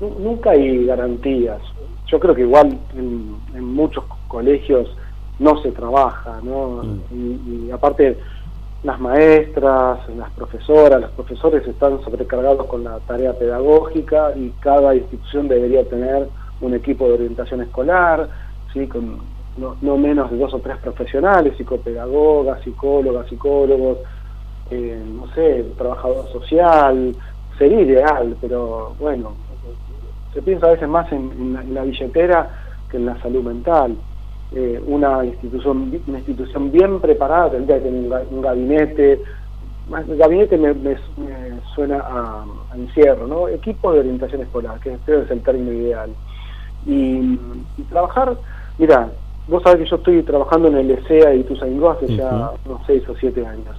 Nunca 0.00 0.50
hay 0.50 0.86
garantías. 0.86 1.60
Yo 2.08 2.18
creo 2.18 2.34
que 2.34 2.40
igual 2.40 2.76
en, 2.96 3.64
muchos 3.64 4.02
colegios 4.26 4.88
no 5.38 5.62
se 5.62 5.70
trabaja, 5.70 6.40
¿no? 6.42 6.82
Mm. 7.12 7.68
y 7.68 7.70
aparte 7.70 8.18
las 8.82 9.00
maestras, 9.00 10.08
las 10.16 10.30
profesoras, 10.32 11.00
los 11.00 11.10
profesores 11.12 11.66
están 11.66 12.02
sobrecargados 12.02 12.66
con 12.66 12.82
la 12.82 12.98
tarea 13.00 13.32
pedagógica 13.32 14.32
y 14.34 14.50
cada 14.60 14.94
institución 14.94 15.46
debería 15.46 15.84
tener 15.88 16.26
un 16.60 16.74
equipo 16.74 17.06
de 17.06 17.14
orientación 17.14 17.60
escolar, 17.60 18.28
¿sí? 18.72 18.88
con 18.88 19.20
no, 19.56 19.96
menos 19.98 20.30
de 20.30 20.38
dos 20.38 20.52
o 20.54 20.58
tres 20.58 20.78
profesionales, 20.78 21.56
psicopedagogas, 21.56 22.62
psicólogas, 22.62 23.28
psicólogos, 23.28 23.98
eh, 24.70 25.00
no 25.06 25.32
sé, 25.34 25.64
trabajador 25.76 26.26
social, 26.32 27.14
sería 27.58 27.82
ideal, 27.82 28.36
pero 28.40 28.94
bueno, 28.98 29.34
se 30.32 30.42
piensa 30.42 30.66
a 30.66 30.70
veces 30.70 30.88
más 30.88 31.12
en 31.12 31.74
la 31.74 31.82
billetera 31.82 32.50
que 32.90 32.96
en 32.96 33.06
la 33.06 33.20
salud 33.20 33.44
mental. 33.44 33.96
Eh, 34.54 34.82
una 34.86 35.24
institución 35.24 35.98
una 36.06 36.18
institución 36.18 36.70
bien 36.70 37.00
preparada 37.00 37.52
tendría 37.52 37.78
que 37.78 37.84
tener 37.84 38.26
un, 38.30 38.42
gabinete 38.42 39.18
el 40.08 40.16
gabinete 40.18 40.58
me, 40.58 40.74
suena 41.74 42.00
a, 42.00 42.44
encierro 42.74 43.26
no 43.26 43.48
equipo 43.48 43.92
de 43.92 44.00
orientación 44.00 44.42
escolar 44.42 44.78
que 44.80 44.92
es 44.92 45.30
el 45.30 45.40
término 45.42 45.72
ideal. 45.72 46.10
Y, 46.86 47.38
trabajar 47.88 48.36
mira 48.78 49.08
vos 49.48 49.62
sabés 49.62 49.84
que 49.84 49.90
yo 49.90 49.96
estoy 49.96 50.22
trabajando 50.22 50.68
en 50.68 50.76
el 50.76 50.90
ESEA 50.90 51.34
y 51.34 51.44
Tuzaingó 51.44 51.90
hace 51.90 52.14
ya 52.14 52.50
unos 52.66 52.82
seis 52.86 53.02
o 53.08 53.14
siete 53.16 53.46
años. 53.46 53.76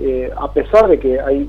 Eh, 0.00 0.30
a 0.36 0.50
pesar 0.52 0.88
de 0.88 0.98
que 0.98 1.20
hay 1.20 1.48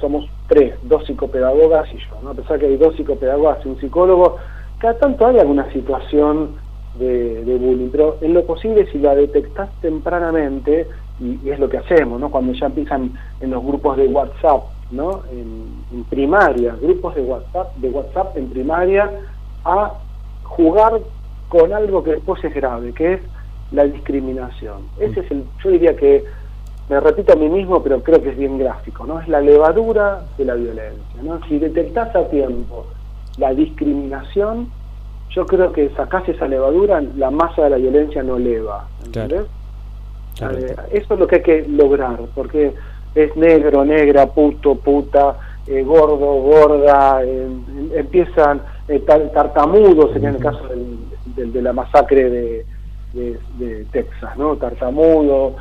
somos 0.00 0.28
tres, 0.48 0.74
dos 0.84 1.04
psicopedagogas 1.06 1.92
y 1.92 1.98
yo, 1.98 2.20
¿no? 2.22 2.30
a 2.30 2.34
pesar 2.34 2.58
que 2.58 2.66
hay 2.66 2.76
dos 2.76 2.94
psicopedagogas 2.96 3.64
y 3.64 3.68
un 3.68 3.80
psicólogo, 3.80 4.36
cada 4.78 4.98
tanto 4.98 5.26
hay 5.26 5.38
alguna 5.38 5.70
situación 5.72 6.61
de, 6.98 7.58
bullying, 7.60 7.90
pero 7.90 8.18
en 8.20 8.34
lo 8.34 8.44
posible 8.44 8.86
si 8.92 8.98
la 8.98 9.14
detectás 9.14 9.70
tempranamente, 9.80 10.86
y, 11.20 11.48
es 11.48 11.58
lo 11.58 11.68
que 11.68 11.78
hacemos, 11.78 12.20
¿no? 12.20 12.30
cuando 12.30 12.52
ya 12.52 12.66
empiezan 12.66 13.12
en 13.40 13.50
los 13.50 13.62
grupos 13.62 13.96
de 13.96 14.06
WhatsApp 14.08 14.62
¿no? 14.92 15.22
En, 15.32 16.04
primaria, 16.04 16.76
grupos 16.80 17.14
de 17.14 17.22
WhatsApp, 17.22 17.74
de 17.76 17.88
WhatsApp 17.88 18.36
en 18.36 18.48
primaria, 18.50 19.10
a 19.64 19.92
jugar 20.42 21.00
con 21.48 21.72
algo 21.72 22.02
que 22.02 22.12
después 22.12 22.42
es 22.44 22.54
grave, 22.54 22.92
que 22.92 23.14
es 23.14 23.20
la 23.72 23.84
discriminación. 23.84 24.82
Ese 24.98 25.20
es 25.20 25.30
el, 25.30 25.44
yo 25.64 25.70
diría 25.70 25.96
que, 25.96 26.24
me 26.88 27.00
repito 27.00 27.32
a 27.32 27.36
mí 27.36 27.48
mismo, 27.48 27.82
pero 27.82 28.02
creo 28.02 28.22
que 28.22 28.30
es 28.30 28.36
bien 28.36 28.58
gráfico, 28.58 29.06
¿no? 29.06 29.20
Es 29.20 29.28
la 29.28 29.40
levadura 29.40 30.24
de 30.36 30.44
la 30.44 30.54
violencia, 30.54 31.22
¿no? 31.22 31.40
Si 31.46 31.58
detectás 31.58 32.14
a 32.14 32.28
tiempo 32.28 32.86
la 33.38 33.54
discriminación, 33.54 34.68
yo 35.34 35.46
creo 35.46 35.72
que 35.72 35.90
sacás 35.90 36.28
esa 36.28 36.46
levadura, 36.46 37.02
la 37.16 37.30
masa 37.30 37.64
de 37.64 37.70
la 37.70 37.76
violencia 37.76 38.22
no 38.22 38.36
eleva, 38.36 38.86
¿entendés? 39.04 39.46
Eh, 40.40 40.76
eso 40.92 41.14
es 41.14 41.20
lo 41.20 41.26
que 41.26 41.36
hay 41.36 41.42
que 41.42 41.66
lograr, 41.68 42.18
porque 42.34 42.74
es 43.14 43.36
negro, 43.36 43.84
negra, 43.84 44.26
puto, 44.26 44.74
puta, 44.74 45.36
eh, 45.66 45.82
gordo, 45.82 46.16
gorda, 46.16 47.22
eh, 47.22 47.46
empiezan 47.94 48.62
eh, 48.88 48.98
tartamudos, 49.00 50.12
sería 50.12 50.30
en 50.30 50.34
el 50.36 50.40
caso 50.42 50.68
del, 51.36 51.52
de 51.52 51.62
la 51.62 51.72
masacre 51.72 52.28
de, 52.28 52.66
de, 53.12 53.86
Texas, 53.92 54.36
¿no? 54.36 54.56
Tartamudo, 54.56 55.54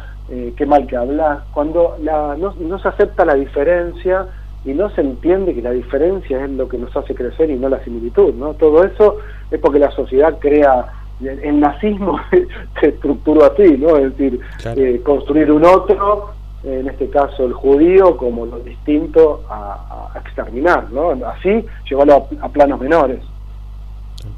qué 0.55 0.65
mal 0.65 0.87
que 0.87 0.95
hablas, 0.95 1.43
cuando 1.53 1.97
la, 2.01 2.35
no, 2.37 2.55
no 2.57 2.79
se 2.79 2.87
acepta 2.87 3.25
la 3.25 3.35
diferencia 3.35 4.25
y 4.65 4.73
no 4.73 4.89
se 4.91 5.01
entiende 5.01 5.55
que 5.55 5.61
la 5.61 5.71
diferencia 5.71 6.43
es 6.43 6.51
lo 6.51 6.67
que 6.67 6.77
nos 6.77 6.95
hace 6.95 7.15
crecer 7.15 7.49
y 7.49 7.55
no 7.55 7.69
la 7.69 7.83
similitud, 7.83 8.33
¿no? 8.33 8.53
Todo 8.53 8.83
eso 8.83 9.17
es 9.49 9.59
porque 9.59 9.79
la 9.79 9.91
sociedad 9.91 10.37
crea 10.39 10.85
el 11.21 11.59
nazismo 11.59 12.19
se 12.79 12.87
estructuró 12.87 13.45
así, 13.45 13.77
¿no? 13.77 13.97
Es 13.97 14.17
decir, 14.17 14.39
construir 15.03 15.51
un 15.51 15.65
otro 15.65 16.31
en 16.63 16.87
este 16.87 17.09
caso 17.09 17.45
el 17.45 17.53
judío, 17.53 18.17
como 18.17 18.45
lo 18.45 18.59
distinto 18.59 19.43
a, 19.49 20.11
exterminar, 20.15 20.91
¿no? 20.91 21.11
Así 21.25 21.65
llevarlo 21.89 22.27
a, 22.41 22.49
planos 22.49 22.79
menores. 22.79 23.19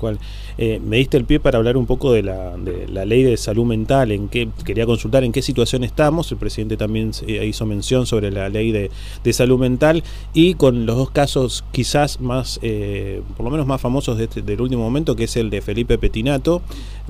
Cual. 0.03 0.19
Eh, 0.57 0.81
me 0.85 0.97
diste 0.97 1.15
el 1.15 1.23
pie 1.23 1.39
para 1.39 1.57
hablar 1.57 1.77
un 1.77 1.85
poco 1.85 2.11
de 2.11 2.23
la, 2.23 2.57
de 2.57 2.87
la 2.89 3.05
ley 3.05 3.23
de 3.23 3.37
salud 3.37 3.65
mental, 3.65 4.11
en 4.11 4.27
qué 4.27 4.49
quería 4.65 4.85
consultar 4.85 5.23
en 5.23 5.31
qué 5.31 5.41
situación 5.41 5.83
estamos, 5.83 6.29
el 6.31 6.37
presidente 6.37 6.75
también 6.75 7.11
eh, 7.25 7.45
hizo 7.45 7.65
mención 7.65 8.05
sobre 8.05 8.29
la 8.31 8.49
ley 8.49 8.71
de, 8.71 8.91
de 9.23 9.33
salud 9.33 9.57
mental 9.57 10.03
y 10.33 10.55
con 10.55 10.85
los 10.85 10.97
dos 10.97 11.09
casos 11.09 11.63
quizás 11.71 12.19
más, 12.19 12.59
eh, 12.61 13.21
por 13.37 13.45
lo 13.45 13.49
menos 13.49 13.65
más 13.65 13.79
famosos 13.79 14.17
de 14.17 14.25
este, 14.25 14.41
del 14.41 14.59
último 14.59 14.83
momento, 14.83 15.15
que 15.15 15.23
es 15.23 15.35
el 15.37 15.49
de 15.49 15.61
Felipe 15.61 15.97
Petinato, 15.97 16.61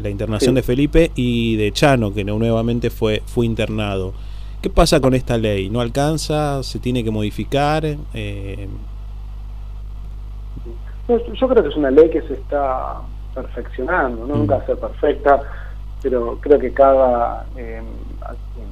la 0.02 0.10
internación 0.10 0.54
de 0.54 0.62
Felipe 0.62 1.12
y 1.16 1.56
de 1.56 1.72
Chano, 1.72 2.14
que 2.14 2.24
nuevamente 2.24 2.90
fue, 2.92 3.24
fue 3.26 3.46
internado. 3.46 4.14
¿Qué 4.62 4.70
pasa 4.70 5.02
con 5.02 5.16
esta 5.16 5.38
ley? 5.38 5.70
¿No 5.70 5.82
alcanza? 5.82 6.64
¿Se 6.64 6.80
tiene 6.80 7.04
que 7.04 7.12
modificar? 7.12 7.98
Eh... 8.14 8.68
yo 11.08 11.48
creo 11.48 11.64
que 11.64 11.70
es 11.70 11.76
una 11.76 11.92
ley 11.92 12.10
que 12.10 12.22
se 12.22 12.34
está 12.34 13.02
perfeccionando, 13.34 14.26
¿no? 14.26 14.36
nunca 14.36 14.58
va 14.58 14.64
a 14.64 14.66
ser 14.66 14.78
perfecta, 14.78 15.42
pero 16.02 16.38
creo 16.40 16.60
que 16.60 16.74
cada, 16.74 17.46
eh, 17.58 17.82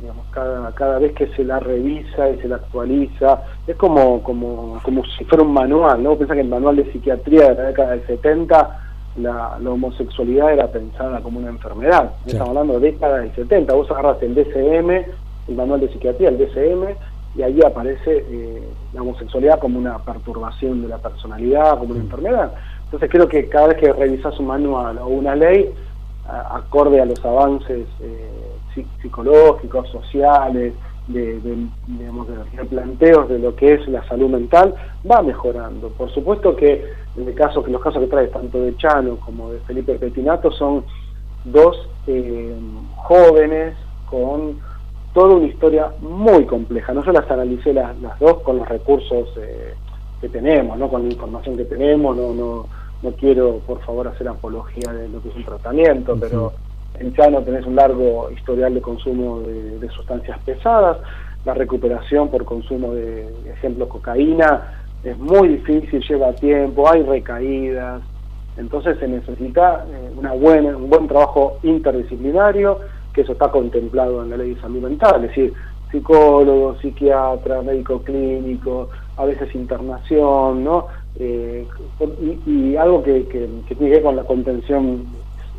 digamos, 0.02 0.26
cada, 0.32 0.72
cada 0.74 1.00
vez 1.00 1.14
que 1.14 1.28
se 1.28 1.44
la 1.44 1.60
revisa 1.60 2.30
y 2.30 2.40
se 2.40 2.48
la 2.48 2.58
actualiza, 2.58 3.42
es 3.68 3.76
como, 3.76 4.22
como, 4.24 4.80
como 4.84 5.04
si 5.06 5.26
fuera 5.26 5.44
un 5.44 5.54
manual, 5.54 6.04
¿no? 6.04 6.16
Piensa 6.16 6.36
que 6.36 6.42
el 6.42 6.50
manual 6.50 6.76
de 6.76 6.92
psiquiatría 6.92 7.50
de 7.50 7.56
la 7.56 7.64
década 7.70 7.92
del 7.92 8.06
70 8.06 8.80
la, 9.18 9.58
homosexualidad 9.66 10.54
era 10.54 10.68
pensada 10.68 11.20
como 11.22 11.40
una 11.40 11.50
enfermedad. 11.50 12.12
Estamos 12.26 12.50
hablando 12.50 12.80
de 12.80 12.92
década 12.92 13.18
del 13.20 13.34
70. 13.36 13.74
Vos 13.74 13.92
agarras 13.92 14.22
el 14.22 14.36
DCM 14.36 15.06
el 15.48 15.56
manual 15.56 15.80
de 15.80 15.90
psiquiatría, 15.90 16.30
el 16.30 16.38
DSM, 16.38 16.96
y 17.36 17.42
ahí 17.44 17.60
aparece 17.66 18.26
eh, 18.30 18.64
la 18.94 19.02
homosexualidad 19.02 19.60
como 19.60 19.80
una 19.80 20.00
perturbación 20.00 20.82
de 20.82 20.90
la 20.90 20.98
personalidad, 20.98 21.78
como 21.78 21.94
una 21.94 22.04
enfermedad. 22.04 22.54
Entonces 22.86 23.10
creo 23.10 23.28
que 23.28 23.48
cada 23.48 23.68
vez 23.68 23.78
que 23.78 23.94
revisas 23.94 24.38
un 24.40 24.48
manual 24.48 24.98
o 24.98 25.08
una 25.08 25.36
ley, 25.36 25.74
acorde 26.28 27.02
a 27.02 27.06
los 27.06 27.24
avances 27.26 27.88
eh, 28.00 28.84
psicológicos, 29.02 29.90
sociales, 29.90 30.74
de, 31.08 31.40
de, 31.40 31.68
digamos, 31.88 32.28
de 32.28 32.66
planteos 32.66 33.28
de 33.28 33.40
lo 33.40 33.56
que 33.56 33.74
es 33.74 33.88
la 33.88 34.08
salud 34.08 34.30
mental, 34.30 34.74
va 35.10 35.22
mejorando. 35.22 35.90
Por 35.90 36.10
supuesto 36.14 36.56
que 36.56 36.86
en 37.18 37.28
el 37.28 37.34
caso, 37.36 37.64
que 37.64 37.72
los 37.72 37.82
casos 37.82 38.02
que 38.02 38.08
trae 38.08 38.28
tanto 38.28 38.62
de 38.62 38.76
Chano 38.78 39.18
como 39.18 39.52
de 39.52 39.60
Felipe 39.62 39.96
Petinato 39.96 40.52
son 40.52 40.86
dos 41.44 41.90
eh, 42.08 42.56
jóvenes 42.96 43.76
con 44.10 44.60
toda 45.14 45.36
una 45.36 45.48
historia 45.48 45.92
muy 46.00 46.46
compleja. 46.46 46.94
No 46.94 47.04
yo 47.04 47.12
las 47.12 47.30
analicé 47.30 47.74
las, 47.74 48.00
las 48.02 48.18
dos 48.20 48.42
con 48.42 48.58
los 48.58 48.68
recursos 48.68 49.30
eh, 49.38 49.74
que 50.20 50.30
tenemos, 50.30 50.78
no 50.78 50.90
con 50.90 51.04
la 51.04 51.14
información 51.14 51.58
que 51.58 51.66
tenemos, 51.66 52.16
no, 52.16 52.34
no, 52.34 52.66
no 53.02 53.12
quiero 53.12 53.60
por 53.60 53.82
favor 53.82 54.08
hacer 54.08 54.28
apología 54.28 54.94
de 54.94 55.10
lo 55.10 55.22
que 55.22 55.30
es 55.30 55.36
un 55.36 55.44
tratamiento, 55.44 56.16
pero 56.20 56.54
en 57.00 57.14
Chano 57.14 57.42
tenés 57.42 57.66
un 57.66 57.76
largo 57.76 58.30
historial 58.32 58.74
de 58.74 58.82
consumo 58.82 59.40
de, 59.42 59.90
sustancias 59.90 60.40
pesadas, 60.46 60.98
la 61.46 61.54
recuperación 61.54 62.30
por 62.30 62.46
consumo 62.46 62.94
de, 62.94 63.28
ejemplo, 63.50 63.90
cocaína 63.90 64.84
es 65.04 65.18
muy 65.18 65.48
difícil, 65.50 66.04
lleva 66.08 66.34
tiempo, 66.34 66.90
hay 66.90 67.02
recaídas, 67.02 68.04
entonces 68.58 69.00
se 69.00 69.08
necesita 69.08 69.86
eh, 69.90 70.12
una 70.16 70.34
buena, 70.34 70.78
un 70.78 70.90
buen 70.90 71.08
trabajo 71.08 71.58
interdisciplinario, 71.64 72.78
que 73.14 73.22
eso 73.22 73.34
está 73.34 73.50
contemplado 73.50 74.24
en 74.24 74.30
la 74.30 74.38
ley 74.38 74.56
salud 74.56 74.82
mental, 74.82 75.24
es 75.24 75.30
decir, 75.30 75.54
psicólogo, 75.92 76.78
psiquiatra, 76.80 77.62
médico 77.62 78.02
clínico, 78.02 78.90
a 79.18 79.26
veces 79.26 79.54
internación, 79.54 80.64
¿no? 80.64 80.88
Eh, 81.20 81.68
y, 82.46 82.76
algo 82.78 83.04
que, 83.04 83.28
que, 83.28 83.48
tiene 83.68 83.90
que 83.90 83.96
ver 83.96 84.04
con 84.04 84.16
la 84.16 84.24
contención 84.24 85.06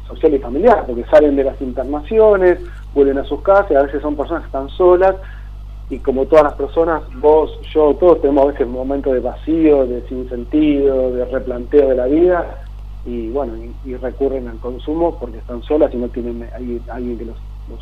social 0.08 0.34
y 0.34 0.38
familiar, 0.38 0.84
porque 0.86 1.04
salen 1.04 1.36
de 1.36 1.44
las 1.44 1.60
internaciones, 1.60 2.58
vuelven 2.94 3.18
a 3.18 3.24
sus 3.24 3.42
casas, 3.42 3.70
y 3.70 3.74
a 3.74 3.82
veces 3.82 4.00
son 4.00 4.16
personas 4.16 4.42
que 4.42 4.46
están 4.46 4.68
solas, 4.70 5.16
y 5.90 5.98
como 5.98 6.24
todas 6.24 6.44
las 6.44 6.54
personas, 6.54 7.02
vos, 7.20 7.58
yo, 7.74 7.94
todos 8.00 8.22
tenemos 8.22 8.44
a 8.44 8.52
veces 8.52 8.66
momentos 8.66 9.12
de 9.12 9.20
vacío, 9.20 9.86
de 9.86 10.00
sinsentido, 10.08 11.10
de 11.12 11.26
replanteo 11.26 11.90
de 11.90 11.94
la 11.94 12.06
vida, 12.06 12.62
y 13.04 13.30
bueno, 13.30 13.54
y, 13.84 13.96
recurren 13.96 14.48
al 14.48 14.58
consumo 14.58 15.18
porque 15.18 15.38
están 15.38 15.62
solas 15.62 15.92
y 15.92 15.96
no 15.96 16.08
tienen 16.08 16.48
alguien 16.88 17.18
que 17.18 17.24
los, 17.24 17.36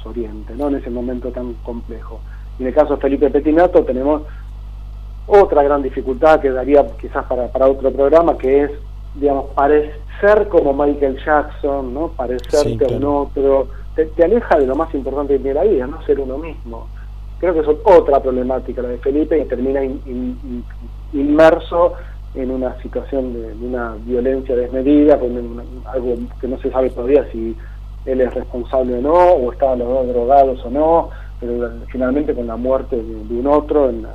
oriente, 0.04 0.54
¿no? 0.54 0.68
En 0.68 0.76
ese 0.76 0.88
momento 0.88 1.30
tan 1.30 1.54
complejo. 1.64 2.20
en 2.60 2.66
el 2.68 2.74
caso 2.74 2.94
de 2.94 3.00
Felipe 3.00 3.28
Petinato 3.28 3.82
tenemos 3.84 4.22
otra 5.26 5.62
gran 5.64 5.82
dificultad 5.82 6.40
que 6.40 6.50
daría 6.50 6.86
quizás 7.00 7.24
para, 7.26 7.48
para 7.48 7.66
otro 7.66 7.90
programa, 7.90 8.38
que 8.38 8.64
es, 8.64 8.70
digamos, 9.16 9.46
parecer 9.54 10.48
como 10.48 10.72
Michael 10.72 11.18
Jackson, 11.24 11.92
¿no? 11.92 12.08
Parecerte 12.08 12.84
a 12.84 12.96
un 12.96 13.04
otro, 13.04 13.68
te, 13.94 14.24
aleja 14.24 14.58
de 14.58 14.66
lo 14.66 14.76
más 14.76 14.94
importante 14.94 15.38
de 15.38 15.54
la 15.54 15.64
vida, 15.64 15.86
no 15.86 16.02
ser 16.02 16.20
uno 16.20 16.38
mismo. 16.38 16.88
Creo 17.38 17.54
que 17.54 17.60
es 17.60 17.68
otra 17.84 18.20
problemática 18.20 18.82
la 18.82 18.88
de 18.88 18.98
Felipe 18.98 19.38
y 19.38 19.44
termina 19.46 19.80
inmerso 21.12 21.94
en 22.34 22.50
una 22.50 22.80
situación 22.82 23.32
de, 23.34 23.52
una 23.66 23.96
violencia 24.04 24.54
desmedida, 24.54 25.18
con 25.18 25.62
algo 25.86 26.14
que 26.40 26.48
no 26.48 26.58
se 26.58 26.70
sabe 26.70 26.90
todavía 26.90 27.26
si 27.32 27.56
él 28.06 28.20
es 28.20 28.32
responsable 28.34 28.98
o 28.98 29.00
no, 29.00 29.12
o 29.12 29.52
estaban 29.52 29.80
los 29.80 29.88
dos 29.88 30.08
drogados 30.08 30.64
o 30.64 30.70
no, 30.70 31.10
pero 31.40 31.70
finalmente 31.88 32.34
con 32.34 32.46
la 32.46 32.56
muerte 32.56 32.96
de, 32.96 33.34
un 33.34 33.46
otro 33.46 33.90
en 33.90 34.06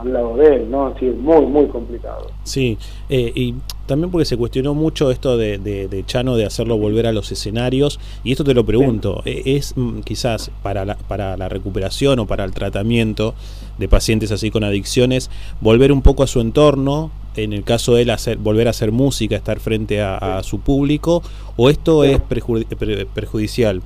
al 0.00 0.12
lado 0.12 0.36
de 0.36 0.56
él, 0.56 0.70
¿no? 0.70 0.86
Así 0.88 1.06
es 1.06 1.16
muy, 1.16 1.46
muy 1.46 1.66
complicado. 1.66 2.26
Sí, 2.42 2.76
eh, 3.08 3.30
y 3.34 3.54
también 3.86 4.10
porque 4.10 4.24
se 4.24 4.36
cuestionó 4.36 4.74
mucho 4.74 5.10
esto 5.10 5.36
de, 5.36 5.58
de, 5.58 6.04
Chano 6.06 6.36
de 6.36 6.46
hacerlo 6.46 6.78
volver 6.78 7.06
a 7.06 7.12
los 7.12 7.30
escenarios, 7.30 8.00
y 8.24 8.32
esto 8.32 8.44
te 8.44 8.54
lo 8.54 8.64
pregunto, 8.64 9.22
eh, 9.24 9.42
¿es 9.44 9.76
mm, 9.76 10.00
quizás 10.00 10.50
para 10.62 10.84
la, 10.84 10.96
para 10.96 11.36
la 11.36 11.48
recuperación 11.48 12.18
o 12.18 12.26
para 12.26 12.44
el 12.44 12.52
tratamiento 12.52 13.34
de 13.78 13.88
pacientes 13.88 14.32
así 14.32 14.50
con 14.50 14.64
adicciones, 14.64 15.30
volver 15.60 15.92
un 15.92 16.02
poco 16.02 16.22
a 16.22 16.26
su 16.26 16.40
entorno, 16.40 17.10
en 17.36 17.52
el 17.52 17.64
caso 17.64 17.94
de 17.94 18.02
él 18.02 18.10
hacer, 18.10 18.38
volver 18.38 18.66
a 18.66 18.70
hacer 18.70 18.92
música, 18.92 19.36
estar 19.36 19.58
frente 19.60 20.02
a, 20.02 20.42
su 20.42 20.60
público, 20.60 21.22
o 21.56 21.70
esto 21.70 22.04
es 22.04 22.20
perjudicial? 22.20 23.82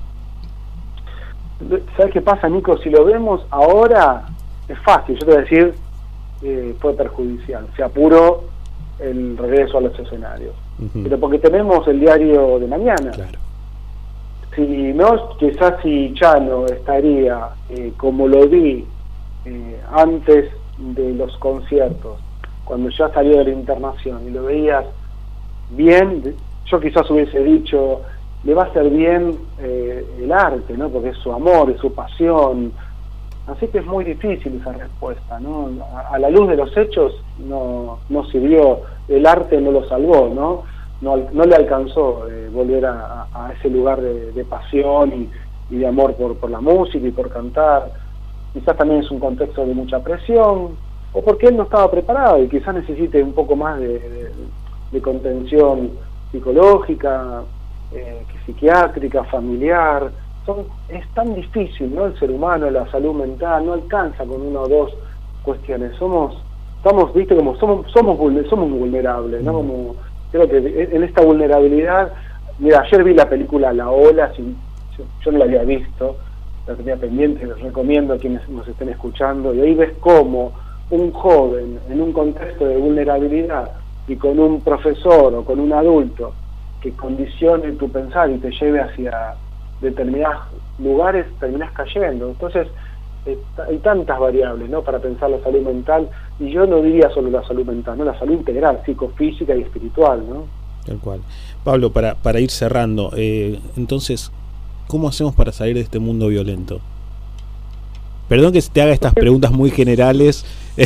¿Sabes 1.97 2.13
qué 2.13 2.21
pasa, 2.21 2.49
Nico? 2.49 2.79
Si 2.79 2.91
lo 2.91 3.05
vemos 3.05 3.45
ahora, 3.51 4.27
es 4.69 4.79
fácil. 4.81 5.17
Yo 5.17 5.21
te 5.21 5.27
voy 5.27 5.37
a 5.37 5.41
decir, 5.41 5.75
eh, 6.43 6.75
fue 6.81 6.95
perjudicial. 6.95 7.67
Se 7.77 7.83
apuró 7.83 8.45
el 9.01 9.37
regreso 9.37 9.79
a 9.79 9.81
los 9.81 9.99
escenarios. 9.99 10.55
Pero 10.93 11.19
porque 11.19 11.39
tenemos 11.41 11.87
el 11.89 11.99
diario 11.99 12.59
de 12.61 12.67
mañana. 12.69 13.11
Si 14.55 14.93
no, 14.93 15.37
quizás 15.39 15.75
si 15.83 16.13
Chano 16.15 16.67
estaría 16.67 17.49
eh, 17.71 17.93
como 17.97 18.29
lo 18.29 18.49
vi 18.49 18.85
eh, 19.45 19.81
antes 19.91 20.51
de 20.79 21.15
los 21.15 21.37
conciertos, 21.39 22.19
cuando 22.69 22.91
ya 22.91 23.09
salió 23.09 23.39
de 23.39 23.45
la 23.45 23.51
internación 23.51 24.21
y 24.29 24.31
lo 24.31 24.45
veías 24.45 24.85
bien, 25.71 26.37
yo 26.67 26.81
quizás 26.81 27.11
hubiese 27.11 27.43
dicho, 27.43 28.03
le 28.45 28.55
va 28.55 28.65
a 28.65 28.67
hacer 28.67 28.91
bien 28.91 29.39
el 29.59 30.31
arte, 30.31 30.77
¿no? 30.77 30.89
Porque 30.91 31.09
es 31.09 31.17
su 31.17 31.33
amor, 31.33 31.71
es 31.71 31.81
su 31.81 31.93
pasión, 31.93 32.73
Así 33.49 33.67
que 33.69 33.79
es 33.79 33.87
muy 33.87 34.05
difícil 34.05 34.61
esa 34.61 34.73
respuesta, 34.73 35.41
¿no? 35.41 35.71
A, 36.11 36.19
la 36.19 36.29
luz 36.29 36.49
de 36.49 36.57
los 36.57 36.77
hechos 36.77 37.15
no, 37.39 37.99
no 38.11 38.25
sirvió, 38.27 38.81
el 39.09 39.27
arte 39.27 39.59
no 39.59 39.73
lo 39.73 39.89
salvó, 39.89 40.31
¿no? 40.35 40.65
No, 41.01 41.17
no 41.33 41.45
le 41.45 41.57
alcanzó 41.57 42.29
eh, 42.29 42.51
volver 42.53 42.85
a, 42.85 43.27
ese 43.57 43.71
lugar 43.71 44.03
de, 44.03 44.33
de 44.33 44.45
pasión 44.45 45.13
y, 45.71 45.75
y 45.75 45.79
de 45.79 45.87
amor 45.87 46.15
por, 46.15 46.37
por 46.37 46.51
la 46.51 46.61
música 46.61 47.07
y 47.07 47.11
por 47.11 47.31
cantar. 47.31 47.91
Quizás 48.53 48.77
también 48.77 49.01
es 49.01 49.11
un 49.11 49.19
contexto 49.19 49.65
de 49.65 49.73
mucha 49.73 50.01
presión, 50.01 50.77
o 51.13 51.23
porque 51.23 51.47
él 51.47 51.57
no 51.57 51.65
estaba 51.65 51.91
preparado 51.91 52.43
y 52.43 52.49
quizás 52.49 52.75
necesite 52.75 53.23
un 53.23 53.33
poco 53.33 53.57
más 53.57 53.81
de, 53.81 54.31
contención 55.03 55.91
psicológica, 56.33 57.43
eh, 57.93 58.23
psiquiátrica, 58.45 59.25
familiar. 59.25 60.11
Son, 60.45 60.65
es 60.89 61.07
tan 61.15 61.35
difícil, 61.35 61.95
¿no? 61.95 62.07
El 62.07 62.19
ser 62.19 62.31
humano, 62.31 62.71
la 62.71 62.91
salud 62.91 63.15
mental, 63.15 63.67
no 63.67 63.75
alcanza 63.75 64.25
con 64.25 64.41
una 64.43 64.61
o 64.61 64.69
dos 64.69 64.93
cuestiones. 65.43 65.95
Somos, 65.97 66.43
estamos, 66.79 67.13
viste, 67.15 67.37
como 67.37 67.57
somos, 67.57 67.91
somos, 67.93 68.19
somos 68.49 68.71
vulnerables, 68.71 69.43
¿no? 69.43 69.53
Como, 69.53 69.97
creo 70.33 70.49
que 70.49 70.89
en 70.91 71.03
esta 71.05 71.23
vulnerabilidad, 71.23 72.13
mira, 72.59 72.81
ayer 72.81 73.05
vi 73.05 73.15
la 73.15 73.29
película 73.29 73.73
La 73.73 73.91
Ola, 73.91 74.33
sin- 74.35 74.57
yo, 74.97 75.05
yo 75.25 75.33
no 75.33 75.39
la 75.39 75.45
había 75.45 75.63
visto, 75.65 76.17
la 76.67 76.75
tenía 76.75 76.97
pendiente, 76.97 77.47
les 77.47 77.61
recomiendo 77.61 78.15
a 78.15 78.19
quienes 78.19 78.47
nos 78.49 78.67
estén 78.69 78.89
escuchando, 78.91 79.55
y 79.55 79.61
ahí 79.61 79.75
ves 79.75 79.93
cómo 80.01 80.53
un 80.91 81.13
joven 81.13 81.79
en 81.91 82.01
un 82.01 82.13
contexto 82.13 82.67
de 82.67 82.77
vulnerabilidad 82.77 83.73
y 84.07 84.17
con 84.17 84.39
un 84.39 84.61
profesor 84.61 85.35
o 85.35 85.45
con 85.45 85.61
un 85.61 85.73
adulto 85.73 86.33
que 86.81 86.93
condicione 86.93 87.73
tu 87.73 87.91
pensar 87.91 88.31
y 88.31 88.39
te 88.39 88.51
lleve 88.53 88.81
hacia 88.81 89.35
determinados 89.81 90.47
lugares, 90.79 91.27
terminas 91.39 91.73
cayendo. 91.73 92.29
Entonces, 92.29 92.69
hay 93.69 93.79
tantas 93.79 94.19
variables 94.19 94.71
¿no? 94.71 94.83
para 94.83 94.99
pensar 94.99 95.31
la 95.31 95.41
salud 95.43 95.61
mental, 95.61 96.09
y 96.41 96.51
yo 96.51 96.67
no 96.67 96.81
diría 96.81 97.11
solo 97.11 97.31
la 97.31 97.47
salud 97.47 97.67
mental, 97.67 97.99
no 97.99 98.05
la 98.05 98.19
salud 98.19 98.35
integral, 98.35 98.81
psicofísica 98.87 99.55
y 99.55 99.63
espiritual. 99.63 100.25
¿no? 100.29 100.45
Tal 100.87 100.99
cual. 100.99 101.21
Pablo, 101.65 101.91
para, 101.91 102.15
para 102.15 102.41
ir 102.41 102.51
cerrando, 102.51 103.11
eh, 103.17 103.61
entonces, 103.77 104.33
¿cómo 104.87 105.09
hacemos 105.09 105.35
para 105.35 105.53
salir 105.53 105.75
de 105.75 105.83
este 105.83 105.99
mundo 105.99 106.29
violento? 106.29 106.81
Perdón 108.29 108.53
que 108.53 108.63
te 108.63 108.83
haga 108.83 108.93
estas 108.93 109.15
preguntas 109.15 109.51
muy 109.53 109.71
generales, 109.71 110.45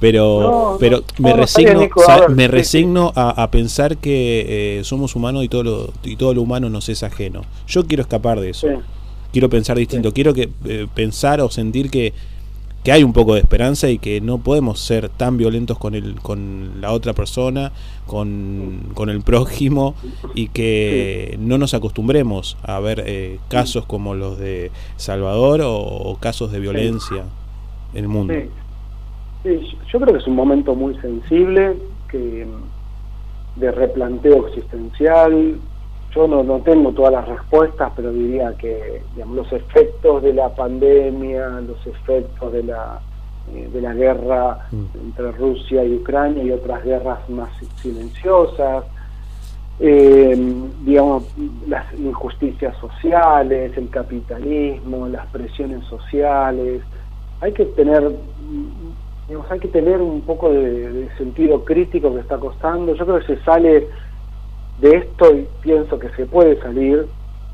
pero, 0.00 0.40
No, 0.40 0.76
pero 0.80 1.02
me 1.18 1.30
no, 1.30 1.36
resigno, 1.36 1.80
Nico, 1.80 2.10
a 2.10 2.20
ver, 2.20 2.30
me 2.30 2.48
resigno 2.48 3.12
a, 3.14 3.42
a 3.42 3.50
pensar 3.50 3.98
que 3.98 4.78
eh, 4.78 4.84
somos 4.84 5.14
humanos 5.16 5.44
y 5.44 5.48
todo, 5.48 5.62
lo, 5.62 5.92
y 6.02 6.16
todo 6.16 6.32
lo 6.34 6.42
humano 6.42 6.70
nos 6.70 6.88
es 6.88 7.02
ajeno. 7.02 7.42
Yo 7.66 7.86
quiero 7.86 8.02
escapar 8.02 8.40
de 8.40 8.50
eso. 8.50 8.68
Sí. 8.68 8.74
Quiero 9.32 9.50
pensar 9.50 9.76
distinto. 9.76 10.12
Quiero 10.12 10.32
que 10.32 10.48
eh, 10.64 10.86
pensar 10.94 11.40
o 11.42 11.50
sentir 11.50 11.90
que, 11.90 12.14
que 12.86 12.92
hay 12.92 13.02
un 13.02 13.12
poco 13.12 13.34
de 13.34 13.40
esperanza 13.40 13.90
y 13.90 13.98
que 13.98 14.20
no 14.20 14.38
podemos 14.38 14.78
ser 14.78 15.08
tan 15.08 15.36
violentos 15.36 15.76
con 15.76 15.96
el 15.96 16.20
con 16.20 16.80
la 16.80 16.92
otra 16.92 17.14
persona, 17.14 17.72
con, 18.06 18.92
con 18.94 19.10
el 19.10 19.22
prójimo 19.22 19.96
y 20.36 20.50
que 20.50 21.36
no 21.40 21.58
nos 21.58 21.74
acostumbremos 21.74 22.56
a 22.62 22.78
ver 22.78 23.02
eh, 23.04 23.40
casos 23.48 23.86
como 23.86 24.14
los 24.14 24.38
de 24.38 24.70
Salvador 24.94 25.62
o, 25.64 26.16
casos 26.20 26.52
de 26.52 26.60
violencia 26.60 27.24
en 27.92 28.04
el 28.04 28.08
mundo. 28.08 28.34
Yo 29.42 30.00
creo 30.00 30.12
que 30.12 30.20
es 30.20 30.26
un 30.28 30.36
momento 30.36 30.76
muy 30.76 30.94
sensible 31.00 31.76
que 32.08 32.46
de 33.56 33.72
replanteo 33.72 34.46
existencial. 34.46 35.56
Yo 36.14 36.26
no, 36.26 36.42
no 36.42 36.60
tengo 36.60 36.92
todas 36.92 37.12
las 37.12 37.28
respuestas, 37.28 37.92
pero 37.94 38.12
diría 38.12 38.54
que 38.56 39.02
digamos, 39.14 39.36
los 39.36 39.52
efectos 39.52 40.22
de 40.22 40.32
la 40.32 40.48
pandemia, 40.54 41.48
los 41.60 41.86
efectos 41.86 42.52
de 42.52 42.62
la 42.62 43.00
eh, 43.54 43.68
de 43.72 43.80
la 43.80 43.94
guerra 43.94 44.58
entre 44.72 45.30
Rusia 45.30 45.84
y 45.84 45.94
Ucrania 45.94 46.42
y 46.42 46.50
otras 46.50 46.82
guerras 46.82 47.18
más 47.30 47.48
silenciosas, 47.76 48.84
eh, 49.78 50.36
digamos, 50.84 51.24
las 51.68 51.86
injusticias 51.94 52.76
sociales, 52.78 53.70
el 53.76 53.88
capitalismo, 53.88 55.06
las 55.06 55.26
presiones 55.28 55.84
sociales. 55.84 56.82
Hay 57.40 57.52
que 57.52 57.66
tener, 57.66 58.16
digamos, 59.28 59.48
hay 59.48 59.60
que 59.60 59.68
tener 59.68 60.02
un 60.02 60.22
poco 60.22 60.50
de, 60.50 60.90
de 60.90 61.16
sentido 61.16 61.64
crítico 61.64 62.12
que 62.14 62.22
está 62.22 62.38
costando. 62.38 62.96
Yo 62.96 63.06
creo 63.06 63.20
que 63.20 63.36
se 63.36 63.44
sale 63.44 63.86
de 64.80 64.96
esto 64.96 65.34
y 65.34 65.46
pienso 65.62 65.98
que 65.98 66.08
se 66.10 66.26
puede 66.26 66.60
salir, 66.60 67.06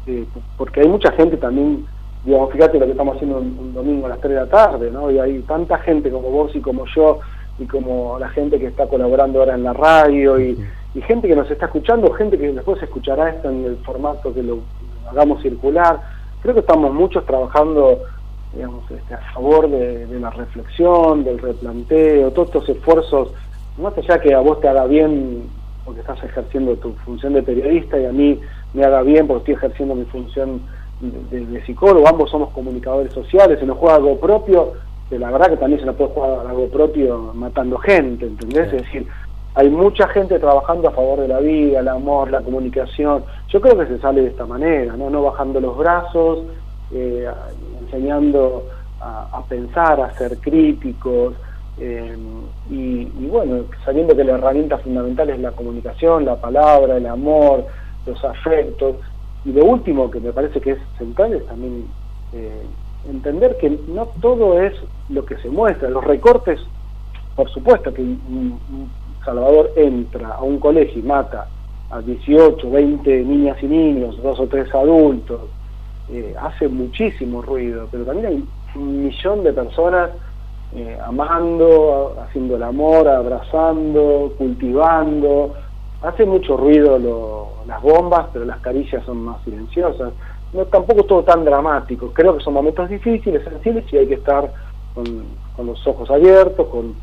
eh, 0.07 0.25
porque 0.57 0.81
hay 0.81 0.89
mucha 0.89 1.13
gente 1.13 1.37
también, 1.37 1.87
digamos, 2.25 2.53
fíjate 2.53 2.79
lo 2.79 2.87
que 2.87 2.93
estamos 2.93 3.17
haciendo 3.17 3.39
un, 3.39 3.57
un 3.59 3.75
domingo 3.75 4.07
a 4.07 4.11
las 4.11 4.21
3 4.21 4.35
de 4.35 4.41
la 4.41 4.47
tarde, 4.47 4.91
¿no? 4.91 5.11
Y 5.11 5.19
hay 5.19 5.41
tanta 5.43 5.79
gente 5.79 6.11
como 6.11 6.31
vos 6.31 6.55
y 6.55 6.61
como 6.61 6.85
yo, 6.87 7.21
y 7.59 7.67
como 7.67 8.19
la 8.19 8.29
gente 8.31 8.59
que 8.59 8.67
está 8.67 8.87
colaborando 8.87 9.39
ahora 9.39 9.55
en 9.55 9.63
la 9.63 9.73
radio, 9.73 10.41
y, 10.41 10.59
y 10.95 11.01
gente 11.03 11.29
que 11.29 11.37
nos 11.37 11.51
está 11.51 11.67
escuchando, 11.67 12.13
gente 12.13 12.39
que 12.39 12.53
después 12.53 12.83
escuchará 12.83 13.31
esto 13.31 13.51
en 13.51 13.65
el 13.65 13.77
formato 13.79 14.35
que 14.35 14.43
lo 14.43 14.59
hagamos 15.11 15.43
circular. 15.43 16.01
Creo 16.43 16.55
que 16.55 16.61
estamos 16.61 16.93
muchos 16.93 17.25
trabajando 17.25 18.01
digamos, 18.55 18.91
este, 18.91 19.15
a 19.15 19.19
favor 19.33 19.71
de, 19.71 20.07
de 20.07 20.21
la 20.21 20.31
reflexión, 20.31 21.25
del 21.25 21.39
replanteo, 21.39 22.31
todos 22.33 22.49
estos 22.49 22.69
esfuerzos, 22.69 23.33
más 23.79 23.97
allá 23.97 24.21
que 24.21 24.35
a 24.35 24.41
vos 24.41 24.61
te 24.61 24.69
haga 24.69 24.85
bien 24.85 25.45
porque 25.85 26.01
estás 26.01 26.23
ejerciendo 26.23 26.77
tu 26.77 26.93
función 27.05 27.33
de 27.35 27.43
periodista 27.43 27.99
y 27.99 28.07
a 28.07 28.13
mí 28.13 28.41
me 28.73 28.85
haga 28.85 29.03
bien 29.03 29.27
porque 29.27 29.53
estoy 29.53 29.55
ejerciendo 29.55 29.95
mi 29.95 30.05
función 30.07 30.63
de, 31.01 31.39
de- 31.41 31.47
de 31.47 31.65
psicólogo, 31.65 32.07
ambos 32.09 32.31
somos 32.31 32.51
comunicadores 32.51 33.13
sociales, 33.13 33.59
se 33.59 33.67
nos 33.67 33.79
juega 33.79 33.97
algo 33.97 34.19
propio, 34.21 34.73
que 35.09 35.19
la 35.19 35.31
verdad 35.31 35.51
que 35.51 35.57
también 35.57 35.81
se 35.81 35.87
nos 35.87 35.97
puede 35.97 36.11
jugar 36.11 36.47
algo 36.47 36.69
propio 36.69 37.33
matando 37.35 37.77
gente, 37.79 38.27
¿entendés? 38.27 38.67
Es 38.73 38.83
decir, 38.83 39.07
hay 39.55 39.69
mucha 39.69 40.09
gente 40.09 40.39
trabajando 40.39 40.89
a 40.89 40.93
favor 40.93 41.21
de 41.21 41.29
la 41.29 41.41
vida, 41.41 41.81
el 41.81 41.89
amor, 41.89 42.31
la 42.31 42.41
comunicación. 42.41 43.25
Yo 43.49 43.61
creo 43.61 43.77
que 43.79 43.87
se 43.87 43.99
sale 43.99 44.23
de 44.23 44.29
esta 44.29 44.47
manera, 44.47 44.97
no, 44.97 45.11
no 45.11 45.23
bajando 45.25 45.61
los 45.61 45.77
brazos, 45.77 46.47
eh, 46.91 47.29
enseñando 47.83 48.65
a, 49.01 49.29
a 49.33 49.45
pensar, 49.47 50.01
a 50.01 50.13
ser 50.17 50.39
críticos, 50.41 51.35
eh, 51.79 52.17
y, 52.71 53.05
bueno, 53.27 53.65
sabiendo 53.85 54.15
que 54.15 54.25
la 54.25 54.35
herramienta 54.35 54.79
fundamental 54.79 55.31
es 55.31 55.39
la 55.41 55.53
comunicación, 55.53 56.25
la 56.25 56.41
palabra, 56.41 56.97
el 56.97 57.07
amor, 57.07 57.67
los 58.07 58.23
afectos. 58.25 58.97
Y 59.45 59.53
lo 59.53 59.65
último 59.65 60.11
que 60.11 60.21
me 60.21 60.33
parece 60.33 60.61
que 60.61 60.73
es 60.73 60.79
central 60.99 61.33
es 61.35 61.47
también 61.47 61.87
eh, 62.35 62.63
entender 63.09 63.57
que 63.59 63.71
no 63.89 64.09
todo 64.21 64.61
es 64.61 64.73
lo 65.09 65.25
que 65.25 65.37
se 65.39 65.49
muestra. 65.49 65.91
Los 65.91 66.05
recortes, 66.05 66.61
por 67.35 67.51
supuesto 67.51 67.93
que 67.93 68.03
un- 68.03 68.59
un 68.71 68.91
Salvador 69.25 69.71
entra 69.77 70.29
a 70.29 70.43
un 70.43 70.59
colegio 70.59 71.01
y 71.01 71.03
mata 71.03 71.47
a 71.91 72.01
18, 72.01 72.71
20 72.71 73.23
niñas 73.23 73.57
y 73.63 73.67
niños, 73.67 74.21
dos 74.23 74.39
o 74.41 74.47
tres 74.47 74.73
adultos, 74.75 75.41
eh, 76.09 76.35
hace 76.41 76.69
muchísimo 76.69 77.43
ruido, 77.43 77.89
pero 77.91 78.05
también 78.05 78.27
hay 78.27 78.45
un 78.75 79.05
millón 79.05 79.45
de 79.45 79.53
personas 79.53 80.11
eh, 80.75 80.99
amando, 81.05 82.17
haciendo 82.27 82.57
el 82.57 82.63
amor, 82.63 83.09
abrazando, 83.09 84.33
cultivando. 84.39 85.55
Hace 86.03 86.25
mucho 86.25 86.57
ruido 86.57 86.99
lo- 86.99 87.49
las 87.67 87.81
bombas, 87.83 88.27
pero 88.33 88.45
las 88.45 88.59
caricias 88.61 89.05
son 89.05 89.19
más 89.23 89.37
silenciosas. 89.45 90.13
No, 90.53 90.65
tampoco 90.67 91.01
es 91.03 91.07
todo 91.07 91.23
tan 91.23 91.45
dramático. 91.45 92.11
Creo 92.13 92.37
que 92.37 92.43
son 92.45 92.55
momentos 92.55 92.89
difíciles, 92.89 93.43
sensibles, 93.45 93.85
y 93.93 93.97
hay 93.99 94.07
que 94.07 94.15
estar 94.15 94.53
con, 94.95 95.05
con 95.57 95.67
los 95.67 95.87
ojos 95.87 96.11
abiertos, 96.11 96.67
con, 96.69 96.95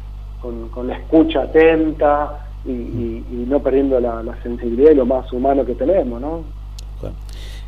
con- 0.42 0.70
con 0.70 0.88
la 0.88 0.96
escucha 0.98 1.44
atenta 1.44 2.46
y, 2.66 2.72
y- 2.72 3.26
y 3.32 3.46
no 3.48 3.60
perdiendo 3.60 4.00
la, 4.00 4.22
la 4.22 4.36
sensibilidad 4.44 4.92
y 4.92 4.96
lo 4.96 5.06
más 5.06 5.32
humano 5.32 5.66
que 5.66 5.76
tenemos, 5.76 6.20
¿no? 6.20 6.42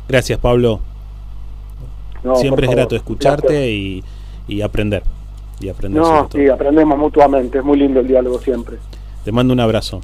Gracias, 0.08 0.38
Pablo. 0.38 0.80
No, 2.22 2.36
Siempre 2.36 2.66
es 2.66 2.72
grato 2.72 2.94
escucharte 2.96 3.70
y 4.48 4.60
aprender. 4.62 5.02
Y 5.62 5.68
aprender 5.68 6.02
No, 6.02 6.26
todo. 6.26 6.40
sí, 6.40 6.48
aprendemos 6.48 6.98
mutuamente, 6.98 7.58
es 7.58 7.64
muy 7.64 7.78
lindo 7.78 8.00
el 8.00 8.08
diálogo 8.08 8.38
siempre. 8.40 8.76
Te 9.24 9.30
mando 9.32 9.54
un 9.54 9.60
abrazo. 9.60 10.00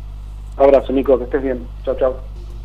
Abrazo, 0.56 0.92
Nico, 0.92 1.18
que 1.18 1.24
estés 1.24 1.42
bien. 1.42 1.60
Chao, 1.84 1.96
chao. 1.98 2.16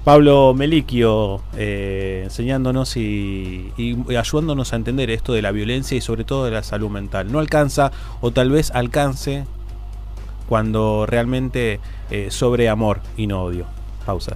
Pablo 0.03 0.53
Meliquio 0.53 1.41
eh, 1.55 2.21
enseñándonos 2.25 2.97
y, 2.97 3.71
y 3.77 4.15
ayudándonos 4.15 4.73
a 4.73 4.75
entender 4.75 5.09
esto 5.09 5.31
de 5.33 5.41
la 5.41 5.51
violencia 5.51 5.95
y 5.97 6.01
sobre 6.01 6.23
todo 6.25 6.45
de 6.45 6.51
la 6.51 6.61
salud 6.61 6.89
mental. 6.89 7.31
No 7.31 7.39
alcanza 7.39 7.91
o 8.19 8.31
tal 8.31 8.49
vez 8.49 8.69
alcance 8.71 9.45
cuando 10.49 11.05
realmente 11.07 11.79
eh, 12.11 12.27
sobre 12.31 12.67
amor 12.69 12.99
y 13.17 13.27
no 13.27 13.43
odio. 13.43 13.65
Pausa. 14.05 14.35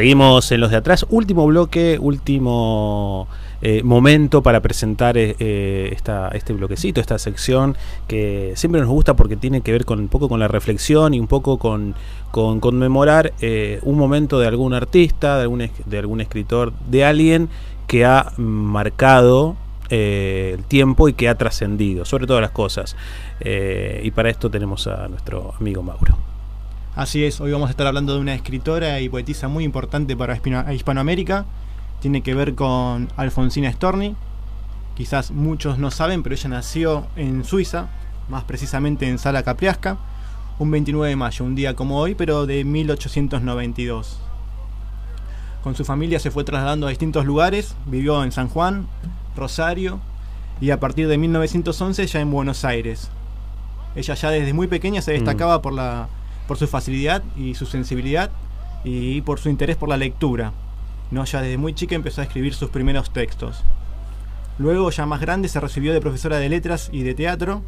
Seguimos 0.00 0.50
en 0.50 0.62
los 0.62 0.70
de 0.70 0.78
atrás. 0.78 1.04
Último 1.10 1.44
bloque, 1.46 1.98
último 2.00 3.28
eh, 3.60 3.82
momento 3.82 4.42
para 4.42 4.60
presentar 4.60 5.18
eh, 5.18 5.36
eh, 5.38 5.90
esta, 5.92 6.28
este 6.28 6.54
bloquecito, 6.54 7.02
esta 7.02 7.18
sección 7.18 7.76
que 8.08 8.54
siempre 8.56 8.80
nos 8.80 8.88
gusta 8.88 9.14
porque 9.14 9.36
tiene 9.36 9.60
que 9.60 9.72
ver 9.72 9.84
con 9.84 10.00
un 10.00 10.08
poco 10.08 10.30
con 10.30 10.40
la 10.40 10.48
reflexión 10.48 11.12
y 11.12 11.20
un 11.20 11.26
poco 11.26 11.58
con, 11.58 11.94
con 12.30 12.60
conmemorar 12.60 13.34
un 13.82 13.98
momento 13.98 14.40
de 14.40 14.46
algún 14.46 14.72
artista, 14.72 15.36
de 15.36 15.42
algún, 15.42 15.70
de 15.84 15.98
algún 15.98 16.22
escritor, 16.22 16.72
de 16.88 17.04
alguien 17.04 17.50
que 17.86 18.06
ha 18.06 18.32
marcado 18.38 19.56
el 19.90 20.64
tiempo 20.64 21.10
y 21.10 21.12
que 21.12 21.28
ha 21.28 21.34
trascendido, 21.34 22.06
sobre 22.06 22.26
todas 22.26 22.40
las 22.40 22.52
cosas. 22.52 22.96
y 23.44 24.10
para 24.12 24.30
esto 24.30 24.48
tenemos 24.48 24.86
a 24.86 25.08
nuestro 25.08 25.52
amigo 25.60 25.82
Mauro. 25.82 26.29
Así 27.00 27.24
es, 27.24 27.40
hoy 27.40 27.50
vamos 27.50 27.68
a 27.68 27.70
estar 27.70 27.86
hablando 27.86 28.12
de 28.12 28.20
una 28.20 28.34
escritora 28.34 29.00
y 29.00 29.08
poetisa 29.08 29.48
muy 29.48 29.64
importante 29.64 30.14
para 30.18 30.38
Hispanoamérica. 30.70 31.46
Tiene 32.00 32.20
que 32.20 32.34
ver 32.34 32.54
con 32.54 33.08
Alfonsina 33.16 33.72
Storni. 33.72 34.16
Quizás 34.98 35.30
muchos 35.30 35.78
no 35.78 35.90
saben, 35.90 36.22
pero 36.22 36.34
ella 36.34 36.50
nació 36.50 37.06
en 37.16 37.42
Suiza, 37.44 37.88
más 38.28 38.44
precisamente 38.44 39.08
en 39.08 39.18
Sala 39.18 39.42
Capriasca, 39.42 39.96
un 40.58 40.70
29 40.70 41.08
de 41.08 41.16
mayo, 41.16 41.42
un 41.46 41.54
día 41.54 41.74
como 41.74 41.98
hoy, 41.98 42.14
pero 42.14 42.44
de 42.44 42.66
1892. 42.66 44.20
Con 45.62 45.74
su 45.74 45.86
familia 45.86 46.20
se 46.20 46.30
fue 46.30 46.44
trasladando 46.44 46.86
a 46.86 46.90
distintos 46.90 47.24
lugares, 47.24 47.76
vivió 47.86 48.22
en 48.22 48.30
San 48.30 48.50
Juan, 48.50 48.86
Rosario 49.34 50.00
y 50.60 50.68
a 50.68 50.78
partir 50.78 51.08
de 51.08 51.16
1911 51.16 52.06
ya 52.06 52.20
en 52.20 52.30
Buenos 52.30 52.66
Aires. 52.66 53.08
Ella 53.96 54.12
ya 54.12 54.28
desde 54.28 54.52
muy 54.52 54.66
pequeña 54.66 55.00
se 55.00 55.12
destacaba 55.12 55.56
mm. 55.56 55.62
por 55.62 55.72
la 55.72 56.10
por 56.50 56.58
su 56.58 56.66
facilidad 56.66 57.22
y 57.36 57.54
su 57.54 57.64
sensibilidad 57.64 58.28
y 58.82 59.20
por 59.20 59.38
su 59.38 59.50
interés 59.50 59.76
por 59.76 59.88
la 59.88 59.96
lectura. 59.96 60.52
¿no? 61.12 61.24
Ya 61.24 61.42
desde 61.42 61.58
muy 61.58 61.74
chica 61.74 61.94
empezó 61.94 62.22
a 62.22 62.24
escribir 62.24 62.54
sus 62.54 62.70
primeros 62.70 63.12
textos. 63.12 63.62
Luego, 64.58 64.90
ya 64.90 65.06
más 65.06 65.20
grande, 65.20 65.48
se 65.48 65.60
recibió 65.60 65.92
de 65.92 66.00
profesora 66.00 66.38
de 66.38 66.48
letras 66.48 66.90
y 66.92 67.04
de 67.04 67.14
teatro. 67.14 67.62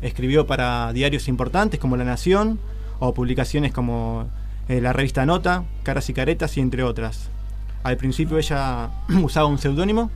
Escribió 0.00 0.46
para 0.46 0.92
diarios 0.92 1.26
importantes 1.26 1.80
como 1.80 1.96
La 1.96 2.04
Nación 2.04 2.60
o 3.00 3.14
publicaciones 3.14 3.72
como 3.72 4.28
eh, 4.68 4.80
la 4.80 4.92
revista 4.92 5.26
Nota, 5.26 5.64
Caras 5.82 6.08
y 6.08 6.14
Caretas 6.14 6.56
y 6.56 6.60
entre 6.60 6.84
otras. 6.84 7.30
Al 7.82 7.96
principio 7.96 8.38
ella 8.38 8.90
usaba 9.24 9.48
un 9.48 9.58
seudónimo 9.58 10.08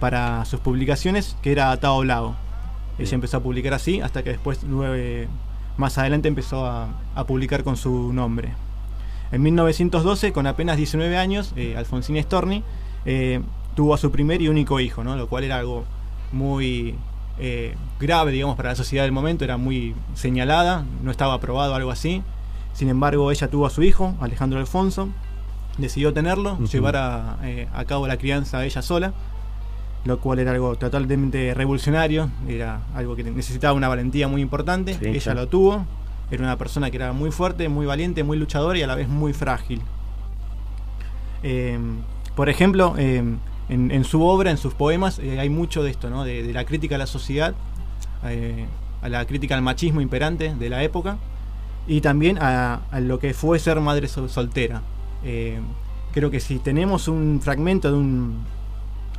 para 0.00 0.44
sus 0.44 0.58
publicaciones 0.58 1.36
que 1.40 1.52
era 1.52 1.76
Tao 1.76 2.02
Lao. 2.02 2.34
Ella 2.98 3.14
empezó 3.14 3.36
a 3.36 3.44
publicar 3.44 3.74
así 3.74 4.00
hasta 4.00 4.24
que 4.24 4.30
después 4.30 4.64
nueve, 4.64 5.28
más 5.80 5.98
adelante 5.98 6.28
empezó 6.28 6.66
a, 6.66 6.88
publicar 7.26 7.64
con 7.64 7.76
su 7.76 8.12
nombre. 8.12 8.52
En 9.32 9.42
1912, 9.42 10.32
con 10.32 10.46
apenas 10.46 10.76
19 10.76 11.16
años, 11.16 11.52
eh, 11.56 11.74
Alfonsina 11.76 12.22
Storni 12.22 12.62
eh, 13.04 13.40
tuvo 13.74 13.94
a 13.94 13.98
su 13.98 14.10
primer 14.10 14.40
y 14.42 14.48
único 14.48 14.80
hijo, 14.80 15.02
¿no? 15.04 15.16
lo 15.16 15.28
cual 15.28 15.44
era 15.44 15.58
algo 15.58 15.84
muy 16.32 16.94
eh, 17.38 17.74
grave, 17.98 18.32
digamos, 18.32 18.56
para 18.56 18.70
la 18.70 18.74
sociedad 18.76 19.04
del 19.04 19.12
momento, 19.12 19.44
era 19.44 19.56
muy 19.56 19.94
señalada, 20.14 20.84
no 21.02 21.10
estaba 21.10 21.34
aprobado 21.34 21.74
algo 21.74 21.90
así. 21.90 22.22
Sin 22.72 22.88
embargo, 22.88 23.30
ella 23.30 23.48
tuvo 23.48 23.66
a 23.66 23.70
su 23.70 23.82
hijo, 23.82 24.14
Alejandro 24.20 24.60
Alfonso, 24.60 25.08
decidió 25.78 26.12
tenerlo, 26.12 26.58
llevar 26.58 26.96
a, 26.96 27.38
a, 27.74 27.84
cabo 27.84 28.06
la 28.06 28.16
crianza 28.16 28.64
ella 28.64 28.82
sola 28.82 29.12
lo 30.04 30.18
cual 30.18 30.38
era 30.38 30.52
algo 30.52 30.76
totalmente 30.76 31.52
revolucionario, 31.54 32.30
era 32.48 32.80
algo 32.94 33.16
que 33.16 33.24
necesitaba 33.24 33.74
una 33.74 33.88
valentía 33.88 34.28
muy 34.28 34.40
importante, 34.40 34.98
ella 35.02 35.34
lo 35.34 35.48
tuvo, 35.48 35.84
era 36.30 36.42
una 36.42 36.56
persona 36.56 36.90
que 36.90 36.96
era 36.96 37.12
muy 37.12 37.30
fuerte, 37.30 37.68
muy 37.68 37.86
valiente, 37.86 38.24
muy 38.24 38.38
luchadora 38.38 38.78
y 38.78 38.82
a 38.82 38.86
la 38.86 38.94
vez 38.94 39.08
muy 39.08 39.32
frágil. 39.32 39.82
Em, 41.42 41.98
por 42.34 42.48
ejemplo, 42.48 42.94
em, 42.96 43.38
en, 43.68 44.04
su 44.04 44.24
obra, 44.24 44.50
en 44.50 44.56
sus 44.56 44.74
poemas, 44.74 45.18
eh, 45.18 45.38
hay 45.38 45.48
mucho 45.48 45.82
de 45.82 45.90
esto, 45.90 46.08
¿no? 46.10 46.24
de, 46.24 46.52
la 46.52 46.64
crítica 46.64 46.94
a 46.94 46.98
la 46.98 47.06
sociedad, 47.06 47.54
eh, 48.24 48.66
a 49.02 49.08
la 49.08 49.24
crítica 49.26 49.54
al 49.54 49.62
machismo 49.62 50.00
imperante 50.00 50.54
de 50.54 50.68
la 50.68 50.82
época 50.82 51.18
y 51.86 52.00
también 52.00 52.38
a, 52.40 52.82
a 52.90 53.00
lo 53.00 53.18
que 53.18 53.34
fue 53.34 53.58
ser 53.58 53.80
madre 53.80 54.08
soltera. 54.08 54.82
Creo 56.12 56.30
que 56.30 56.40
si 56.40 56.58
tenemos 56.58 57.06
un 57.06 57.40
fragmento 57.40 57.90
de 57.90 57.96
un 57.96 58.44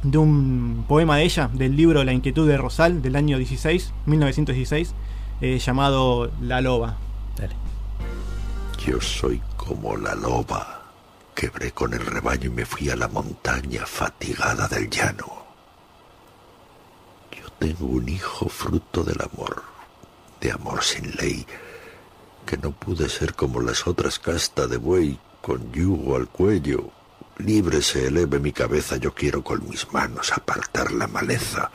de 0.03 0.17
un 0.17 0.85
poema 0.87 1.17
de 1.17 1.23
ella, 1.23 1.49
del 1.53 1.75
libro 1.75 2.03
La 2.03 2.13
inquietud 2.13 2.47
de 2.47 2.57
Rosal, 2.57 3.01
del 3.01 3.15
año 3.15 3.37
16, 3.37 3.93
1916, 4.05 4.93
eh, 5.41 5.59
llamado 5.59 6.31
La 6.41 6.61
loba. 6.61 6.97
Yo 8.85 8.99
soy 8.99 9.41
como 9.57 9.95
la 9.95 10.15
loba. 10.15 10.81
Quebré 11.35 11.71
con 11.71 11.93
el 11.93 12.05
rebaño 12.05 12.47
y 12.47 12.49
me 12.49 12.65
fui 12.65 12.89
a 12.89 12.95
la 12.95 13.07
montaña 13.07 13.85
fatigada 13.85 14.67
del 14.67 14.89
llano. 14.89 15.45
Yo 17.31 17.47
tengo 17.59 17.85
un 17.85 18.09
hijo 18.09 18.49
fruto 18.49 19.03
del 19.03 19.21
amor, 19.21 19.63
de 20.39 20.51
amor 20.51 20.83
sin 20.83 21.15
ley, 21.15 21.45
que 22.45 22.57
no 22.57 22.71
pude 22.71 23.07
ser 23.07 23.35
como 23.35 23.61
las 23.61 23.85
otras 23.85 24.17
castas 24.17 24.69
de 24.69 24.77
buey 24.77 25.19
con 25.41 25.71
yugo 25.71 26.15
al 26.15 26.27
cuello 26.27 26.91
Libre 27.45 27.81
se 27.81 28.07
eleve 28.07 28.39
mi 28.39 28.51
cabeza, 28.51 28.97
yo 28.97 29.15
quiero 29.15 29.43
con 29.43 29.67
mis 29.67 29.91
manos 29.91 30.31
apartar 30.31 30.91
la 30.91 31.07
maleza. 31.07 31.71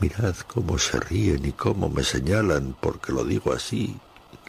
Mirad 0.00 0.36
cómo 0.46 0.78
se 0.78 0.98
ríen 1.00 1.44
y 1.44 1.52
cómo 1.52 1.90
me 1.90 2.02
señalan 2.02 2.74
porque 2.80 3.12
lo 3.12 3.24
digo 3.24 3.52
así. 3.52 4.00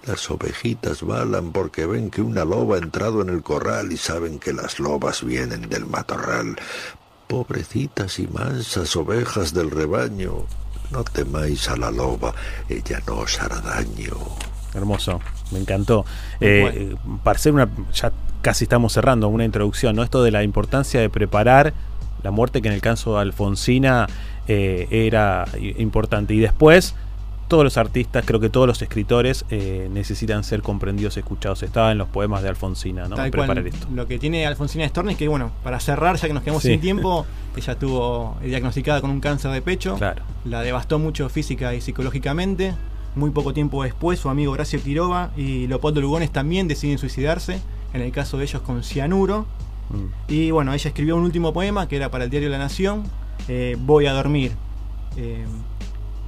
Las 0.05 0.31
ovejitas 0.31 1.01
balan 1.01 1.51
porque 1.51 1.85
ven 1.85 2.09
que 2.09 2.21
una 2.21 2.45
loba 2.45 2.77
ha 2.77 2.79
entrado 2.79 3.21
en 3.21 3.29
el 3.29 3.43
corral 3.43 3.91
y 3.91 3.97
saben 3.97 4.39
que 4.39 4.53
las 4.53 4.79
lobas 4.79 5.23
vienen 5.23 5.67
del 5.67 5.85
matorral. 5.85 6.55
Pobrecitas 7.27 8.19
y 8.19 8.27
mansas 8.27 8.95
ovejas 8.95 9.53
del 9.53 9.69
rebaño, 9.69 10.45
no 10.91 11.03
temáis 11.03 11.67
a 11.67 11.75
la 11.75 11.91
loba, 11.91 12.33
ella 12.69 13.01
no 13.05 13.19
os 13.19 13.41
hará 13.41 13.59
daño. 13.59 14.17
Hermoso, 14.73 15.19
me 15.51 15.59
encantó. 15.59 16.05
Eh, 16.39 16.95
para 17.23 17.37
ser 17.39 17.53
una, 17.53 17.69
ya 17.93 18.11
casi 18.41 18.65
estamos 18.65 18.93
cerrando 18.93 19.27
una 19.27 19.45
introducción, 19.45 19.95
¿no? 19.95 20.03
Esto 20.03 20.23
de 20.23 20.31
la 20.31 20.43
importancia 20.43 20.99
de 20.99 21.09
preparar 21.09 21.73
la 22.23 22.31
muerte 22.31 22.61
que 22.61 22.69
en 22.69 22.73
el 22.73 22.81
caso 22.81 23.15
de 23.15 23.21
Alfonsina 23.21 24.07
eh, 24.47 24.87
era 24.89 25.45
importante. 25.77 26.33
Y 26.33 26.39
después, 26.39 26.95
todos 27.47 27.63
los 27.63 27.77
artistas, 27.77 28.23
creo 28.25 28.39
que 28.39 28.49
todos 28.49 28.65
los 28.65 28.81
escritores 28.81 29.45
eh, 29.49 29.89
necesitan 29.91 30.43
ser 30.43 30.61
comprendidos, 30.61 31.17
escuchados. 31.17 31.63
Estaba 31.63 31.91
en 31.91 31.97
los 31.97 32.07
poemas 32.07 32.41
de 32.41 32.49
Alfonsina, 32.49 33.07
¿no? 33.07 33.15
preparar 33.15 33.67
esto. 33.67 33.87
Lo 33.93 34.07
que 34.07 34.17
tiene 34.19 34.45
Alfonsina 34.45 34.87
Storni 34.87 35.13
es 35.13 35.17
que, 35.17 35.27
bueno, 35.27 35.51
para 35.63 35.79
cerrar, 35.79 36.15
ya 36.15 36.27
que 36.27 36.33
nos 36.33 36.43
quedamos 36.43 36.63
sin 36.63 36.79
tiempo, 36.79 37.25
ella 37.55 37.73
estuvo 37.73 38.37
diagnosticada 38.41 39.01
con 39.01 39.09
un 39.09 39.19
cáncer 39.19 39.51
de 39.51 39.61
pecho. 39.61 39.95
Claro. 39.97 40.23
La 40.45 40.61
devastó 40.61 40.97
mucho 40.99 41.29
física 41.29 41.73
y 41.73 41.81
psicológicamente. 41.81 42.73
Muy 43.15 43.29
poco 43.29 43.53
tiempo 43.53 43.83
después, 43.83 44.19
su 44.19 44.29
amigo 44.29 44.53
Horacio 44.53 44.81
Quiroga 44.81 45.31
y 45.37 45.67
Leopoldo 45.67 46.01
Lugones 46.01 46.31
también 46.31 46.67
deciden 46.67 46.97
suicidarse 46.97 47.59
en 47.93 48.01
el 48.01 48.11
caso 48.11 48.37
de 48.37 48.45
ellos 48.45 48.61
con 48.61 48.83
cianuro. 48.83 49.45
Mm. 49.89 50.31
Y 50.31 50.51
bueno, 50.51 50.73
ella 50.73 50.87
escribió 50.87 51.15
un 51.15 51.23
último 51.23 51.53
poema 51.53 51.87
que 51.87 51.95
era 51.95 52.09
para 52.09 52.23
el 52.23 52.29
diario 52.29 52.49
La 52.49 52.57
Nación, 52.57 53.03
eh, 53.47 53.77
Voy 53.79 54.07
a 54.07 54.13
dormir, 54.13 54.53
eh, 55.15 55.45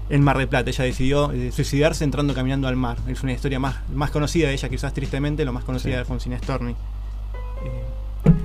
en 0.10 0.24
Mar 0.24 0.38
del 0.38 0.48
Plata. 0.48 0.70
Ella 0.70 0.84
decidió 0.84 1.32
eh, 1.32 1.52
suicidarse 1.52 2.04
entrando 2.04 2.36
caminando 2.36 2.68
al 2.68 2.76
mar. 2.76 2.98
Es 3.08 3.24
una 3.24 3.34
historia 3.34 3.60
más, 3.60 3.78
más 3.92 4.12
conocida 4.12 4.48
de 4.48 4.54
ella, 4.54 4.70
quizás 4.70 4.94
tristemente, 4.94 5.44
lo 5.44 5.54
más 5.54 5.64
conocida 5.64 5.94
de 5.94 6.00
Alfonsina 6.00 6.38
Storni. 6.38 6.76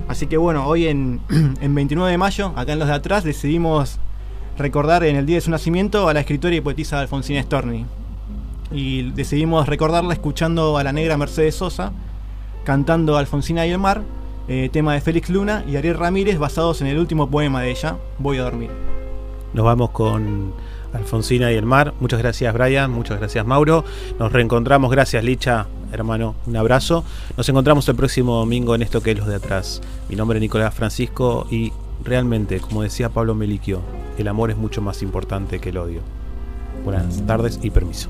así 0.07 0.25
que 0.25 0.37
bueno, 0.37 0.65
hoy 0.65 0.87
en, 0.87 1.21
en 1.61 1.75
29 1.75 2.11
de 2.11 2.17
mayo, 2.17 2.53
acá 2.55 2.73
en 2.73 2.79
los 2.79 2.87
de 2.87 2.95
atrás, 2.95 3.23
decidimos 3.23 3.99
recordar 4.57 5.03
en 5.03 5.15
el 5.15 5.27
día 5.27 5.35
de 5.35 5.41
su 5.41 5.51
nacimiento 5.51 6.09
a 6.09 6.13
la 6.13 6.21
escritora 6.21 6.55
y 6.55 6.61
poetisa 6.61 6.99
Alfonsina 6.99 7.41
Storni. 7.43 7.85
Y 8.71 9.11
decidimos 9.11 9.67
recordarla 9.67 10.13
escuchando 10.13 10.77
a 10.77 10.83
la 10.83 10.93
negra 10.93 11.17
Mercedes 11.17 11.55
Sosa, 11.55 11.91
cantando 12.63 13.17
Alfonsina 13.17 13.65
y 13.67 13.71
el 13.71 13.79
mar, 13.79 14.03
eh, 14.47 14.69
tema 14.71 14.93
de 14.93 15.01
Félix 15.01 15.29
Luna 15.29 15.63
y 15.67 15.75
Ariel 15.75 15.97
Ramírez 15.97 16.37
basados 16.39 16.81
en 16.81 16.87
el 16.87 16.97
último 16.97 17.29
poema 17.29 17.61
de 17.61 17.71
ella, 17.71 17.97
Voy 18.17 18.37
a 18.37 18.43
dormir. 18.43 18.69
Nos 19.53 19.65
vamos 19.65 19.89
con 19.91 20.53
Alfonsina 20.93 21.51
y 21.51 21.55
el 21.55 21.65
mar. 21.65 21.93
Muchas 21.99 22.19
gracias 22.19 22.53
Brian, 22.53 22.91
muchas 22.91 23.19
gracias 23.19 23.45
Mauro. 23.45 23.83
Nos 24.17 24.31
reencontramos, 24.31 24.89
gracias 24.89 25.23
Licha, 25.23 25.67
hermano, 25.91 26.35
un 26.47 26.55
abrazo. 26.55 27.03
Nos 27.35 27.47
encontramos 27.49 27.87
el 27.89 27.95
próximo 27.95 28.37
domingo 28.37 28.73
en 28.75 28.83
esto 28.83 29.01
que 29.01 29.11
es 29.11 29.17
los 29.17 29.27
de 29.27 29.35
atrás. 29.35 29.81
Mi 30.09 30.15
nombre 30.15 30.37
es 30.37 30.41
Nicolás 30.41 30.73
Francisco 30.73 31.45
y 31.51 31.73
realmente, 32.03 32.59
como 32.61 32.83
decía 32.83 33.09
Pablo 33.09 33.35
Meliquio, 33.35 33.81
el 34.17 34.27
amor 34.27 34.51
es 34.51 34.57
mucho 34.57 34.81
más 34.81 35.01
importante 35.01 35.59
que 35.59 35.69
el 35.69 35.77
odio. 35.77 36.01
Buenas 36.85 37.25
tardes 37.25 37.59
y 37.61 37.69
permiso 37.69 38.09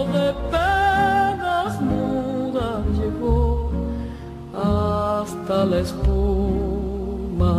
la 5.51 5.79
espuma. 5.79 7.55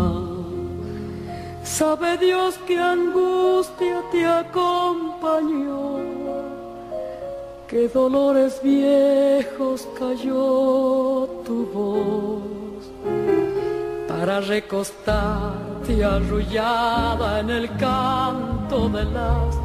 Sabe 1.63 2.17
Dios 2.19 2.59
que 2.67 2.79
angustia 2.79 4.03
te 4.11 4.25
acompañó, 4.27 5.99
que 7.69 7.89
dolores 7.89 8.61
viejos 8.63 9.89
cayó 9.99 11.29
tu 11.47 11.67
voz 11.73 12.43
para 14.09 14.41
recostarte 14.41 16.05
arrullada 16.05 17.41
en 17.41 17.51
el 17.51 17.77
canto 17.77 18.89
de 18.89 19.05
las 19.05 19.57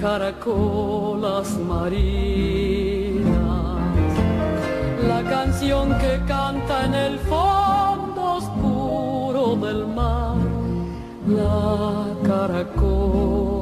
caracolas 0.00 1.48
marinas. 1.58 2.79
La 5.10 5.22
canción 5.24 5.86
que 5.98 6.20
canta 6.28 6.84
en 6.86 6.94
el 6.94 7.18
fondo 7.30 8.22
oscuro 8.40 9.56
del 9.56 9.84
mar, 9.88 10.36
la 11.26 12.06
caracola. 12.28 13.52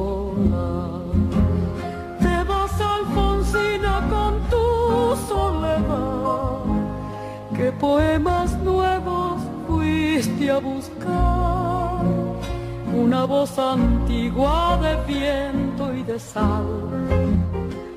Te 2.21 2.37
vas 2.51 2.75
Alfonsina 2.97 3.95
con 4.15 4.33
tu 4.53 4.67
soledad, 5.31 6.67
que 7.57 7.73
poemas 7.73 8.51
nuevos 8.59 9.41
fuiste 9.67 10.51
a 10.51 10.59
buscar 10.59 12.05
una 13.05 13.25
voz 13.25 13.59
antigua 13.59 14.79
de 14.85 14.93
viento 15.15 15.95
y 15.95 16.03
de 16.03 16.19
sal. 16.21 16.69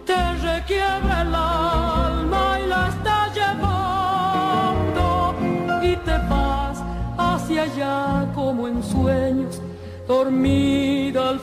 Te 0.05 0.21
requiebra 0.49 1.15
el 1.23 1.35
alma 1.35 2.43
y 2.63 2.67
la 2.67 2.87
te 5.97 6.17
vas 6.29 6.83
hacia 7.17 7.63
allá 7.63 8.31
como 8.33 8.67
en 8.67 8.83
sueños, 8.83 9.61
dormida 10.07 11.29
al 11.29 11.39